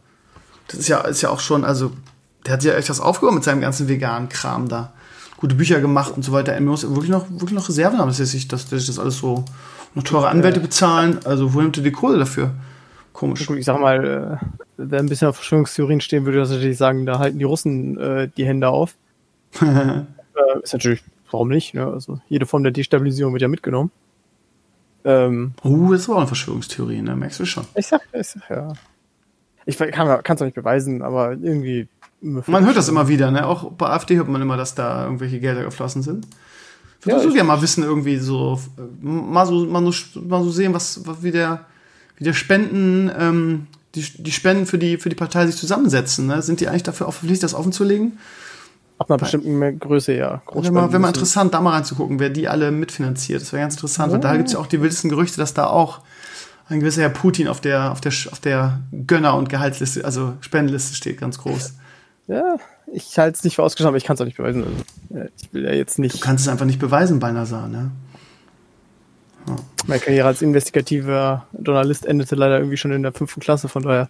[0.68, 1.92] das ist ja, ist ja auch schon, also,
[2.46, 4.94] der hat ja echt was aufgehoben mit seinem ganzen veganen Kram da.
[5.36, 6.54] Gute Bücher gemacht und so weiter.
[6.54, 8.98] Er muss wirklich noch, wirklich noch Reserven haben, dass er sich, dass, dass sich das
[8.98, 9.46] alles so,
[9.96, 11.20] noch teure Anwälte bezahlen.
[11.26, 12.52] Also, wo nimmt er die Kohle dafür?
[13.14, 13.50] Komisch.
[13.50, 14.46] Ich sag mal, äh,
[14.78, 18.30] wer ein bisschen auf Verschwörungstheorien stehen würde, das natürlich sagen, da halten die Russen äh,
[18.38, 18.96] die Hände auf.
[19.62, 20.04] äh,
[20.62, 21.74] ist natürlich, warum nicht?
[21.74, 21.88] Ne?
[21.88, 23.92] Also jede Form der Destabilisierung wird ja mitgenommen.
[25.04, 27.16] Ähm, uh, das war auch eine Verschwörungstheorie, ne?
[27.16, 27.66] Merkst du schon.
[27.76, 28.74] Ich sag, ich sag ja.
[29.66, 31.88] Ich kann es auch nicht beweisen, aber irgendwie.
[32.22, 33.48] Man hört das immer wieder, ne?
[33.48, 36.28] Auch bei AfD hört man immer, dass da irgendwelche Gelder geflossen sind.
[37.00, 38.60] Ich würde ja, so gerne mal wissen, irgendwie so,
[39.02, 41.66] mal so, mal so, mal so sehen, was, was wie der,
[42.18, 46.28] wie der Spenden, ähm, die, die Spenden für die, für die Partei sich zusammensetzen.
[46.28, 46.42] Ne?
[46.42, 48.18] Sind die eigentlich dafür auch verpflichtet, das offenzulegen?
[48.98, 50.42] Ab einer bestimmten Größe, ja.
[50.52, 53.42] Wäre mal, wär mal interessant, da mal reinzugucken, wer die alle mitfinanziert.
[53.42, 54.14] Das wäre ganz interessant, oh.
[54.14, 56.02] weil da gibt es ja auch die wildesten Gerüchte, dass da auch
[56.68, 60.96] ein gewisser Herr Putin auf der, auf der, auf der Gönner- und Gehaltsliste, also Spendenliste
[60.96, 61.74] steht, ganz groß.
[62.28, 62.58] Ja,
[62.92, 64.64] ich halte es nicht für ausgeschlossen, aber ich kann es auch nicht beweisen.
[64.64, 66.16] Also, ich will ja jetzt nicht.
[66.16, 67.92] Du kannst es einfach nicht beweisen bei NASA, ne?
[69.48, 69.56] Ja.
[69.88, 74.10] Meine Karriere als investigativer Journalist endete leider irgendwie schon in der fünften Klasse, von daher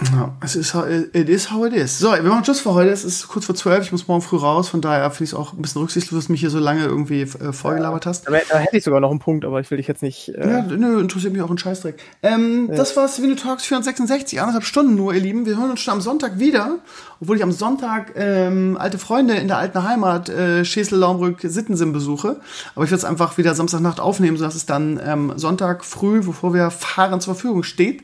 [0.00, 1.98] ja, es ist, it is how it is.
[1.98, 2.90] So, wir machen Schluss für heute.
[2.90, 3.84] Es ist kurz vor zwölf.
[3.84, 4.68] Ich muss morgen früh raus.
[4.68, 6.84] Von daher finde ich es auch ein bisschen rücksichtslos, dass du mich hier so lange
[6.84, 8.26] irgendwie äh, vorgelabert hast.
[8.26, 10.30] Da, da, hätte ich sogar noch einen Punkt, aber ich will dich jetzt nicht.
[10.30, 12.02] Äh ja, nö, interessiert mich auch ein Scheißdreck.
[12.22, 12.76] Ähm, ja.
[12.76, 15.44] Das war Civil Talks 466, anderthalb Stunden nur, ihr Lieben.
[15.44, 16.78] Wir hören uns schon am Sonntag wieder.
[17.20, 21.92] Obwohl ich am Sonntag ähm, alte Freunde in der alten Heimat, äh, Schesel, Laumbrück, Sittensim
[21.92, 22.40] besuche.
[22.74, 26.52] Aber ich werde es einfach wieder Samstagnacht aufnehmen, sodass es dann ähm, Sonntag früh, bevor
[26.52, 28.02] wir fahren, zur Verfügung steht.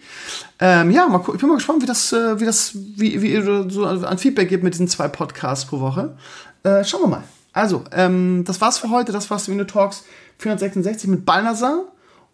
[0.60, 3.68] Ähm, ja, mal, ich bin mal gespannt, wie das, äh, wie das, wie, wie ihr
[3.68, 6.16] so an Feedback gibt mit diesen zwei Podcasts pro Woche.
[6.62, 7.24] Äh, schauen wir mal.
[7.52, 9.12] Also, ähm, das war's für heute.
[9.12, 10.04] Das war's Vino Talks
[10.38, 11.82] 466 mit Balnasar.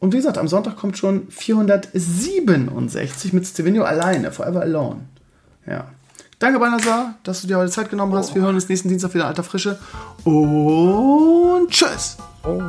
[0.01, 5.01] Und wie gesagt, am Sonntag kommt schon 467 mit Stevenio alleine, Forever Alone.
[5.67, 5.87] Ja.
[6.39, 8.35] Danke, Balnasar, dass du dir heute Zeit genommen hast.
[8.35, 9.79] Wir hören uns nächsten Dienstag wieder alter Frische.
[10.25, 12.19] Und tschüss.
[12.43, 12.61] Oh.